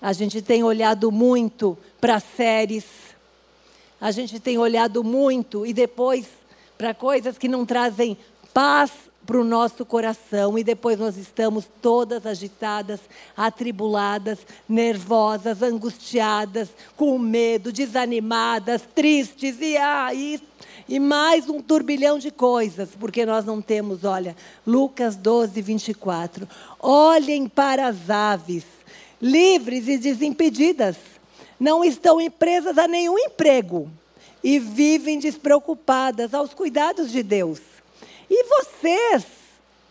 A 0.00 0.12
gente 0.12 0.42
tem 0.42 0.62
olhado 0.62 1.10
muito 1.10 1.76
para 2.00 2.20
séries. 2.20 2.84
A 4.00 4.10
gente 4.10 4.38
tem 4.38 4.58
olhado 4.58 5.02
muito 5.02 5.64
e 5.64 5.72
depois 5.72 6.26
para 6.76 6.94
coisas 6.94 7.36
que 7.36 7.48
não 7.48 7.66
trazem 7.66 8.16
paz 8.54 8.92
para 9.26 9.40
o 9.40 9.44
nosso 9.44 9.84
coração. 9.84 10.58
E 10.58 10.62
depois 10.62 10.98
nós 10.98 11.16
estamos 11.16 11.66
todas 11.82 12.24
agitadas, 12.24 13.00
atribuladas, 13.36 14.38
nervosas, 14.68 15.62
angustiadas, 15.62 16.68
com 16.96 17.18
medo, 17.18 17.72
desanimadas, 17.72 18.82
tristes. 18.94 19.60
E, 19.60 19.76
ah, 19.76 20.14
e 20.14 20.40
e 20.88 20.98
mais 20.98 21.48
um 21.48 21.60
turbilhão 21.60 22.18
de 22.18 22.30
coisas, 22.30 22.88
porque 22.98 23.26
nós 23.26 23.44
não 23.44 23.60
temos, 23.60 24.04
olha, 24.04 24.34
Lucas 24.66 25.16
12, 25.16 25.60
24. 25.60 26.48
Olhem 26.80 27.46
para 27.46 27.88
as 27.88 28.08
aves, 28.08 28.64
livres 29.20 29.86
e 29.86 29.98
desimpedidas, 29.98 30.96
não 31.60 31.84
estão 31.84 32.18
presas 32.30 32.78
a 32.78 32.88
nenhum 32.88 33.18
emprego 33.18 33.90
e 34.42 34.58
vivem 34.58 35.18
despreocupadas 35.18 36.32
aos 36.32 36.54
cuidados 36.54 37.10
de 37.10 37.22
Deus. 37.22 37.60
E 38.30 38.44
vocês, 38.44 39.26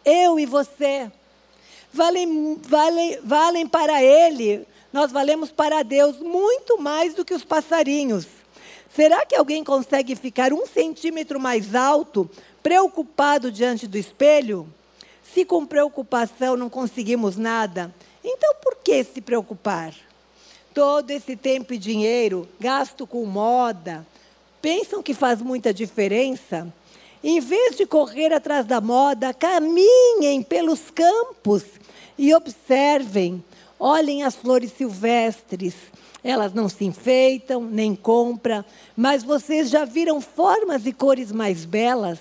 eu 0.04 0.39
e 0.39 0.45
você, 0.45 1.12
valem, 1.93 2.60
valem, 2.64 3.20
valem 3.24 3.68
para 3.68 4.02
Ele, 4.02 4.66
nós 4.91 5.12
valemos 5.12 5.52
para 5.52 5.84
Deus 5.84 6.20
muito 6.20 6.82
mais 6.82 7.14
do 7.14 7.26
que 7.26 7.34
os 7.34 7.43
passarinhos. 7.43 8.36
Será 8.98 9.28
que 9.28 9.36
alguém 9.36 9.64
consegue 9.64 10.16
ficar 10.16 10.52
um 10.52 10.66
centímetro 10.66 11.39
mais 11.39 11.76
alto, 11.76 12.28
preocupado 12.64 13.52
diante 13.52 13.86
do 13.86 13.95
espelho? 13.95 14.68
Se 15.22 15.45
com 15.45 15.68
preocupação 15.68 16.58
não 16.58 16.68
conseguimos 16.68 17.38
nada, 17.38 17.93
então 18.26 18.56
por 18.56 18.78
que 18.78 19.04
se 19.04 19.22
preocupar? 19.22 19.93
Todo 20.74 21.12
esse 21.12 21.36
tempo 21.36 21.76
e 21.76 21.78
dinheiro 21.78 22.50
gasto 22.60 23.06
com 23.06 23.24
moda, 23.24 24.04
pensam 24.64 25.04
que 25.04 25.14
faz 25.14 25.43
muita 25.43 25.72
diferença? 25.72 26.68
Em 27.24 27.39
vez 27.39 27.78
de 27.78 27.86
correr 27.86 28.34
atrás 28.34 28.66
da 28.66 28.82
moda, 28.82 29.32
caminhem 29.32 30.41
pelos 30.41 30.89
campos 30.89 31.64
e 32.18 32.34
observem, 32.34 33.43
olhem 33.80 34.23
as 34.23 34.36
flores 34.36 34.71
silvestres, 34.71 35.75
elas 36.23 36.53
não 36.53 36.67
se 36.67 36.86
enfeitam, 36.86 37.63
nem 37.63 37.95
compram, 37.95 38.63
mas 38.95 39.23
vocês 39.23 39.69
já 39.69 39.86
viram 39.86 40.19
formas 40.19 40.86
e 40.86 40.91
cores 40.91 41.32
mais 41.32 41.65
belas? 41.65 42.19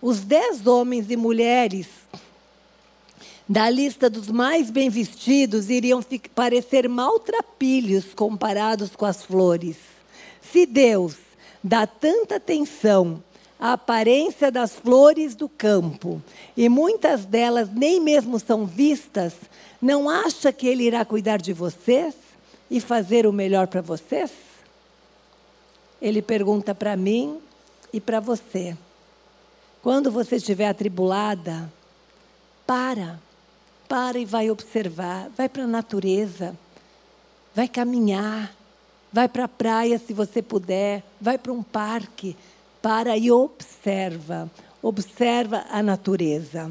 Os 0.00 0.20
dez 0.20 0.66
homens 0.66 1.10
e 1.10 1.16
mulheres 1.16 1.88
da 3.48 3.70
lista 3.70 4.10
dos 4.10 4.28
mais 4.28 4.70
bem 4.70 4.90
vestidos 4.90 5.70
iriam 5.70 6.00
parecer 6.34 6.88
maltrapilhos 6.88 8.12
comparados 8.12 8.96
com 8.96 9.06
as 9.06 9.24
flores. 9.24 9.76
Se 10.40 10.66
Deus 10.66 11.16
dá 11.62 11.86
tanta 11.86 12.36
atenção 12.36 13.22
à 13.58 13.72
aparência 13.72 14.50
das 14.50 14.74
flores 14.74 15.34
do 15.34 15.48
campo, 15.48 16.22
e 16.56 16.68
muitas 16.68 17.24
delas 17.24 17.70
nem 17.72 18.00
mesmo 18.00 18.38
são 18.38 18.66
vistas, 18.66 19.34
não 19.80 20.08
acha 20.08 20.52
que 20.52 20.66
Ele 20.66 20.84
irá 20.84 21.04
cuidar 21.04 21.38
de 21.38 21.52
vocês? 21.52 22.14
e 22.70 22.80
fazer 22.80 23.26
o 23.26 23.32
melhor 23.32 23.66
para 23.66 23.80
vocês? 23.80 24.30
Ele 26.00 26.20
pergunta 26.20 26.74
para 26.74 26.96
mim 26.96 27.40
e 27.92 28.00
para 28.00 28.20
você. 28.20 28.76
Quando 29.82 30.10
você 30.10 30.36
estiver 30.36 30.68
atribulada, 30.68 31.70
para, 32.66 33.20
para 33.88 34.18
e 34.18 34.24
vai 34.24 34.50
observar, 34.50 35.30
vai 35.36 35.48
para 35.48 35.62
a 35.62 35.68
natureza, 35.68 36.56
vai 37.54 37.68
caminhar, 37.68 38.54
vai 39.12 39.28
para 39.28 39.44
a 39.44 39.48
praia 39.48 39.98
se 39.98 40.12
você 40.12 40.42
puder, 40.42 41.02
vai 41.20 41.38
para 41.38 41.52
um 41.52 41.62
parque, 41.62 42.36
para 42.86 43.16
e 43.16 43.32
observa, 43.32 44.48
observa 44.80 45.64
a 45.72 45.82
natureza. 45.82 46.70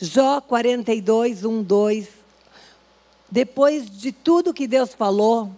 Jó 0.00 0.40
42, 0.40 1.44
1, 1.44 1.62
2 1.64 2.08
depois 3.28 3.90
de 3.90 4.12
tudo 4.12 4.54
que 4.54 4.68
Deus 4.68 4.94
falou, 4.94 5.50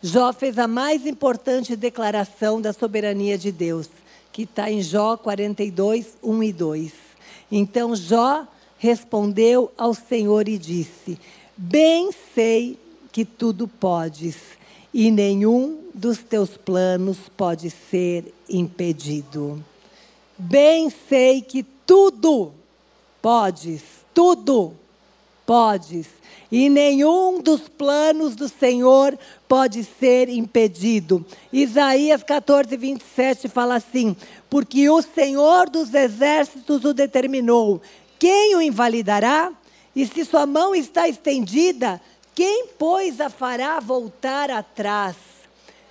Jó 0.00 0.32
fez 0.32 0.60
a 0.60 0.68
mais 0.68 1.06
importante 1.06 1.74
declaração 1.74 2.60
da 2.60 2.72
soberania 2.72 3.36
de 3.36 3.50
Deus, 3.50 3.88
que 4.30 4.42
está 4.42 4.70
em 4.70 4.80
Jó 4.80 5.16
42, 5.16 6.16
1 6.22 6.42
e 6.44 6.52
2. 6.52 6.92
Então 7.50 7.96
Jó 7.96 8.46
respondeu 8.78 9.72
ao 9.76 9.92
Senhor 9.92 10.46
e 10.46 10.56
disse: 10.56 11.18
Bem 11.56 12.12
sei 12.32 12.78
que 13.10 13.24
tudo 13.24 13.66
podes, 13.66 14.36
e 14.94 15.10
nenhum 15.10 15.80
dos 15.92 16.18
teus 16.18 16.56
planos 16.56 17.18
pode 17.36 17.68
ser 17.68 18.32
impedido. 18.48 19.62
Bem 20.38 20.88
sei 20.88 21.42
que 21.42 21.64
tudo 21.84 22.52
podes, 23.20 23.82
tudo 24.14 24.72
podes 25.44 26.06
e 26.50 26.68
nenhum 26.70 27.40
dos 27.40 27.62
planos 27.62 28.36
do 28.36 28.48
Senhor 28.48 29.18
pode 29.48 29.82
ser 29.82 30.28
impedido. 30.28 31.26
Isaías 31.52 32.22
14, 32.22 32.76
27 32.76 33.48
fala 33.48 33.74
assim: 33.74 34.14
Porque 34.48 34.88
o 34.88 35.02
Senhor 35.02 35.68
dos 35.68 35.92
exércitos 35.92 36.84
o 36.84 36.94
determinou. 36.94 37.82
Quem 38.20 38.54
o 38.54 38.62
invalidará? 38.62 39.52
E 39.96 40.06
se 40.06 40.24
sua 40.24 40.46
mão 40.46 40.74
está 40.74 41.08
estendida, 41.08 42.00
quem, 42.34 42.66
pois, 42.78 43.20
a 43.20 43.30
fará 43.30 43.78
voltar 43.80 44.50
atrás? 44.50 45.16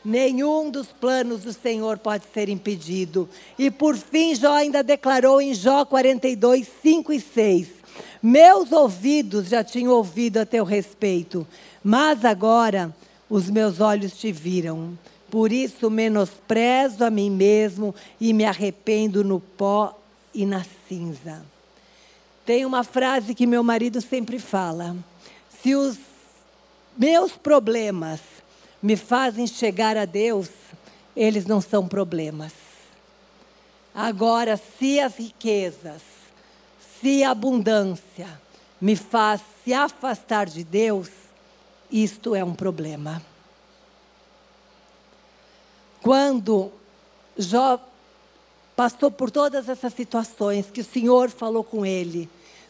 Nenhum 0.03 0.69
dos 0.69 0.87
planos 0.87 1.43
do 1.43 1.53
Senhor 1.53 1.97
pode 1.97 2.25
ser 2.33 2.49
impedido. 2.49 3.29
E 3.57 3.71
por 3.71 3.95
fim, 3.95 4.35
Jó 4.35 4.53
ainda 4.53 4.83
declarou 4.83 5.41
em 5.41 5.53
Jó 5.53 5.85
42, 5.85 6.67
5 6.81 7.13
e 7.13 7.21
6: 7.21 7.67
Meus 8.21 8.73
ouvidos 8.73 9.47
já 9.47 9.63
tinham 9.63 9.93
ouvido 9.93 10.39
a 10.39 10.45
teu 10.45 10.65
respeito, 10.65 11.47
mas 11.81 12.25
agora 12.25 12.93
os 13.29 13.49
meus 13.49 13.79
olhos 13.79 14.17
te 14.17 14.31
viram. 14.31 14.97
Por 15.31 15.53
isso 15.53 15.89
menosprezo 15.89 17.05
a 17.05 17.09
mim 17.09 17.29
mesmo 17.29 17.95
e 18.19 18.33
me 18.33 18.43
arrependo 18.43 19.23
no 19.23 19.39
pó 19.39 19.97
e 20.33 20.45
na 20.45 20.65
cinza. 20.87 21.43
Tem 22.45 22.65
uma 22.65 22.83
frase 22.83 23.33
que 23.33 23.47
meu 23.47 23.63
marido 23.63 24.01
sempre 24.01 24.37
fala: 24.37 24.95
se 25.61 25.73
os 25.75 25.97
meus 26.97 27.33
problemas 27.33 28.19
me 28.81 28.95
fazem 28.95 29.47
chegar 29.47 29.97
a 29.97 30.05
Deus, 30.05 30.49
eles 31.15 31.45
não 31.45 31.61
são 31.61 31.87
problemas. 31.87 32.51
Agora, 33.95 34.57
se 34.57 34.99
as 34.99 35.15
riquezas, 35.15 36.01
se 36.99 37.23
a 37.23 37.31
abundância 37.31 38.27
me 38.81 38.95
faz 38.95 39.41
se 39.63 39.73
afastar 39.73 40.47
de 40.47 40.63
Deus, 40.63 41.09
isto 41.91 42.35
é 42.35 42.43
um 42.43 42.53
problema. 42.53 43.21
Quando 46.01 46.71
Jó 47.37 47.79
passou 48.75 49.09
por 49.09 49.31
todas 49.31 49.69
essas 49.69 49.93
situações 49.93 50.69
que 50.69 50.81
o 50.81 50.85
Senhor 50.85 51.29
falou 51.29 51.63
com 51.63 51.85
ele, 51.85 52.29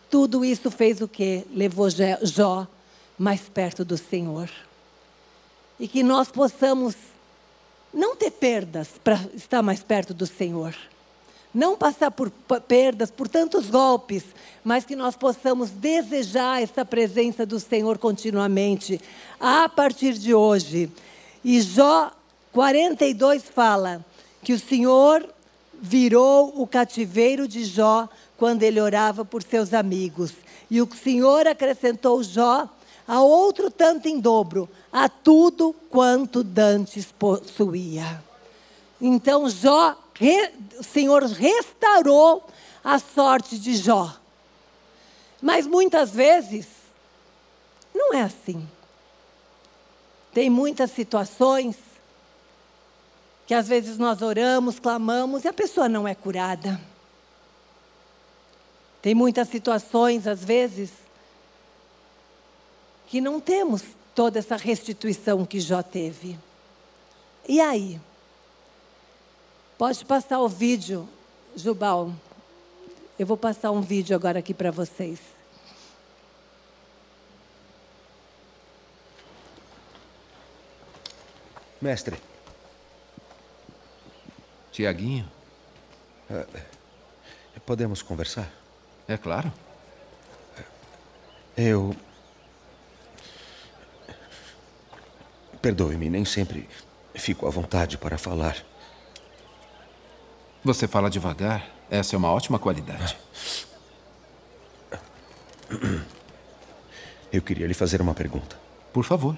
tudo 0.09 0.45
isso 0.45 0.69
fez 0.69 1.01
o 1.01 1.07
quê? 1.07 1.45
Levou 1.51 1.88
Jó 1.89 2.67
mais 3.18 3.41
perto 3.41 3.84
do 3.84 3.97
Senhor. 3.97 4.49
E 5.80 5.88
que 5.88 6.03
nós 6.03 6.30
possamos 6.30 6.95
não 7.93 8.16
ter 8.16 8.32
perdas 8.32 8.89
para 9.03 9.20
estar 9.36 9.61
mais 9.61 9.84
perto 9.84 10.14
do 10.14 10.26
Senhor. 10.26 10.76
Não 11.53 11.78
passar 11.78 12.09
por 12.09 12.32
perdas, 12.68 13.11
por 13.11 13.28
tantos 13.28 13.70
golpes, 13.70 14.24
mas 14.64 14.86
que 14.86 14.95
nós 14.95 15.16
possamos 15.16 15.70
desejar 15.70 16.64
essa 16.64 16.84
presença 16.84 17.45
do 17.45 17.59
Senhor 17.59 17.99
continuamente, 17.99 18.99
a 19.39 19.70
partir 19.70 20.14
de 20.14 20.34
hoje. 20.34 20.91
E 21.43 21.61
Jó 21.61 22.11
42 22.51 23.43
fala 23.43 24.03
que 24.41 24.53
o 24.53 24.59
Senhor 24.59 25.30
virou 25.80 26.53
o 26.55 26.66
cativeiro 26.66 27.47
de 27.47 27.66
Jó 27.66 28.09
quando 28.38 28.64
ele 28.64 28.82
orava 28.82 29.24
por 29.24 29.43
seus 29.43 29.74
amigos. 29.74 30.32
E 30.72 30.82
o 30.82 30.89
Senhor 30.95 31.45
acrescentou 31.45 32.24
Jó 32.24 32.68
a 33.08 33.22
outro 33.22 33.70
tanto 33.70 34.08
em 34.08 34.20
dobro, 34.20 34.70
a 34.91 35.10
tudo 35.10 35.74
quanto 35.89 36.43
dantes 36.43 37.12
possuía. 37.12 38.24
Então 38.99 39.49
Jó, 39.49 39.97
o 40.80 40.84
Senhor 40.84 41.24
restaurou 41.24 42.45
a 42.84 42.99
sorte 42.99 43.58
de 43.58 43.76
Jó. 43.76 44.16
Mas 45.41 45.68
muitas 45.68 46.12
vezes 46.12 46.68
não 47.93 48.14
é 48.14 48.22
assim. 48.22 48.68
Tem 50.34 50.49
muitas 50.49 50.91
situações 50.91 51.76
que 53.45 53.54
às 53.54 53.68
vezes 53.68 53.97
nós 53.97 54.22
oramos, 54.22 54.80
clamamos 54.80 55.43
e 55.43 55.47
a 55.47 55.54
pessoa 55.54 55.89
não 55.89 56.08
é 56.08 56.16
curada. 56.16 56.80
Tem 59.01 59.14
muitas 59.14 59.49
situações, 59.49 60.26
às 60.28 60.43
vezes, 60.43 60.89
que 63.14 63.22
não 63.22 63.39
temos 63.39 63.84
toda 64.16 64.39
essa 64.39 64.55
restituição 64.55 65.45
que 65.45 65.59
Jó 65.59 65.84
teve. 65.84 66.36
E 67.47 67.61
aí? 67.61 68.01
Pode 69.78 70.03
passar 70.03 70.39
o 70.39 70.49
vídeo, 70.49 71.07
Jubal. 71.55 72.11
Eu 73.20 73.28
vou 73.28 73.38
passar 73.38 73.70
um 73.70 73.82
vídeo 73.82 74.16
agora 74.16 74.39
aqui 74.39 74.51
para 74.51 74.72
vocês. 74.72 75.20
Mestre. 81.80 82.20
Tiaguinho. 84.72 85.32
Uh, 86.32 87.59
podemos 87.64 88.01
conversar? 88.01 88.51
É 89.07 89.18
claro. 89.18 89.53
Eu 91.55 91.95
Perdoe-me, 95.64 96.09
nem 96.09 96.26
sempre 96.26 96.68
fico 97.16 97.47
à 97.47 97.49
vontade 97.49 97.97
para 97.97 98.18
falar. 98.18 98.57
Você 100.61 100.89
fala 100.89 101.09
devagar. 101.09 101.66
Essa 101.89 102.16
é 102.16 102.18
uma 102.18 102.30
ótima 102.30 102.59
qualidade. 102.59 103.18
Eu 107.32 107.41
queria 107.41 107.66
lhe 107.66 107.74
fazer 107.74 108.01
uma 108.01 108.14
pergunta. 108.14 108.59
Por 108.91 109.05
favor. 109.05 109.38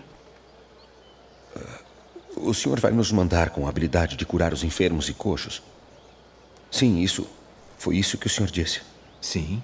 O 2.35 2.55
senhor 2.55 2.79
vai 2.79 2.91
nos 2.91 3.11
mandar 3.11 3.51
com 3.51 3.67
a 3.67 3.69
habilidade 3.69 4.17
de 4.17 4.25
curar 4.25 4.51
os 4.51 4.63
enfermos 4.63 5.07
e 5.07 5.13
coxos? 5.13 5.61
Sim, 6.71 7.03
isso. 7.03 7.29
Foi 7.77 7.97
isso 7.97 8.17
que 8.17 8.25
o 8.25 8.29
senhor 8.31 8.49
disse. 8.49 8.81
Sim. 9.21 9.61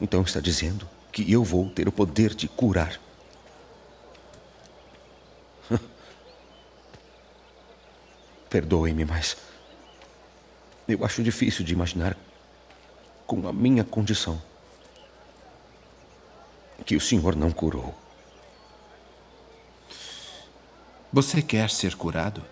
Então 0.00 0.22
está 0.22 0.40
dizendo 0.40 0.88
que 1.12 1.30
eu 1.30 1.44
vou 1.44 1.68
ter 1.68 1.86
o 1.86 1.92
poder 1.92 2.34
de 2.34 2.48
curar 2.48 2.98
Perdoe-me, 8.52 9.06
mas. 9.06 9.34
Eu 10.86 11.02
acho 11.06 11.22
difícil 11.22 11.64
de 11.64 11.72
imaginar, 11.72 12.14
com 13.26 13.48
a 13.48 13.52
minha 13.52 13.82
condição, 13.82 14.40
que 16.84 16.94
o 16.94 17.00
senhor 17.00 17.34
não 17.34 17.50
curou. 17.50 17.94
Você 21.10 21.40
quer 21.40 21.70
ser 21.70 21.94
curado? 21.96 22.44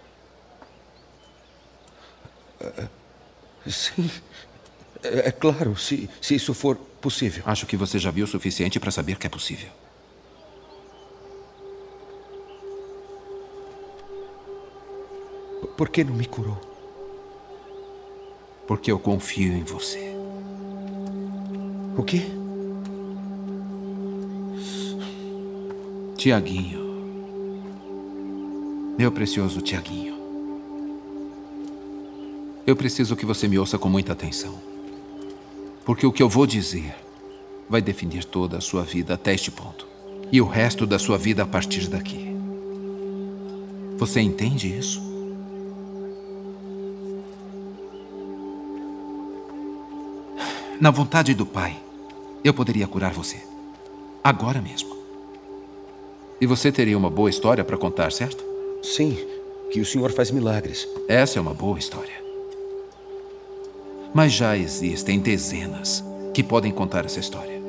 Uh, 2.62 3.70
sim. 3.70 4.10
É, 5.02 5.28
é 5.28 5.32
claro, 5.32 5.76
se, 5.76 6.08
se 6.18 6.34
isso 6.34 6.54
for 6.54 6.76
possível. 6.76 7.42
Acho 7.44 7.66
que 7.66 7.76
você 7.76 7.98
já 7.98 8.10
viu 8.10 8.24
o 8.24 8.28
suficiente 8.28 8.80
para 8.80 8.90
saber 8.90 9.18
que 9.18 9.26
é 9.26 9.30
possível. 9.30 9.70
Por 15.80 15.88
que 15.88 16.04
não 16.04 16.12
me 16.12 16.26
curou? 16.26 16.60
Porque 18.66 18.92
eu 18.92 18.98
confio 18.98 19.54
em 19.54 19.64
você. 19.64 20.14
O 21.96 22.02
quê? 22.02 22.20
Tiaguinho. 26.18 26.80
Meu 28.98 29.10
precioso 29.10 29.62
Tiaguinho. 29.62 30.18
Eu 32.66 32.76
preciso 32.76 33.16
que 33.16 33.24
você 33.24 33.48
me 33.48 33.58
ouça 33.58 33.78
com 33.78 33.88
muita 33.88 34.12
atenção. 34.12 34.60
Porque 35.86 36.06
o 36.06 36.12
que 36.12 36.22
eu 36.22 36.28
vou 36.28 36.46
dizer 36.46 36.94
vai 37.70 37.80
definir 37.80 38.26
toda 38.26 38.58
a 38.58 38.60
sua 38.60 38.82
vida 38.82 39.14
até 39.14 39.32
este 39.32 39.50
ponto. 39.50 39.88
E 40.30 40.42
o 40.42 40.46
resto 40.46 40.86
da 40.86 40.98
sua 40.98 41.16
vida 41.16 41.42
a 41.42 41.46
partir 41.46 41.88
daqui. 41.88 42.36
Você 43.96 44.20
entende 44.20 44.76
isso? 44.76 45.09
Na 50.80 50.90
vontade 50.90 51.34
do 51.34 51.44
Pai, 51.44 51.76
eu 52.42 52.54
poderia 52.54 52.86
curar 52.86 53.12
você. 53.12 53.36
Agora 54.24 54.62
mesmo. 54.62 54.96
E 56.40 56.46
você 56.46 56.72
teria 56.72 56.96
uma 56.96 57.10
boa 57.10 57.28
história 57.28 57.62
para 57.62 57.76
contar, 57.76 58.10
certo? 58.10 58.42
Sim, 58.82 59.14
que 59.70 59.78
o 59.78 59.84
Senhor 59.84 60.10
faz 60.10 60.30
milagres. 60.30 60.88
Essa 61.06 61.38
é 61.38 61.42
uma 61.42 61.52
boa 61.52 61.78
história. 61.78 62.24
Mas 64.14 64.32
já 64.32 64.56
existem 64.56 65.20
dezenas 65.20 66.02
que 66.32 66.42
podem 66.42 66.72
contar 66.72 67.04
essa 67.04 67.20
história. 67.20 67.60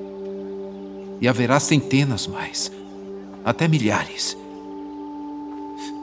E 1.19 1.27
haverá 1.27 1.59
centenas 1.59 2.27
mais 2.27 2.71
até 3.43 3.67
milhares. 3.67 4.37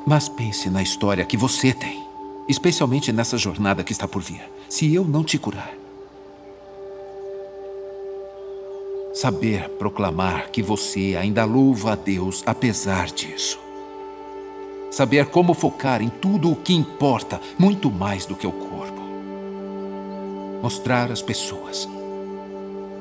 Mas 0.07 0.29
pense 0.29 0.69
na 0.69 0.83
história 0.83 1.25
que 1.25 1.39
você 1.39 1.73
tem, 1.73 2.05
especialmente 2.47 3.11
nessa 3.13 3.39
jornada 3.39 3.83
que 3.83 3.93
está 3.93 4.07
por 4.07 4.21
vir. 4.21 4.43
Se 4.69 4.93
eu 4.93 5.05
não 5.05 5.25
te 5.25 5.39
curar, 5.39 5.73
saber 9.19 9.69
proclamar 9.71 10.49
que 10.53 10.62
você 10.62 11.16
ainda 11.21 11.45
louva 11.45 11.95
a 11.95 11.95
Deus 11.97 12.45
apesar 12.47 13.07
disso. 13.07 13.59
Saber 14.93 15.27
como 15.27 15.55
focar 15.55 16.01
em 16.01 16.09
tudo 16.09 16.53
o 16.53 16.55
que 16.55 16.73
importa, 16.73 17.41
muito 17.59 17.91
mais 17.91 18.25
do 18.27 18.37
que 18.37 18.47
o 18.47 18.53
corpo. 18.53 19.03
Mostrar 20.62 21.11
às 21.11 21.21
pessoas 21.21 21.89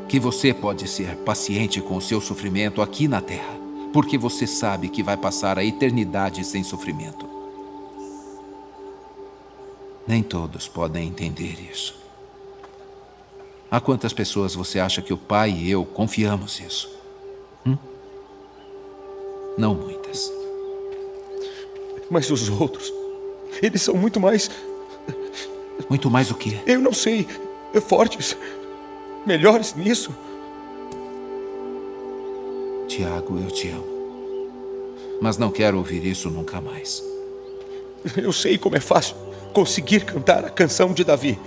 que 0.08 0.20
você 0.20 0.56
pode 0.56 0.88
ser 0.88 1.18
paciente 1.18 1.82
com 1.82 1.98
o 1.98 2.02
seu 2.02 2.20
sofrimento 2.20 2.82
aqui 2.82 3.08
na 3.08 3.22
terra, 3.22 3.56
porque 3.94 4.18
você 4.18 4.48
sabe 4.48 4.90
que 4.90 5.04
vai 5.04 5.18
passar 5.18 5.60
a 5.60 5.64
eternidade 5.64 6.44
sem 6.44 6.64
sofrimento. 6.64 7.30
Nem 10.08 10.24
todos 10.24 10.68
podem 10.68 11.08
entender 11.08 11.58
isso. 11.72 12.07
A 13.70 13.82
quantas 13.82 14.14
pessoas 14.14 14.56
você 14.56 14.80
acha 14.80 15.02
que 15.02 15.14
o 15.14 15.18
pai 15.18 15.52
e 15.52 15.70
eu 15.70 15.84
confiamos 15.84 16.60
isso? 16.60 16.90
Hum? 17.66 17.78
Não 19.58 19.76
muitas. 19.76 20.32
Mas 22.10 22.30
os 22.30 22.48
outros, 22.48 22.94
eles 23.62 23.82
são 23.82 23.96
muito 23.96 24.20
mais. 24.20 24.50
Muito 25.90 26.10
mais 26.10 26.32
o 26.32 26.36
quê? 26.36 26.60
Eu 26.66 26.82
não 26.82 26.94
sei. 26.94 27.28
Fortes. 27.88 28.36
Melhores 29.26 29.76
nisso. 29.76 30.12
Tiago, 32.88 33.38
eu 33.38 33.52
te 33.52 33.70
amo. 33.70 33.86
Mas 35.22 35.38
não 35.38 35.52
quero 35.52 35.78
ouvir 35.78 36.06
isso 36.06 36.30
nunca 36.30 36.60
mais. 36.60 37.04
Eu 38.16 38.32
sei 38.32 38.58
como 38.58 38.76
é 38.76 38.80
fácil 38.80 39.16
conseguir 39.54 40.06
cantar 40.06 40.46
a 40.46 40.50
canção 40.50 40.94
de 40.94 41.04
Davi, 41.04 41.38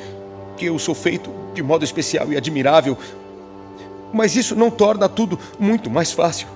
que 0.61 0.67
eu 0.67 0.79
sou 0.79 0.95
feito 0.95 1.31
de 1.55 1.63
modo 1.63 1.87
especial 1.87 2.31
e 2.31 2.37
admirável, 2.37 2.99
mas 4.13 4.37
isso 4.37 4.55
não 4.55 4.71
torna 4.71 5.09
tudo 5.09 5.39
muito 5.59 5.89
mais 5.89 6.13
fácil. 6.13 6.47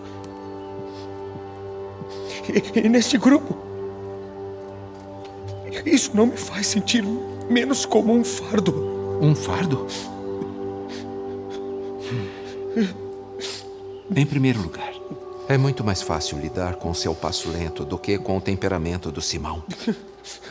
E, 2.46 2.80
e 2.80 2.88
neste 2.90 3.16
grupo, 3.16 3.56
isso 5.86 6.10
não 6.14 6.26
me 6.26 6.36
faz 6.36 6.66
sentir 6.66 7.02
menos 7.48 7.86
como 7.86 8.12
um 8.12 8.22
fardo. 8.22 9.18
Um 9.22 9.34
fardo? 9.34 9.86
Em 14.14 14.26
primeiro 14.26 14.60
lugar, 14.60 14.92
é 15.48 15.56
muito 15.56 15.82
mais 15.82 16.02
fácil 16.02 16.38
lidar 16.38 16.74
com 16.74 16.92
seu 16.92 17.14
passo 17.14 17.48
lento 17.48 17.86
do 17.86 17.96
que 17.96 18.18
com 18.18 18.36
o 18.36 18.40
temperamento 18.40 19.10
do 19.10 19.22
Simão. 19.22 19.64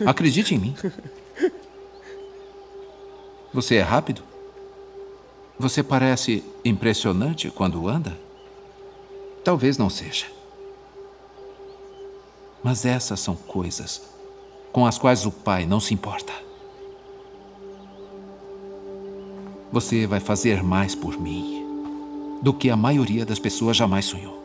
Acredite 0.03 0.55
em 0.55 0.57
mim. 0.57 0.75
Você 3.53 3.75
é 3.75 3.81
rápido? 3.81 4.23
Você 5.59 5.83
parece 5.83 6.43
impressionante 6.65 7.51
quando 7.51 7.87
anda? 7.87 8.17
Talvez 9.43 9.77
não 9.77 9.91
seja. 9.91 10.25
Mas 12.63 12.83
essas 12.83 13.19
são 13.19 13.35
coisas 13.35 14.01
com 14.71 14.87
as 14.87 14.97
quais 14.97 15.25
o 15.27 15.31
pai 15.31 15.67
não 15.67 15.79
se 15.79 15.93
importa. 15.93 16.33
Você 19.71 20.07
vai 20.07 20.19
fazer 20.19 20.63
mais 20.63 20.95
por 20.95 21.19
mim 21.19 22.39
do 22.41 22.53
que 22.53 22.71
a 22.71 22.75
maioria 22.75 23.23
das 23.23 23.37
pessoas 23.37 23.77
jamais 23.77 24.05
sonhou. 24.05 24.41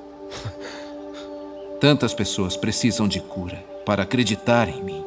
Tantas 1.81 2.13
pessoas 2.13 2.57
precisam 2.57 3.09
de 3.09 3.21
cura 3.21 3.65
para 3.87 4.03
acreditar 4.03 4.69
em 4.69 4.83
mim. 4.83 5.05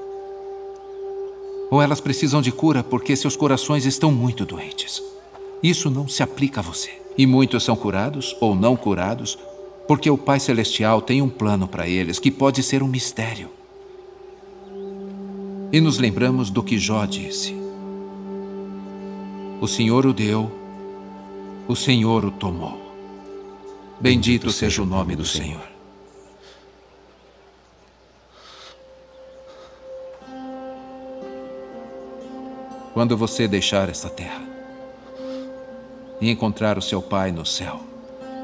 Ou 1.71 1.81
elas 1.81 2.01
precisam 2.01 2.41
de 2.41 2.51
cura 2.51 2.83
porque 2.83 3.15
seus 3.15 3.37
corações 3.37 3.85
estão 3.85 4.11
muito 4.11 4.45
doentes. 4.45 5.01
Isso 5.63 5.89
não 5.89 6.05
se 6.05 6.21
aplica 6.21 6.59
a 6.59 6.63
você. 6.63 6.91
E 7.17 7.25
muitos 7.25 7.63
são 7.63 7.77
curados 7.77 8.35
ou 8.41 8.53
não 8.53 8.75
curados 8.75 9.39
porque 9.87 10.09
o 10.09 10.17
Pai 10.17 10.39
Celestial 10.39 11.01
tem 11.01 11.21
um 11.21 11.29
plano 11.29 11.67
para 11.67 11.87
eles 11.87 12.19
que 12.19 12.29
pode 12.29 12.61
ser 12.61 12.83
um 12.83 12.87
mistério. 12.87 13.49
E 15.71 15.79
nos 15.79 15.97
lembramos 15.97 16.49
do 16.49 16.61
que 16.61 16.77
Jó 16.77 17.05
disse: 17.05 17.55
O 19.61 19.67
Senhor 19.67 20.05
o 20.05 20.13
deu, 20.13 20.51
o 21.67 21.75
Senhor 21.75 22.25
o 22.25 22.31
tomou. 22.31 22.81
Bendito 23.99 24.51
seja 24.51 24.81
o 24.81 24.85
nome 24.85 25.15
do 25.15 25.23
Senhor. 25.23 25.70
Quando 32.93 33.15
você 33.15 33.47
deixar 33.47 33.87
esta 33.87 34.09
terra 34.09 34.41
e 36.19 36.29
encontrar 36.29 36.77
o 36.77 36.81
seu 36.81 37.01
Pai 37.01 37.31
no 37.31 37.45
céu, 37.45 37.79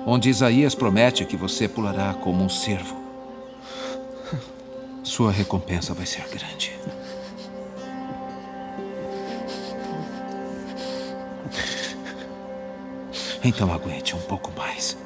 onde 0.05 0.29
Isaías 0.29 0.73
promete 0.73 1.25
que 1.25 1.35
você 1.35 1.67
pulará 1.67 2.13
como 2.13 2.43
um 2.43 2.49
cervo, 2.49 2.95
sua 5.03 5.31
recompensa 5.31 5.93
vai 5.93 6.05
ser 6.05 6.25
grande. 6.29 6.73
Então 13.43 13.73
aguente 13.73 14.15
um 14.15 14.21
pouco 14.21 14.51
mais. 14.57 14.97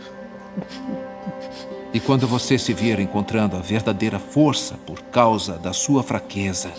E 1.93 1.99
quando 1.99 2.27
você 2.27 2.57
se 2.57 2.73
vir 2.73 2.99
encontrando 2.99 3.57
a 3.57 3.59
verdadeira 3.59 4.17
força 4.17 4.75
por 4.85 5.01
causa 5.03 5.57
da 5.57 5.73
sua 5.73 6.01
fraqueza, 6.03 6.71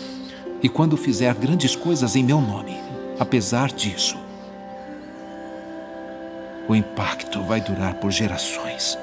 e 0.63 0.69
quando 0.69 0.95
fizer 0.95 1.35
grandes 1.35 1.75
coisas 1.75 2.15
em 2.15 2.23
meu 2.23 2.39
nome, 2.39 2.79
apesar 3.19 3.69
disso, 3.69 4.17
o 6.69 6.73
impacto 6.73 7.43
vai 7.43 7.59
durar 7.59 7.95
por 7.95 8.09
gerações. 8.09 8.97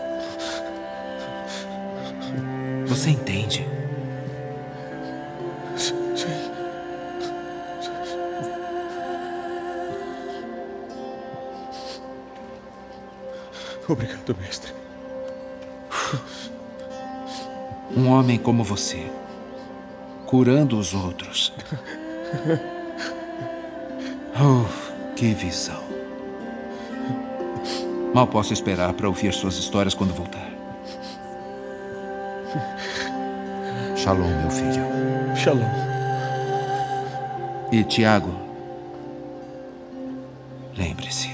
Você 2.86 3.10
entende? 3.10 3.68
Sim. 5.76 5.94
Obrigado, 13.86 14.34
mestre. 14.40 14.72
Um 17.94 18.08
homem 18.08 18.38
como 18.38 18.64
você 18.64 19.10
curando 20.30 20.78
os 20.78 20.94
outros. 20.94 21.52
Oh, 24.42 24.64
que 25.16 25.34
visão. 25.34 25.82
Mal 28.14 28.26
posso 28.28 28.54
esperar 28.54 28.94
para 28.94 29.06
ouvir 29.06 29.34
suas 29.34 29.56
histórias 29.56 29.92
quando 29.92 30.14
voltar. 30.14 30.48
Shalom, 33.96 34.28
meu 34.28 34.50
filho. 34.50 34.82
Shalom. 35.36 35.68
E 37.70 37.84
Tiago, 37.84 38.34
lembre-se. 40.78 41.28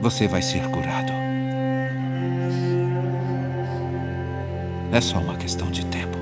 Você 0.00 0.28
vai 0.28 0.42
ser 0.42 0.62
curado. 0.68 1.12
É 4.92 5.00
só 5.00 5.18
uma 5.18 5.36
questão 5.36 5.70
de 5.70 5.84
tempo. 5.86 6.15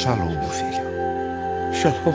Shalom, 0.00 0.30
meu 0.30 0.48
filho. 0.48 0.80
Shalom. 1.74 2.14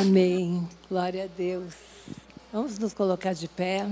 Amém. 0.00 0.68
Glória 0.88 1.24
a 1.24 1.26
Deus. 1.26 1.74
Vamos 2.52 2.78
nos 2.78 2.94
colocar 2.94 3.32
de 3.32 3.48
pé. 3.48 3.84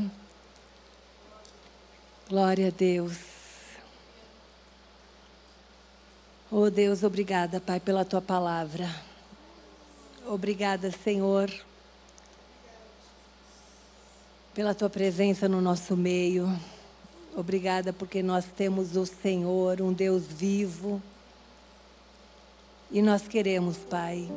Glória 2.28 2.68
a 2.68 2.70
Deus. 2.70 3.18
Oh 6.48 6.70
Deus, 6.70 7.02
obrigada, 7.02 7.60
Pai, 7.60 7.80
pela 7.80 8.04
tua 8.04 8.22
palavra. 8.22 8.88
Obrigada, 10.24 10.92
Senhor, 10.92 11.50
pela 14.59 14.74
tua 14.74 14.90
presença 14.90 15.48
no 15.48 15.61
nosso 15.61 15.96
meio. 15.96 16.52
Obrigada 17.36 17.92
porque 17.92 18.24
nós 18.24 18.44
temos 18.56 18.96
o 18.96 19.06
Senhor, 19.06 19.80
um 19.80 19.92
Deus 19.92 20.24
vivo. 20.26 21.00
E 22.90 23.00
nós 23.00 23.28
queremos, 23.28 23.76
Pai, 23.88 24.28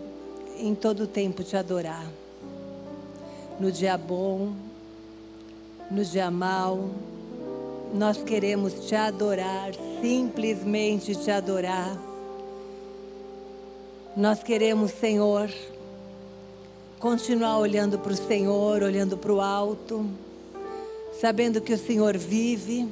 em 0.59 0.75
todo 0.75 1.07
tempo 1.07 1.43
te 1.43 1.57
adorar. 1.57 2.05
No 3.59 3.71
dia 3.71 3.97
bom, 3.97 4.53
no 5.89 6.05
dia 6.05 6.29
mal, 6.29 6.91
nós 7.91 8.21
queremos 8.23 8.87
te 8.87 8.93
adorar, 8.93 9.71
simplesmente 10.03 11.15
te 11.15 11.31
adorar. 11.31 11.97
Nós 14.15 14.43
queremos, 14.43 14.91
Senhor, 14.91 15.49
continuar 17.01 17.57
olhando 17.57 17.97
para 17.97 18.13
o 18.13 18.15
Senhor, 18.15 18.83
olhando 18.83 19.17
para 19.17 19.33
o 19.33 19.41
alto, 19.41 20.05
sabendo 21.19 21.59
que 21.59 21.73
o 21.73 21.77
Senhor 21.77 22.15
vive 22.15 22.87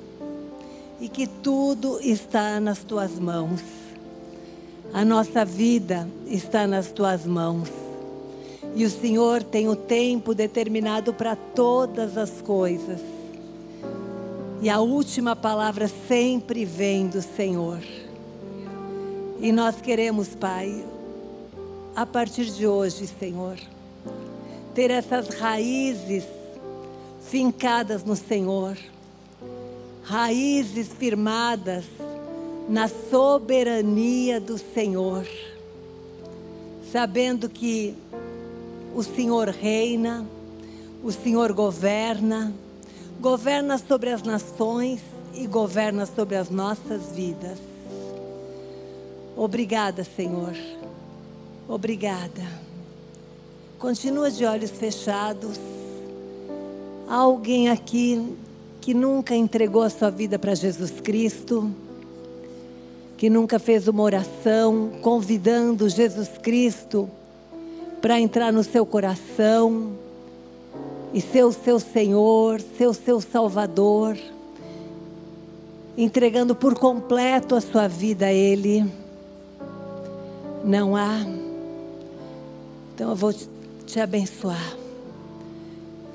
e 0.99 1.07
que 1.07 1.27
tudo 1.27 1.99
está 2.01 2.59
nas 2.59 2.79
tuas 2.79 3.19
mãos. 3.19 3.61
A 4.91 5.05
nossa 5.05 5.45
vida 5.45 6.09
está 6.25 6.65
nas 6.65 6.91
tuas 6.91 7.23
mãos. 7.23 7.69
E 8.75 8.83
o 8.83 8.89
Senhor 8.89 9.43
tem 9.43 9.69
o 9.69 9.75
tempo 9.75 10.33
determinado 10.33 11.13
para 11.13 11.35
todas 11.35 12.17
as 12.17 12.41
coisas. 12.41 12.99
E 14.59 14.71
a 14.71 14.79
última 14.79 15.35
palavra 15.35 15.87
sempre 16.07 16.65
vem 16.65 17.07
do 17.07 17.21
Senhor. 17.21 17.79
E 19.39 19.51
nós 19.51 19.79
queremos, 19.79 20.29
Pai, 20.29 20.83
a 21.95 22.07
partir 22.07 22.45
de 22.45 22.65
hoje, 22.65 23.05
Senhor, 23.05 23.57
ter 24.79 24.91
essas 24.91 25.27
raízes 25.27 26.23
fincadas 27.29 28.05
no 28.05 28.15
Senhor, 28.15 28.77
raízes 30.03 30.87
firmadas 30.87 31.83
na 32.69 32.87
soberania 32.87 34.39
do 34.39 34.57
Senhor, 34.57 35.27
sabendo 36.93 37.49
que 37.49 37.93
o 38.95 39.03
Senhor 39.03 39.49
reina, 39.49 40.25
o 41.03 41.11
Senhor 41.11 41.51
governa, 41.51 42.53
governa 43.19 43.77
sobre 43.77 44.11
as 44.11 44.23
nações 44.23 45.01
e 45.33 45.45
governa 45.45 46.05
sobre 46.05 46.37
as 46.37 46.49
nossas 46.49 47.11
vidas. 47.11 47.57
Obrigada, 49.35 50.05
Senhor. 50.05 50.55
Obrigada. 51.67 52.68
Continua 53.79 54.29
de 54.29 54.43
olhos 54.43 54.71
fechados. 54.71 55.57
Há 57.07 57.15
alguém 57.15 57.69
aqui 57.69 58.35
que 58.81 58.93
nunca 58.93 59.33
entregou 59.33 59.83
a 59.83 59.89
sua 59.89 60.09
vida 60.09 60.37
para 60.37 60.53
Jesus 60.53 60.91
Cristo, 60.99 61.73
que 63.17 63.29
nunca 63.29 63.57
fez 63.57 63.87
uma 63.87 64.03
oração 64.03 64.91
convidando 65.01 65.87
Jesus 65.87 66.27
Cristo 66.43 67.09
para 68.01 68.19
entrar 68.19 68.51
no 68.51 68.65
seu 68.65 68.85
coração 68.85 69.93
e 71.13 71.21
ser 71.21 71.45
o 71.45 71.53
seu 71.53 71.79
Senhor, 71.79 72.59
ser 72.77 72.87
o 72.87 72.93
seu 72.93 73.21
Salvador, 73.21 74.17
entregando 75.97 76.53
por 76.53 76.77
completo 76.77 77.55
a 77.55 77.61
sua 77.61 77.87
vida 77.87 78.25
a 78.25 78.33
Ele. 78.33 78.85
Não 80.65 80.97
há. 80.97 81.25
Então 82.93 83.11
eu 83.11 83.15
vou 83.15 83.31
te 83.31 83.58
abençoar. 83.97 84.75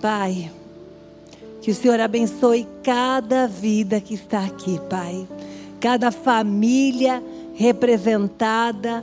Pai, 0.03 0.51
que 1.63 1.71
o 1.71 1.75
Senhor 1.75 1.99
abençoe 1.99 2.69
cada 2.83 3.47
vida 3.47 4.03
que 4.03 4.13
está 4.13 4.45
aqui, 4.45 4.79
Pai. 4.91 5.27
Cada 5.81 6.11
família 6.11 7.23
representada 7.55 9.03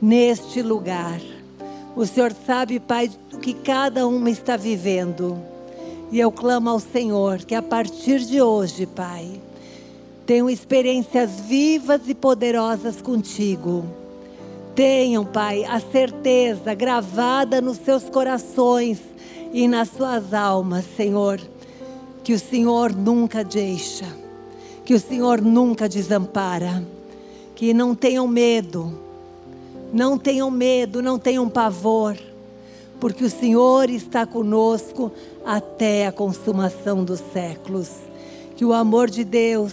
neste 0.00 0.62
lugar. 0.62 1.20
O 1.96 2.06
Senhor 2.06 2.32
sabe, 2.46 2.78
Pai, 2.78 3.10
o 3.32 3.38
que 3.38 3.52
cada 3.52 4.06
uma 4.06 4.30
está 4.30 4.56
vivendo. 4.56 5.36
E 6.12 6.20
eu 6.20 6.30
clamo 6.30 6.70
ao 6.70 6.78
Senhor 6.78 7.38
que 7.38 7.56
a 7.56 7.62
partir 7.62 8.20
de 8.20 8.40
hoje, 8.40 8.86
Pai, 8.86 9.28
tenham 10.24 10.48
experiências 10.48 11.40
vivas 11.40 12.02
e 12.06 12.14
poderosas 12.14 13.02
contigo 13.02 14.01
Tenham, 14.74 15.24
Pai, 15.24 15.64
a 15.64 15.78
certeza 15.78 16.72
gravada 16.74 17.60
nos 17.60 17.76
seus 17.76 18.04
corações 18.04 19.00
e 19.52 19.68
nas 19.68 19.88
suas 19.88 20.32
almas, 20.32 20.84
Senhor, 20.96 21.40
que 22.24 22.32
o 22.32 22.38
Senhor 22.38 22.94
nunca 22.94 23.44
deixa, 23.44 24.06
que 24.84 24.94
o 24.94 25.00
Senhor 25.00 25.42
nunca 25.42 25.88
desampara, 25.88 26.82
que 27.54 27.74
não 27.74 27.94
tenham 27.94 28.26
medo, 28.26 28.98
não 29.92 30.16
tenham 30.16 30.50
medo, 30.50 31.02
não 31.02 31.18
tenham 31.18 31.48
pavor, 31.50 32.16
porque 32.98 33.24
o 33.24 33.30
Senhor 33.30 33.90
está 33.90 34.24
conosco 34.24 35.12
até 35.44 36.06
a 36.06 36.12
consumação 36.12 37.04
dos 37.04 37.20
séculos. 37.32 37.90
Que 38.56 38.64
o 38.64 38.72
amor 38.72 39.10
de 39.10 39.24
Deus, 39.24 39.72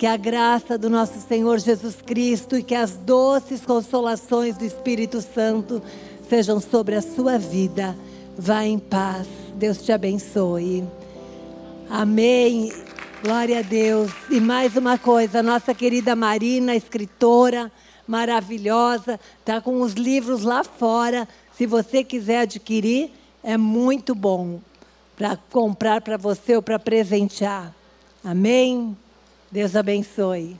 que 0.00 0.06
a 0.06 0.16
graça 0.16 0.78
do 0.78 0.88
nosso 0.88 1.20
Senhor 1.20 1.58
Jesus 1.58 1.96
Cristo 2.00 2.56
e 2.56 2.62
que 2.62 2.74
as 2.74 2.92
doces 2.92 3.60
consolações 3.60 4.56
do 4.56 4.64
Espírito 4.64 5.20
Santo 5.20 5.82
sejam 6.26 6.58
sobre 6.58 6.94
a 6.94 7.02
sua 7.02 7.36
vida. 7.36 7.94
Vá 8.34 8.64
em 8.64 8.78
paz. 8.78 9.28
Deus 9.56 9.82
te 9.82 9.92
abençoe. 9.92 10.88
Amém. 11.90 12.72
Glória 13.22 13.58
a 13.58 13.62
Deus. 13.62 14.10
E 14.30 14.40
mais 14.40 14.74
uma 14.74 14.96
coisa, 14.96 15.42
nossa 15.42 15.74
querida 15.74 16.16
Marina, 16.16 16.74
escritora 16.74 17.70
maravilhosa, 18.08 19.20
está 19.40 19.60
com 19.60 19.82
os 19.82 19.92
livros 19.92 20.44
lá 20.44 20.64
fora. 20.64 21.28
Se 21.54 21.66
você 21.66 22.02
quiser 22.02 22.38
adquirir, 22.38 23.10
é 23.44 23.58
muito 23.58 24.14
bom 24.14 24.62
para 25.14 25.36
comprar 25.50 26.00
para 26.00 26.16
você 26.16 26.56
ou 26.56 26.62
para 26.62 26.78
presentear. 26.78 27.74
Amém? 28.24 28.96
Deus 29.50 29.74
abençoe. 29.74 30.56